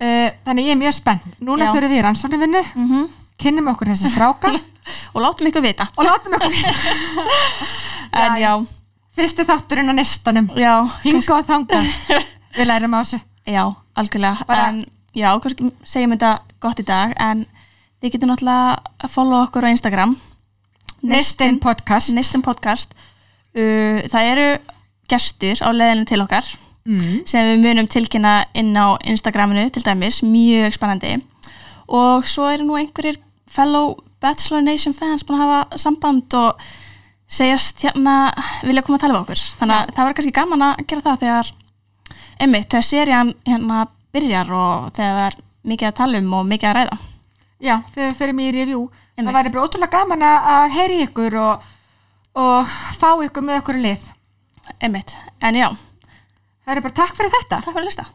uh, 0.00 0.30
þannig 0.44 0.66
ég 0.66 0.72
er 0.74 0.80
mjög 0.82 0.94
spennt 0.98 1.40
núna 1.40 1.68
Já. 1.68 1.72
fyrir 1.76 1.88
við 1.94 2.02
rannsóknarvinnu 2.08 2.62
Mm 2.74 2.88
-hmm. 2.90 3.08
kynnum 3.38 3.68
okkur 3.68 3.86
þessi 3.92 4.10
stráka 4.12 4.50
Og 5.14 5.22
látum 5.22 5.46
ykkur 5.46 5.62
vita. 5.62 5.88
og 5.96 6.04
látum 6.04 6.32
okkur 6.34 6.52
En 8.24 8.32
já, 8.40 8.66
fyrsti 9.14 9.46
þátturinn 9.48 9.92
á 9.92 9.94
nestanum 9.94 10.48
já, 10.58 10.74
hinga 11.04 11.36
og 11.38 11.46
þanga 11.48 11.80
við 12.56 12.68
lærum 12.68 12.96
á 12.96 13.00
þessu 13.02 13.20
já, 13.46 13.64
algjörlega. 13.94 14.46
Bara- 14.48 14.68
En 14.72 14.84
já, 15.14 15.28
kannski 15.40 15.70
segjum 15.86 16.14
þetta 16.16 16.32
gott 16.64 16.80
í 16.80 16.86
dag, 16.88 17.12
en 17.20 17.44
þið 18.02 18.14
getur 18.16 18.30
náttúrulega 18.30 18.78
að 19.04 19.12
follow 19.12 19.42
okkur 19.46 19.66
á 19.68 19.74
Instagram. 19.74 20.16
Nestin 21.04 21.58
podcast 21.60 22.14
Nestin 22.16 22.42
podcast. 22.42 22.94
Uh, 23.54 24.00
það 24.10 24.30
eru 24.32 24.46
gestir 25.12 25.60
á 25.62 25.68
leiðinu 25.70 26.06
til 26.08 26.22
okkar. 26.24 26.46
mm. 26.88 27.22
sem 27.28 27.46
við 27.52 27.62
munum 27.64 27.86
tilkynna 27.88 28.32
inn 28.56 28.74
á 28.76 28.96
Instagraminu 29.08 29.68
til 29.72 29.82
dæmis, 29.84 30.18
mjög 30.24 30.74
spennandi 30.76 31.14
og 31.88 32.24
svo 32.28 32.48
eru 32.52 32.64
nú 32.64 32.76
einhverjir 32.76 33.16
fellow 33.48 33.94
Bachelor 34.20 34.62
Nation 34.64 34.92
fans 34.96 35.24
búin 35.24 35.40
að 35.40 35.44
hafa 35.48 35.78
samband 35.80 36.34
og 36.36 36.60
segjast 37.34 37.84
hérna 37.84 38.14
vilja 38.64 38.84
koma 38.86 38.98
að 38.98 39.04
tala 39.04 39.16
við 39.16 39.22
okkur. 39.24 39.42
Þannig 39.60 39.76
að 39.76 39.92
það 39.94 40.04
verður 40.04 40.18
kannski 40.18 40.36
gaman 40.38 40.66
að 40.68 40.82
gera 40.90 41.04
það 41.04 41.20
þegar 41.24 41.50
einmitt, 42.44 42.68
þegar 42.70 42.86
serían 42.88 43.34
hérna 43.48 43.80
byrjar 44.14 44.54
og 44.54 44.88
þegar 44.96 45.18
það 45.18 45.26
er 45.28 45.38
mikið 45.72 45.90
að 45.90 45.98
tala 46.00 46.22
um 46.22 46.34
og 46.38 46.48
mikið 46.50 46.70
að 46.70 46.76
ræða. 46.80 46.98
Já, 47.64 47.76
þegar 47.94 48.18
við 48.20 48.34
mig 48.38 48.50
í 48.50 48.56
review 48.58 48.82
Einmitt. 49.14 49.30
það 49.30 49.38
væri 49.38 49.54
bara 49.54 49.68
ótrúlega 49.68 49.98
gaman 50.00 50.26
að 50.28 50.74
heyri 50.74 50.98
ykkur 51.06 51.38
og, 51.40 51.70
og 52.42 52.74
fá 52.98 53.08
ykkur 53.24 53.46
með 53.46 53.62
ykkur 53.62 53.80
lið. 53.86 54.10
Einmitt, 54.80 55.14
en 55.44 55.60
já, 55.60 55.68
það 56.64 56.76
er 56.76 56.84
bara 56.88 57.00
takk 57.02 57.16
fyrir 57.16 57.34
þetta. 57.38 57.62
Takk 57.62 57.72
fyrir 57.72 57.84
að 57.86 57.90
lista 57.92 58.10